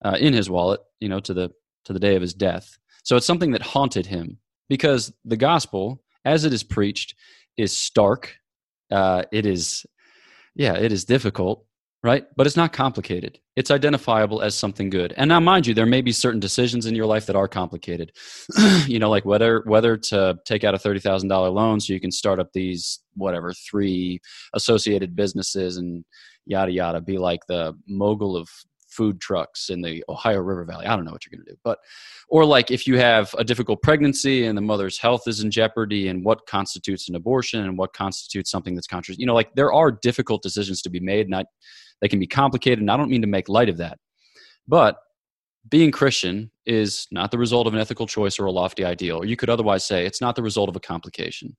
uh, 0.05 0.17
in 0.21 0.33
his 0.33 0.51
wallet, 0.51 0.81
you 1.01 1.09
know, 1.09 1.21
to 1.21 1.33
the 1.33 1.51
to 1.85 1.93
the 1.93 2.01
day 2.01 2.17
of 2.17 2.23
his 2.23 2.35
death. 2.35 2.79
So 3.03 3.17
it's 3.17 3.27
something 3.27 3.53
that 3.53 3.63
haunted 3.63 4.07
him 4.07 4.39
because 4.69 5.13
the 5.25 5.39
gospel, 5.39 6.03
as 6.25 6.45
it 6.45 6.53
is 6.53 6.63
preached, 6.63 7.15
is 7.57 7.77
stark. 7.77 8.38
Uh, 8.91 9.23
it 9.33 9.47
is, 9.47 9.85
yeah, 10.55 10.75
it 10.75 10.93
is 10.93 11.05
difficult, 11.05 11.65
right? 12.03 12.27
But 12.37 12.47
it's 12.47 12.57
not 12.57 12.73
complicated. 12.73 13.39
It's 13.57 13.71
identifiable 13.71 14.41
as 14.41 14.55
something 14.55 14.89
good. 14.89 15.13
And 15.17 15.29
now, 15.29 15.41
mind 15.41 15.67
you, 15.67 15.75
there 15.75 15.87
may 15.87 16.01
be 16.01 16.13
certain 16.13 16.41
decisions 16.41 16.87
in 16.87 16.95
your 16.95 17.07
life 17.07 17.27
that 17.27 17.37
are 17.37 17.49
complicated. 17.49 18.13
you 18.87 18.99
know, 18.99 19.11
like 19.11 19.25
whether 19.25 19.63
whether 19.67 19.97
to 19.97 20.39
take 20.45 20.65
out 20.65 20.75
a 20.75 20.79
thirty 20.79 21.01
thousand 21.01 21.29
dollar 21.29 21.51
loan 21.51 21.81
so 21.81 21.93
you 21.93 22.01
can 22.01 22.13
start 22.13 22.39
up 22.39 22.53
these 22.53 23.01
whatever 23.15 23.53
three 23.53 24.21
associated 24.55 25.17
businesses 25.17 25.77
and 25.77 26.05
yada 26.47 26.71
yada. 26.71 27.01
Be 27.01 27.19
like 27.19 27.41
the 27.49 27.75
mogul 27.89 28.37
of 28.37 28.49
food 28.99 29.21
trucks 29.21 29.71
in 29.71 29.81
the 29.81 30.05
Ohio 30.09 30.41
River 30.41 30.65
Valley. 30.65 30.87
I 30.87 30.97
don't 30.97 31.05
know 31.05 31.13
what 31.13 31.25
you're 31.25 31.37
going 31.37 31.47
to 31.47 31.53
do, 31.53 31.59
but 31.63 31.79
or 32.29 32.45
like 32.45 32.73
if 32.73 32.85
you 32.85 32.99
have 32.99 33.33
a 33.39 33.45
difficult 33.45 33.81
pregnancy 33.81 34.47
and 34.47 34.59
the 34.59 34.63
mother's 34.73 34.99
health 34.99 35.29
is 35.29 35.41
in 35.41 35.53
jeopardy, 35.53 36.09
and 36.09 36.25
what 36.25 36.47
constitutes 36.47 37.09
an 37.09 37.15
abortion 37.15 37.65
and 37.65 37.79
what 37.79 37.93
constitutes 37.93 38.51
something 38.51 38.75
that's 38.75 38.89
contra. 38.89 39.15
You 39.15 39.27
know, 39.27 39.35
like 39.35 39.55
there 39.55 39.73
are 39.73 39.93
difficult 39.93 40.43
decisions 40.43 40.83
to 40.83 40.91
be 40.91 40.99
made, 40.99 41.27
and 41.27 41.37
I, 41.37 41.45
they 42.01 42.09
can 42.09 42.19
be 42.19 42.27
complicated. 42.27 42.81
And 42.81 42.91
I 42.91 42.97
don't 42.97 43.11
mean 43.11 43.23
to 43.23 43.29
make 43.29 43.49
light 43.49 43.69
of 43.69 43.77
that, 43.77 43.99
but 44.67 44.97
being 45.71 45.93
Christian 45.93 46.51
is 46.67 47.07
not 47.13 47.31
the 47.31 47.39
result 47.39 47.67
of 47.69 47.75
an 47.75 47.81
ethical 47.81 48.07
choice 48.07 48.39
or 48.41 48.47
a 48.47 48.53
lofty 48.53 48.85
ideal. 48.85 49.19
Or 49.19 49.27
you 49.27 49.37
could 49.37 49.51
otherwise 49.51 49.85
say 49.85 50.05
it's 50.05 50.21
not 50.21 50.35
the 50.35 50.43
result 50.43 50.69
of 50.69 50.77
a 50.77 50.81
complication. 50.81 51.57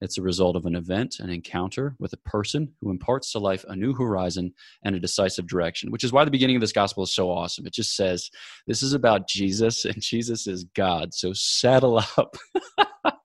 It's 0.00 0.18
a 0.18 0.22
result 0.22 0.56
of 0.56 0.66
an 0.66 0.74
event, 0.74 1.16
an 1.20 1.30
encounter 1.30 1.96
with 1.98 2.12
a 2.12 2.18
person 2.18 2.72
who 2.80 2.90
imparts 2.90 3.32
to 3.32 3.38
life 3.38 3.64
a 3.68 3.76
new 3.76 3.94
horizon 3.94 4.52
and 4.84 4.94
a 4.94 5.00
decisive 5.00 5.46
direction, 5.46 5.90
which 5.90 6.04
is 6.04 6.12
why 6.12 6.24
the 6.24 6.30
beginning 6.30 6.56
of 6.56 6.60
this 6.60 6.72
gospel 6.72 7.04
is 7.04 7.14
so 7.14 7.30
awesome. 7.30 7.66
It 7.66 7.72
just 7.72 7.96
says, 7.96 8.30
This 8.66 8.82
is 8.82 8.92
about 8.92 9.28
Jesus, 9.28 9.84
and 9.84 10.00
Jesus 10.00 10.46
is 10.46 10.64
God. 10.74 11.14
So 11.14 11.32
saddle 11.32 12.02
up. 12.18 12.36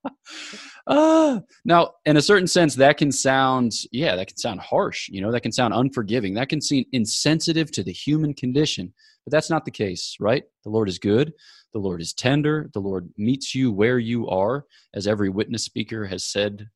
ah. 0.88 1.42
Now, 1.66 1.92
in 2.06 2.18
a 2.18 2.22
certain 2.22 2.48
sense, 2.48 2.76
that 2.76 2.98
can 2.98 3.12
sound, 3.12 3.74
yeah, 3.92 4.16
that 4.16 4.28
can 4.28 4.38
sound 4.38 4.62
harsh. 4.62 5.10
You 5.10 5.22
know, 5.22 5.32
that 5.32 5.42
can 5.42 5.52
sound 5.52 5.74
unforgiving. 5.74 6.36
That 6.36 6.50
can 6.50 6.62
seem 6.62 6.86
insensitive 6.92 7.72
to 7.72 7.84
the 7.84 7.94
human 7.94 8.34
condition. 8.34 8.94
But 9.26 9.32
that's 9.32 9.50
not 9.50 9.66
the 9.66 9.72
case, 9.72 10.16
right? 10.20 10.44
The 10.64 10.70
Lord 10.70 10.90
is 10.90 11.00
good. 11.00 11.34
The 11.74 11.80
Lord 11.80 12.02
is 12.02 12.14
tender. 12.14 12.70
The 12.74 12.80
Lord 12.80 13.10
meets 13.18 13.54
you 13.54 13.72
where 13.72 14.00
you 14.00 14.28
are, 14.30 14.66
as 14.94 15.08
every 15.08 15.30
witness 15.30 15.64
speaker 15.64 16.06
has 16.06 16.26
said 16.26 16.68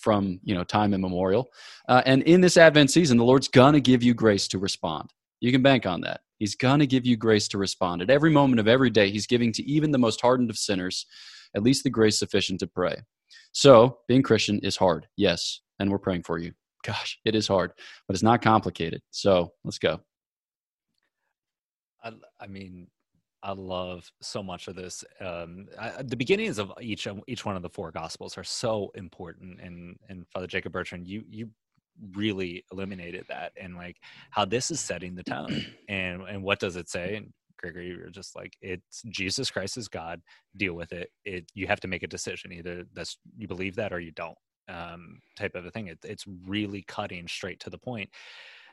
from 0.00 0.38
you 0.44 0.54
know 0.54 0.64
time 0.64 0.94
immemorial. 0.94 1.48
Uh, 1.88 2.02
and 2.06 2.22
in 2.22 2.40
this 2.40 2.56
Advent 2.56 2.90
season, 2.90 3.16
the 3.16 3.24
Lord's 3.24 3.48
gonna 3.48 3.80
give 3.80 4.02
you 4.02 4.14
grace 4.14 4.46
to 4.48 4.58
respond. 4.58 5.12
You 5.40 5.52
can 5.52 5.62
bank 5.62 5.86
on 5.86 6.00
that. 6.02 6.20
He's 6.38 6.54
gonna 6.54 6.86
give 6.86 7.04
you 7.04 7.16
grace 7.16 7.48
to 7.48 7.58
respond 7.58 8.02
at 8.02 8.10
every 8.10 8.30
moment 8.30 8.60
of 8.60 8.68
every 8.68 8.90
day. 8.90 9.10
He's 9.10 9.26
giving 9.26 9.52
to 9.52 9.62
even 9.64 9.90
the 9.90 9.98
most 9.98 10.20
hardened 10.20 10.50
of 10.50 10.58
sinners 10.58 11.06
at 11.56 11.62
least 11.62 11.82
the 11.82 11.90
grace 11.90 12.18
sufficient 12.18 12.60
to 12.60 12.66
pray. 12.66 12.96
So 13.52 13.98
being 14.06 14.22
Christian 14.22 14.60
is 14.60 14.76
hard, 14.76 15.06
yes, 15.16 15.60
and 15.78 15.90
we're 15.90 15.98
praying 15.98 16.22
for 16.22 16.38
you. 16.38 16.52
Gosh, 16.84 17.18
it 17.24 17.34
is 17.34 17.48
hard, 17.48 17.72
but 18.06 18.14
it's 18.14 18.22
not 18.22 18.42
complicated. 18.42 19.00
So 19.10 19.52
let's 19.64 19.78
go. 19.78 20.00
I, 22.04 22.12
I 22.38 22.46
mean, 22.46 22.88
I 23.42 23.52
love 23.52 24.10
so 24.20 24.42
much 24.42 24.68
of 24.68 24.74
this. 24.76 25.04
Um, 25.20 25.66
I, 25.78 26.02
the 26.02 26.16
beginnings 26.16 26.58
of 26.58 26.72
each 26.80 27.06
each 27.26 27.44
one 27.44 27.56
of 27.56 27.62
the 27.62 27.68
four 27.68 27.90
gospels 27.92 28.36
are 28.38 28.44
so 28.44 28.90
important, 28.94 29.60
and 29.60 29.96
and 30.08 30.26
Father 30.28 30.46
Jacob 30.46 30.72
Bertrand, 30.72 31.06
you 31.06 31.24
you 31.28 31.50
really 32.12 32.64
eliminated 32.72 33.24
that, 33.28 33.52
and 33.60 33.76
like 33.76 33.96
how 34.30 34.44
this 34.44 34.70
is 34.70 34.80
setting 34.80 35.14
the 35.14 35.22
tone, 35.22 35.64
and 35.88 36.22
and 36.22 36.42
what 36.42 36.58
does 36.58 36.76
it 36.76 36.88
say? 36.88 37.16
And 37.16 37.32
Gregory, 37.58 37.88
you're 37.88 38.10
just 38.10 38.36
like 38.36 38.54
it's 38.60 39.02
Jesus 39.08 39.50
Christ 39.50 39.76
is 39.76 39.88
God. 39.88 40.20
Deal 40.56 40.74
with 40.74 40.92
it. 40.92 41.10
It 41.24 41.50
you 41.54 41.66
have 41.66 41.80
to 41.80 41.88
make 41.88 42.02
a 42.02 42.08
decision. 42.08 42.52
Either 42.52 42.84
that's 42.94 43.18
you 43.36 43.46
believe 43.46 43.76
that 43.76 43.92
or 43.92 44.00
you 44.00 44.12
don't. 44.12 44.38
Um, 44.68 45.20
type 45.36 45.54
of 45.54 45.64
a 45.64 45.70
thing. 45.70 45.86
It, 45.86 45.98
it's 46.02 46.24
really 46.44 46.84
cutting 46.88 47.28
straight 47.28 47.60
to 47.60 47.70
the 47.70 47.78
point, 47.78 48.10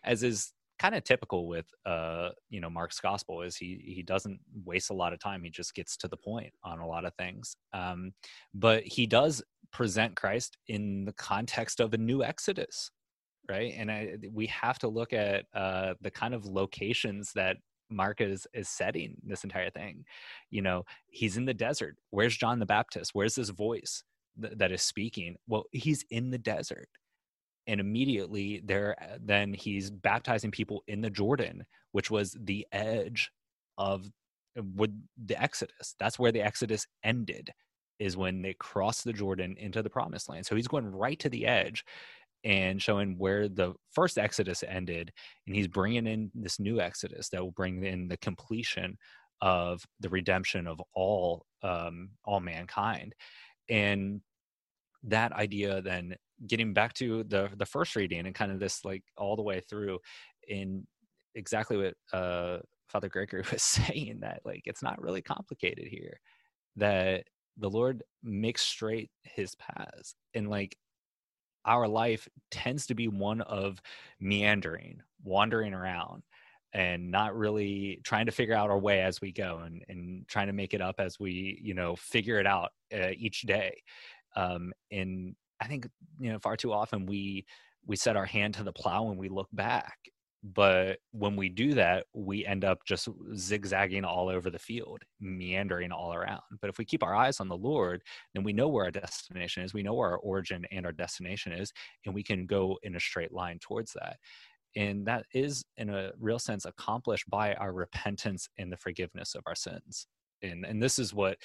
as 0.04 0.24
is 0.24 0.52
kind 0.84 0.96
of 0.96 1.04
typical 1.06 1.48
with 1.48 1.68
uh 1.86 2.30
you 2.50 2.60
know 2.60 2.70
mark's 2.70 3.00
gospel 3.00 3.42
is 3.42 3.56
he 3.56 3.82
he 3.86 4.04
doesn't 4.04 4.40
waste 4.66 4.90
a 4.90 4.94
lot 4.94 5.14
of 5.14 5.20
time 5.20 5.44
he 5.44 5.50
just 5.50 5.74
gets 5.74 5.96
to 5.96 6.10
the 6.10 6.18
point 6.18 6.54
on 6.64 6.80
a 6.80 6.88
lot 6.88 7.06
of 7.06 7.14
things 7.16 7.56
um 7.74 8.12
but 8.54 8.84
he 8.84 9.08
does 9.08 9.42
present 9.72 10.16
christ 10.16 10.58
in 10.68 11.06
the 11.06 11.14
context 11.14 11.80
of 11.80 11.94
a 11.94 11.98
new 11.98 12.24
exodus 12.24 12.92
right? 13.50 13.74
And 13.78 13.92
I, 13.92 14.16
we 14.32 14.48
have 14.48 14.80
to 14.80 14.88
look 14.88 15.14
at 15.14 15.46
uh 15.54 15.96
the 16.02 16.12
kind 16.12 16.34
of 16.34 16.46
locations 16.46 17.32
that 17.34 17.58
mark 17.90 18.22
is 18.22 18.48
is 18.54 18.70
setting 18.70 19.16
this 19.24 19.44
entire 19.44 19.70
thing. 19.70 20.06
You 20.50 20.62
know 20.62 20.86
he's 21.10 21.38
in 21.38 21.46
the 21.46 21.54
desert. 21.54 21.98
Where's 22.12 22.38
john 22.38 22.60
the 22.60 22.66
baptist? 22.66 23.12
Where's 23.14 23.36
this 23.36 23.50
voice 23.50 24.04
th- 24.42 24.54
that 24.58 24.72
is 24.72 24.82
speaking? 24.82 25.36
Well 25.48 25.66
he's 25.72 26.06
in 26.10 26.32
the 26.32 26.38
desert 26.38 26.90
and 27.68 27.80
immediately 27.80 28.62
there 28.66 28.96
uh, 29.02 29.18
then 29.24 29.54
he's 29.54 29.90
baptizing 29.90 30.52
people 30.52 30.84
in 30.88 31.02
the 31.02 31.10
jordan 31.10 31.66
which 31.94 32.12
was 32.12 32.36
the 32.44 32.68
edge 32.72 33.32
of 33.78 34.10
uh, 34.58 34.62
would 34.76 35.02
the 35.26 35.42
exodus. 35.42 35.96
That's 36.00 36.20
where 36.20 36.32
the 36.32 36.42
exodus 36.42 36.86
ended 37.04 37.52
is 38.00 38.18
when 38.18 38.42
they 38.42 38.56
crossed 38.56 39.06
the 39.06 39.14
jordan 39.14 39.56
into 39.58 39.82
the 39.82 39.90
promised 39.90 40.30
land. 40.30 40.46
So 40.46 40.56
he's 40.56 40.68
going 40.68 40.86
right 40.86 41.20
to 41.20 41.30
the 41.30 41.46
edge 41.46 41.86
and 42.44 42.82
showing 42.82 43.18
where 43.18 43.48
the 43.48 43.74
first 43.94 44.18
exodus 44.18 44.64
ended 44.68 45.12
and 45.48 45.56
he's 45.56 45.68
bringing 45.68 46.08
in 46.08 46.30
this 46.36 46.60
new 46.60 46.82
exodus 46.82 47.30
that 47.30 47.42
will 47.42 47.52
bring 47.52 47.86
in 47.86 48.10
the 48.10 48.18
completion 48.18 48.98
of 49.42 49.84
the 50.00 50.10
redemption 50.10 50.68
of 50.68 50.82
all 50.94 51.46
um 51.64 52.10
all 52.26 52.40
mankind. 52.40 53.14
And 53.70 54.22
that 55.04 55.32
idea 55.34 55.82
then 55.82 56.16
getting 56.48 56.74
back 56.74 56.94
to 56.94 57.24
the 57.26 57.50
the 57.58 57.66
first 57.66 57.96
reading 57.96 58.26
and 58.26 58.36
kind 58.36 58.52
of 58.52 58.60
this 58.60 58.84
like 58.84 59.04
all 59.18 59.36
the 59.36 59.42
way 59.42 59.62
through 59.62 60.00
in 60.48 60.86
exactly 61.36 61.78
what 61.78 62.18
uh 62.18 62.60
father 62.88 63.10
gregory 63.10 63.44
was 63.52 63.64
saying 63.64 64.20
that 64.22 64.42
like 64.46 64.62
it's 64.66 64.84
not 64.84 65.02
really 65.02 65.22
complicated 65.22 65.86
here 65.88 66.20
that 66.76 67.24
the 67.58 67.70
lord 67.70 68.04
makes 68.24 68.62
straight 68.62 69.10
his 69.24 69.56
paths 69.56 70.16
and 70.34 70.50
like 70.50 70.76
our 71.66 71.88
life 71.88 72.28
tends 72.52 72.86
to 72.88 72.96
be 72.96 73.08
one 73.08 73.42
of 73.42 73.82
meandering, 74.20 75.02
wandering 75.24 75.74
around, 75.74 76.24
and 76.74 77.10
not 77.12 77.36
really 77.36 78.02
trying 78.04 78.26
to 78.26 78.32
figure 78.32 78.56
out 78.56 78.70
our 78.70 78.80
way 78.80 79.02
as 79.02 79.22
we 79.22 79.32
go 79.32 79.62
and, 79.66 79.84
and 79.88 80.28
trying 80.28 80.48
to 80.48 80.54
make 80.54 80.74
it 80.74 80.82
up 80.82 80.96
as 81.00 81.20
we, 81.20 81.60
you 81.62 81.74
know, 81.74 81.96
figure 81.96 82.40
it 82.40 82.48
out 82.48 82.72
uh, 82.94 83.12
each 83.16 83.42
day. 83.42 83.82
Um, 84.36 84.74
and 84.92 85.36
I 85.64 85.68
think, 85.68 85.88
you 86.20 86.32
know, 86.32 86.40
far 86.40 86.58
too 86.58 86.74
often 86.74 87.06
we, 87.06 87.46
we 87.86 87.96
set 87.96 88.18
our 88.18 88.26
hand 88.26 88.56
to 88.56 88.64
the 88.64 88.74
plow 88.74 89.10
and 89.10 89.18
we 89.18 89.30
look 89.30 89.50
back 89.54 89.98
but 90.44 91.00
when 91.12 91.38
we 91.38 91.48
do 91.48 91.74
that 91.74 92.06
we 92.14 92.46
end 92.46 92.66
up 92.66 92.80
just 92.86 93.08
zigzagging 93.34 94.04
all 94.04 94.28
over 94.28 94.50
the 94.50 94.60
field 94.60 95.02
meandering 95.22 95.92
all 95.92 96.14
around. 96.14 96.42
But 96.60 96.70
if 96.70 96.78
we 96.78 96.86
keep 96.86 97.02
our 97.02 97.16
eyes 97.16 97.40
on 97.40 97.48
the 97.48 97.56
lord 97.56 98.04
then 98.34 98.44
we 98.44 98.52
know 98.52 98.68
where 98.68 98.86
our 98.86 98.92
destination 98.92 99.64
is 99.64 99.74
we 99.74 99.84
know 99.84 99.94
where 99.94 100.12
our 100.12 100.18
origin 100.18 100.66
and 100.72 100.86
our 100.86 100.92
destination 100.92 101.54
is 101.54 101.72
and 102.06 102.14
we 102.14 102.24
can 102.24 102.46
go 102.46 102.78
in 102.84 102.96
a 102.96 103.00
straight 103.00 103.32
line 103.32 103.58
towards 103.60 103.94
that. 103.94 104.18
And 104.76 105.06
that 105.06 105.26
is 105.34 105.64
in 105.78 105.90
a 105.90 106.12
real 106.20 106.40
sense 106.40 106.66
accomplished 106.66 107.30
by 107.30 107.54
our 107.54 107.72
repentance 107.72 108.50
and 108.58 108.72
the 108.72 108.78
forgiveness 108.78 109.36
of 109.36 109.44
our 109.46 109.56
sins. 109.56 110.08
And 110.42 110.66
and 110.66 110.84
this 110.84 111.00
is 111.00 111.14
what 111.14 111.38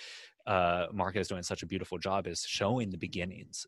uh, 0.47 0.87
mark 0.93 1.15
is 1.15 1.29
doing 1.29 1.43
such 1.45 1.63
a 1.63 1.67
beautiful 1.67 1.99
job 1.99 2.27
is 2.27 2.41
showing 2.41 2.91
the 2.91 2.97
beginnings 2.97 3.67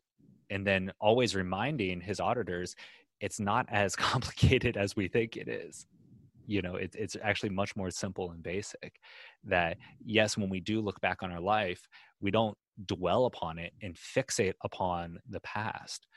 and 0.51 0.67
then 0.67 0.91
always 0.99 1.35
reminding 1.35 2.01
his 2.01 2.19
auditors 2.19 2.75
it's 3.21 3.39
not 3.39 3.65
as 3.69 3.95
complicated 3.95 4.77
as 4.77 4.95
we 4.95 5.07
think 5.07 5.37
it 5.37 5.47
is. 5.47 5.87
You 6.47 6.61
know 6.61 6.75
it, 6.75 6.95
it's 6.97 7.15
actually 7.21 7.49
much 7.49 7.75
more 7.75 7.89
simple 7.91 8.31
and 8.31 8.43
basic 8.43 8.99
that 9.45 9.77
yes 10.03 10.37
when 10.37 10.49
we 10.49 10.59
do 10.59 10.81
look 10.81 10.99
back 10.99 11.23
on 11.23 11.31
our 11.31 11.39
life 11.39 11.87
we 12.19 12.29
don't 12.29 12.57
dwell 12.87 13.25
upon 13.25 13.57
it 13.57 13.73
and 13.81 13.95
fixate 13.95 14.55
upon 14.63 15.19
the 15.29 15.39
past 15.41 16.07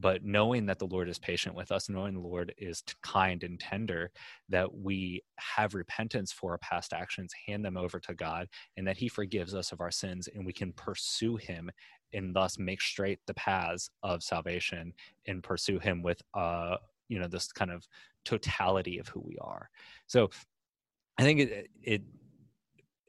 but 0.00 0.24
knowing 0.24 0.66
that 0.66 0.78
the 0.78 0.86
lord 0.86 1.08
is 1.08 1.18
patient 1.18 1.54
with 1.54 1.70
us 1.70 1.88
knowing 1.88 2.14
the 2.14 2.20
lord 2.20 2.52
is 2.58 2.82
kind 3.02 3.44
and 3.44 3.60
tender 3.60 4.10
that 4.48 4.74
we 4.74 5.22
have 5.36 5.74
repentance 5.74 6.32
for 6.32 6.52
our 6.52 6.58
past 6.58 6.92
actions 6.92 7.32
hand 7.46 7.64
them 7.64 7.76
over 7.76 8.00
to 8.00 8.14
god 8.14 8.48
and 8.76 8.86
that 8.86 8.96
he 8.96 9.08
forgives 9.08 9.54
us 9.54 9.70
of 9.70 9.80
our 9.80 9.90
sins 9.90 10.28
and 10.34 10.44
we 10.44 10.52
can 10.52 10.72
pursue 10.72 11.36
him 11.36 11.70
and 12.14 12.34
thus 12.34 12.58
make 12.58 12.80
straight 12.80 13.18
the 13.26 13.34
paths 13.34 13.90
of 14.02 14.22
salvation 14.22 14.92
and 15.26 15.42
pursue 15.42 15.78
him 15.78 16.02
with 16.02 16.20
uh 16.34 16.76
you 17.08 17.18
know 17.18 17.28
this 17.28 17.52
kind 17.52 17.70
of 17.70 17.86
totality 18.24 18.98
of 18.98 19.08
who 19.08 19.20
we 19.20 19.36
are. 19.40 19.68
So 20.06 20.30
i 21.18 21.22
think 21.22 21.40
it, 21.40 21.70
it 21.82 22.02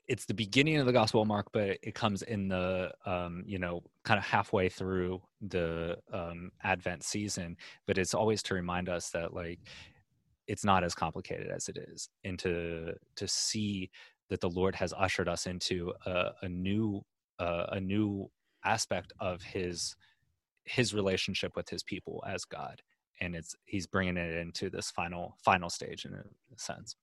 it's 0.07 0.25
the 0.25 0.33
beginning 0.33 0.77
of 0.77 0.85
the 0.85 0.93
gospel 0.93 1.25
mark 1.25 1.47
but 1.51 1.79
it 1.81 1.95
comes 1.95 2.21
in 2.21 2.47
the 2.47 2.91
um 3.07 3.43
you 3.47 3.57
know 3.57 3.81
kind 4.03 4.19
of 4.19 4.23
halfway 4.23 4.69
through 4.69 5.21
the 5.41 5.97
um 6.13 6.51
advent 6.63 7.03
season. 7.03 7.57
But 7.87 7.97
it's 7.97 8.13
always 8.13 8.43
to 8.43 8.53
remind 8.53 8.89
us 8.89 9.09
that 9.11 9.33
like 9.33 9.59
it's 10.47 10.63
not 10.63 10.83
as 10.83 10.93
complicated 10.93 11.47
as 11.49 11.69
it 11.69 11.77
is. 11.77 12.09
And 12.23 12.37
to 12.39 12.93
to 13.15 13.27
see 13.27 13.89
that 14.29 14.41
the 14.41 14.49
lord 14.49 14.75
has 14.75 14.93
ushered 14.97 15.27
us 15.27 15.47
into 15.47 15.93
a, 16.05 16.31
a 16.43 16.49
new 16.49 17.03
uh, 17.39 17.65
a 17.73 17.79
new 17.79 18.29
aspect 18.65 19.13
of 19.19 19.41
his 19.41 19.95
his 20.65 20.93
relationship 20.93 21.55
with 21.55 21.69
his 21.69 21.83
people 21.83 22.23
as 22.27 22.43
God, 22.45 22.81
and 23.21 23.35
it's 23.35 23.55
he's 23.65 23.87
bringing 23.87 24.17
it 24.17 24.35
into 24.35 24.69
this 24.69 24.91
final 24.91 25.37
final 25.43 25.69
stage 25.69 26.05
in 26.05 26.13
a 26.13 26.23
sense. 26.57 26.95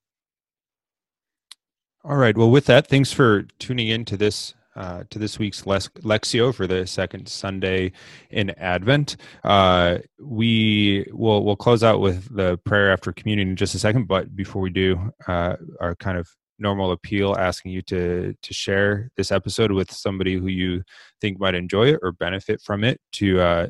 All 2.04 2.16
right. 2.16 2.36
Well, 2.36 2.50
with 2.50 2.66
that, 2.66 2.88
thanks 2.88 3.12
for 3.12 3.42
tuning 3.60 3.88
in 3.88 4.04
to 4.06 4.16
this 4.16 4.54
uh, 4.74 5.04
to 5.10 5.18
this 5.18 5.38
week's 5.38 5.62
Lectio 5.62 6.54
for 6.54 6.66
the 6.66 6.86
second 6.86 7.28
Sunday 7.28 7.92
in 8.30 8.50
Advent. 8.50 9.16
Uh, 9.44 9.98
we 10.18 11.06
will 11.12 11.44
we'll 11.44 11.56
close 11.56 11.84
out 11.84 12.00
with 12.00 12.34
the 12.34 12.58
prayer 12.58 12.92
after 12.92 13.12
communion 13.12 13.50
in 13.50 13.56
just 13.56 13.74
a 13.74 13.78
second, 13.78 14.08
but 14.08 14.34
before 14.34 14.62
we 14.62 14.70
do, 14.70 15.12
uh, 15.28 15.56
our 15.80 15.94
kind 15.96 16.18
of 16.18 16.28
normal 16.62 16.92
appeal 16.92 17.36
asking 17.38 17.72
you 17.72 17.82
to 17.82 18.34
to 18.40 18.54
share 18.54 19.10
this 19.16 19.30
episode 19.30 19.72
with 19.72 19.90
somebody 19.90 20.34
who 20.34 20.46
you 20.46 20.82
think 21.20 21.38
might 21.38 21.54
enjoy 21.54 21.88
it 21.88 22.00
or 22.02 22.12
benefit 22.12 22.60
from 22.62 22.84
it 22.84 23.00
to 23.12 23.40
uh 23.40 23.66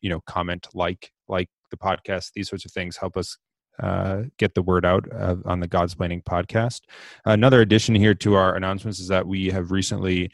you 0.00 0.10
know 0.10 0.20
comment 0.26 0.68
like 0.74 1.10
like 1.28 1.48
the 1.70 1.76
podcast 1.76 2.30
these 2.34 2.48
sorts 2.48 2.64
of 2.64 2.70
things 2.70 2.96
help 2.96 3.16
us 3.16 3.36
uh, 3.78 4.22
get 4.38 4.54
the 4.54 4.62
word 4.62 4.86
out 4.86 5.06
uh, 5.12 5.36
on 5.44 5.60
the 5.60 5.68
Godsplaining 5.68 6.24
podcast. 6.24 6.80
Another 7.26 7.60
addition 7.60 7.94
here 7.94 8.14
to 8.14 8.34
our 8.34 8.54
announcements 8.54 8.98
is 9.00 9.08
that 9.08 9.26
we 9.26 9.50
have 9.50 9.70
recently 9.70 10.30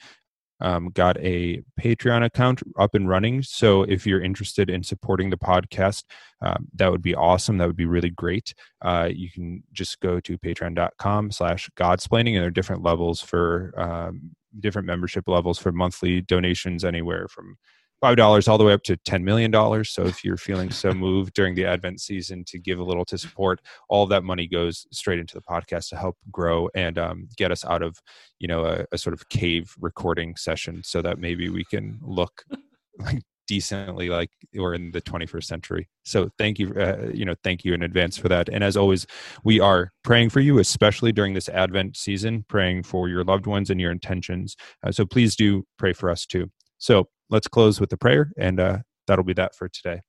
um, 0.62 0.90
got 0.90 1.18
a 1.18 1.62
Patreon 1.80 2.24
account 2.24 2.62
up 2.78 2.94
and 2.94 3.08
running. 3.08 3.42
So 3.42 3.82
if 3.82 4.06
you're 4.06 4.22
interested 4.22 4.70
in 4.70 4.82
supporting 4.82 5.28
the 5.28 5.36
podcast, 5.36 6.04
um, 6.40 6.68
that 6.74 6.90
would 6.90 7.02
be 7.02 7.14
awesome. 7.14 7.58
That 7.58 7.66
would 7.66 7.76
be 7.76 7.86
really 7.86 8.10
great. 8.10 8.54
Uh, 8.80 9.10
you 9.12 9.30
can 9.30 9.62
just 9.72 10.00
go 10.00 10.20
to 10.20 10.38
patreon.com 10.38 11.32
slash 11.32 11.68
godsplaining 11.76 12.34
and 12.34 12.38
there 12.38 12.46
are 12.46 12.50
different 12.50 12.82
levels 12.82 13.20
for 13.20 13.74
um, 13.76 14.30
different 14.58 14.86
membership 14.86 15.28
levels 15.28 15.58
for 15.58 15.72
monthly 15.72 16.20
donations 16.20 16.84
anywhere 16.84 17.28
from 17.28 17.56
five 18.02 18.16
dollars 18.16 18.48
all 18.48 18.58
the 18.58 18.64
way 18.64 18.74
up 18.74 18.82
to 18.82 18.96
ten 18.98 19.24
million 19.24 19.50
dollars. 19.50 19.88
So 19.88 20.02
if 20.02 20.22
you're 20.22 20.36
feeling 20.36 20.70
so 20.70 20.92
moved 20.92 21.32
during 21.32 21.54
the 21.54 21.64
Advent 21.64 22.00
season 22.00 22.44
to 22.48 22.58
give 22.58 22.78
a 22.78 22.84
little 22.84 23.06
to 23.06 23.16
support, 23.16 23.60
all 23.88 24.06
that 24.08 24.24
money 24.24 24.46
goes 24.46 24.86
straight 24.92 25.20
into 25.20 25.34
the 25.34 25.40
podcast 25.40 25.88
to 25.90 25.96
help 25.96 26.18
grow 26.30 26.68
and 26.74 26.98
um, 26.98 27.28
get 27.38 27.50
us 27.50 27.64
out 27.64 27.82
of 27.82 27.96
you 28.40 28.48
know 28.48 28.66
a, 28.66 28.84
a, 28.92 28.98
sort 28.98 29.14
of 29.14 29.28
cave 29.30 29.74
recording 29.80 30.36
session, 30.36 30.82
so 30.84 31.00
that 31.00 31.18
maybe 31.18 31.48
we 31.48 31.64
can 31.64 31.98
look 32.02 32.44
like 32.98 33.22
decently 33.46 34.08
like 34.08 34.30
we're 34.54 34.74
in 34.74 34.90
the 34.92 35.02
21st 35.02 35.44
century. 35.44 35.88
So 36.04 36.30
thank 36.38 36.58
you, 36.58 36.72
uh, 36.74 37.10
you 37.12 37.24
know, 37.24 37.34
thank 37.42 37.64
you 37.64 37.74
in 37.74 37.82
advance 37.82 38.16
for 38.16 38.28
that. 38.28 38.48
And 38.48 38.64
as 38.64 38.76
always, 38.76 39.06
we 39.44 39.60
are 39.60 39.92
praying 40.04 40.30
for 40.30 40.40
you, 40.40 40.58
especially 40.58 41.12
during 41.12 41.34
this 41.34 41.48
Advent 41.48 41.96
season, 41.96 42.44
praying 42.48 42.84
for 42.84 43.08
your 43.08 43.24
loved 43.24 43.46
ones 43.46 43.68
and 43.68 43.80
your 43.80 43.90
intentions. 43.90 44.56
Uh, 44.82 44.92
so 44.92 45.04
please 45.04 45.36
do 45.36 45.66
pray 45.76 45.92
for 45.92 46.08
us 46.08 46.24
too. 46.24 46.50
So 46.78 47.08
let's 47.32 47.48
close 47.48 47.80
with 47.80 47.90
the 47.90 47.96
prayer, 47.96 48.30
and 48.36 48.60
uh, 48.60 48.78
that'll 49.08 49.24
be 49.24 49.32
that 49.32 49.56
for 49.56 49.68
today. 49.68 50.02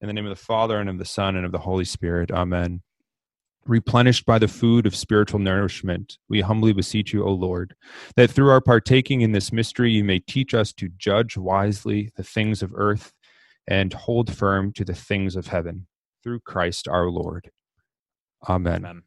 In 0.00 0.06
the 0.06 0.12
name 0.12 0.26
of 0.26 0.30
the 0.30 0.44
Father, 0.44 0.78
and 0.78 0.88
of 0.88 0.98
the 0.98 1.04
Son, 1.04 1.34
and 1.34 1.44
of 1.44 1.50
the 1.50 1.58
Holy 1.58 1.84
Spirit. 1.84 2.30
Amen. 2.30 2.82
Replenished 3.64 4.26
by 4.26 4.38
the 4.38 4.46
food 4.46 4.86
of 4.86 4.94
spiritual 4.94 5.40
nourishment, 5.40 6.18
we 6.28 6.40
humbly 6.40 6.72
beseech 6.72 7.12
you, 7.12 7.24
O 7.24 7.32
Lord, 7.32 7.74
that 8.14 8.30
through 8.30 8.50
our 8.50 8.60
partaking 8.60 9.22
in 9.22 9.32
this 9.32 9.50
mystery 9.50 9.90
you 9.90 10.04
may 10.04 10.20
teach 10.20 10.54
us 10.54 10.72
to 10.74 10.88
judge 10.96 11.36
wisely 11.36 12.10
the 12.14 12.22
things 12.22 12.62
of 12.62 12.72
earth 12.76 13.12
and 13.66 13.92
hold 13.92 14.32
firm 14.32 14.72
to 14.74 14.84
the 14.84 14.94
things 14.94 15.34
of 15.34 15.48
heaven. 15.48 15.88
Through 16.22 16.40
Christ 16.40 16.86
our 16.86 17.08
Lord. 17.08 17.50
Amen. 18.48 18.84
Amen. 18.84 19.02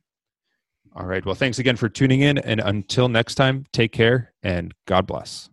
All 0.96 1.06
right. 1.06 1.26
Well, 1.26 1.36
thanks 1.36 1.60
again 1.60 1.76
for 1.76 1.88
tuning 1.88 2.22
in. 2.22 2.38
And 2.38 2.60
until 2.60 3.08
next 3.08 3.36
time, 3.36 3.66
take 3.72 3.92
care 3.92 4.34
and 4.44 4.74
God 4.86 5.06
bless. 5.08 5.50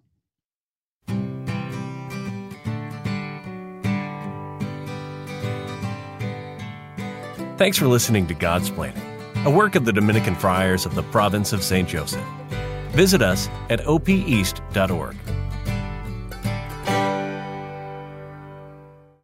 Thanks 7.57 7.79
for 7.79 7.87
listening 7.87 8.27
to 8.27 8.35
Godsplaining, 8.35 9.01
a 9.47 9.51
work 9.51 9.77
of 9.77 9.87
the 9.87 9.93
Dominican 9.93 10.35
Friars 10.35 10.85
of 10.85 10.95
the 10.95 11.03
Province 11.05 11.55
of 11.55 11.63
St. 11.63 11.89
Joseph. 11.89 12.23
Visit 12.91 13.23
us 13.23 13.49
at 13.71 13.81
opeast.org. 13.81 15.17